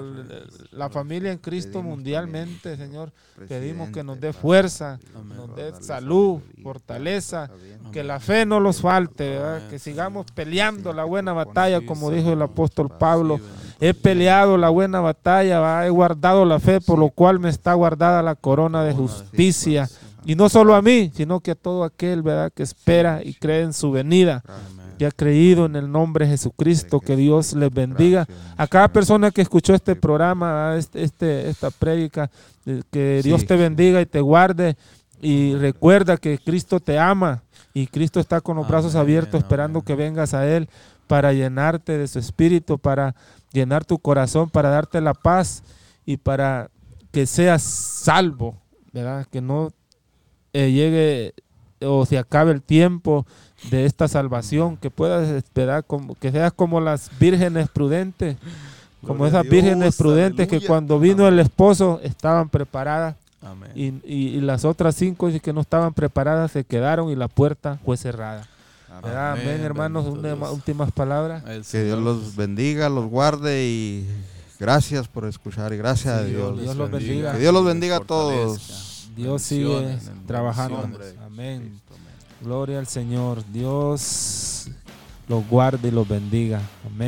la 0.71 0.89
familia 0.89 1.31
en 1.31 1.37
Cristo 1.37 1.81
mundialmente, 1.81 2.77
Señor, 2.77 3.11
pedimos 3.47 3.89
que 3.89 4.03
nos 4.03 4.19
dé 4.19 4.33
fuerza, 4.33 4.99
nos 5.35 5.55
dé 5.55 5.73
salud, 5.81 6.41
fortaleza, 6.61 7.49
que 7.91 8.03
la 8.03 8.19
fe 8.19 8.45
no 8.45 8.59
los 8.59 8.81
falte, 8.81 9.29
¿verdad? 9.31 9.69
que 9.69 9.79
sigamos 9.79 10.25
peleando 10.33 10.93
la 10.93 11.03
buena 11.03 11.33
batalla, 11.33 11.85
como 11.85 12.11
dijo 12.11 12.33
el 12.33 12.41
apóstol 12.41 12.89
Pablo. 12.89 13.39
He 13.81 13.93
peleado 13.93 14.57
la 14.57 14.69
buena 14.69 14.99
batalla, 14.99 15.85
he 15.85 15.89
guardado 15.89 16.43
la 16.45 16.59
fe, 16.59 16.81
por 16.81 16.99
lo 16.99 17.09
cual 17.09 17.39
me 17.39 17.49
está 17.49 17.73
guardada 17.73 18.21
la 18.21 18.35
corona 18.35 18.83
de 18.83 18.93
justicia. 18.93 19.87
Y 20.25 20.35
no 20.35 20.49
solo 20.49 20.75
a 20.75 20.81
mí, 20.81 21.11
sino 21.13 21.39
que 21.39 21.51
a 21.51 21.55
todo 21.55 21.83
aquel 21.83 22.21
¿verdad? 22.21 22.51
que 22.53 22.63
espera 22.63 23.21
y 23.23 23.33
cree 23.33 23.61
en 23.61 23.73
su 23.73 23.91
venida, 23.91 24.43
que 24.99 25.05
ha 25.05 25.11
creído 25.11 25.65
en 25.65 25.77
el 25.77 25.89
nombre 25.89 26.25
de 26.25 26.31
Jesucristo, 26.31 26.99
que 26.99 27.15
Dios 27.15 27.53
les 27.53 27.71
bendiga. 27.71 28.27
A 28.57 28.67
cada 28.67 28.89
persona 28.89 29.31
que 29.31 29.41
escuchó 29.41 29.73
este 29.73 29.95
programa, 29.95 30.75
este, 30.77 31.03
este- 31.03 31.49
esta 31.49 31.71
prédica, 31.71 32.29
eh, 32.65 32.81
que 32.91 33.21
Dios 33.23 33.45
te 33.45 33.55
bendiga 33.55 34.01
y 34.01 34.05
te 34.05 34.19
guarde. 34.19 34.75
Y 35.21 35.55
recuerda 35.55 36.17
que 36.17 36.37
Cristo 36.37 36.81
te 36.81 36.99
ama 36.99 37.43
y 37.73 37.87
Cristo 37.87 38.19
está 38.19 38.41
con 38.41 38.57
los 38.57 38.67
brazos 38.67 38.95
abiertos 38.95 39.39
esperando 39.41 39.81
que 39.83 39.95
vengas 39.95 40.33
a 40.33 40.45
Él 40.45 40.67
para 41.07 41.31
llenarte 41.31 41.97
de 41.97 42.07
su 42.07 42.19
espíritu, 42.19 42.77
para 42.77 43.15
llenar 43.53 43.85
tu 43.85 43.99
corazón, 43.99 44.49
para 44.49 44.69
darte 44.69 44.99
la 44.99 45.13
paz 45.13 45.63
y 46.05 46.17
para 46.17 46.69
que 47.11 47.25
seas 47.25 47.63
salvo, 47.63 48.57
¿verdad? 48.91 49.25
Que 49.31 49.39
no 49.39 49.69
eh, 50.51 50.71
llegue 50.71 51.33
o 51.81 52.05
se 52.05 52.17
acabe 52.17 52.51
el 52.51 52.61
tiempo 52.61 53.25
de 53.69 53.85
esta 53.85 54.07
salvación, 54.07 54.77
que 54.77 54.89
puedas 54.89 55.27
esperar, 55.29 55.83
como, 55.85 56.15
que 56.15 56.31
seas 56.31 56.53
como 56.53 56.79
las 56.79 57.09
vírgenes 57.19 57.67
prudentes, 57.69 58.37
como 59.01 59.19
Gloria 59.19 59.39
esas 59.39 59.49
vírgenes 59.51 59.95
prudentes 59.97 60.47
que 60.47 60.61
cuando 60.65 60.99
vino 60.99 61.27
el 61.27 61.39
esposo 61.39 61.99
estaban 62.03 62.49
preparadas 62.49 63.15
Amén. 63.41 63.71
y, 63.75 63.85
y- 64.05 64.37
y 64.37 64.41
las 64.41 64.65
otras 64.65 64.95
cinco 64.95 65.29
que 65.41 65.53
no 65.53 65.61
estaban 65.61 65.93
preparadas 65.93 66.51
se 66.51 66.63
quedaron 66.63 67.09
y 67.09 67.15
la 67.15 67.27
puerta 67.27 67.79
fue 67.85 67.95
cerrada. 67.97 68.47
Amén, 68.91 69.15
Amén, 69.17 69.61
hermanos, 69.61 70.03
bendito 70.05 70.27
una- 70.27 70.35
Dios. 70.35 70.51
últimas 70.51 70.91
palabras. 70.91 71.43
Que 71.71 71.83
Dios 71.85 71.99
los 71.99 72.35
bendiga, 72.35 72.89
los 72.89 73.05
guarde 73.05 73.65
y 73.65 74.05
gracias 74.59 75.07
por 75.07 75.25
escuchar 75.25 75.71
y 75.73 75.77
gracias 75.77 76.13
a 76.15 76.23
Dios. 76.23 76.59
Dios 76.59 76.75
los 76.75 76.91
bendiga. 76.91 77.31
Que 77.33 77.39
Dios 77.39 77.53
los 77.53 77.63
bendiga 77.63 77.97
a 77.97 77.99
todos. 78.01 79.07
Dios 79.15 79.41
sigue 79.41 79.97
trabajando. 80.27 80.89
amén. 81.25 81.79
Gloria 82.41 82.79
al 82.79 82.87
Señor. 82.87 83.43
Dios 83.51 84.69
los 85.27 85.47
guarde 85.47 85.89
y 85.89 85.91
los 85.91 86.07
bendiga. 86.07 86.61
Amén. 86.85 87.07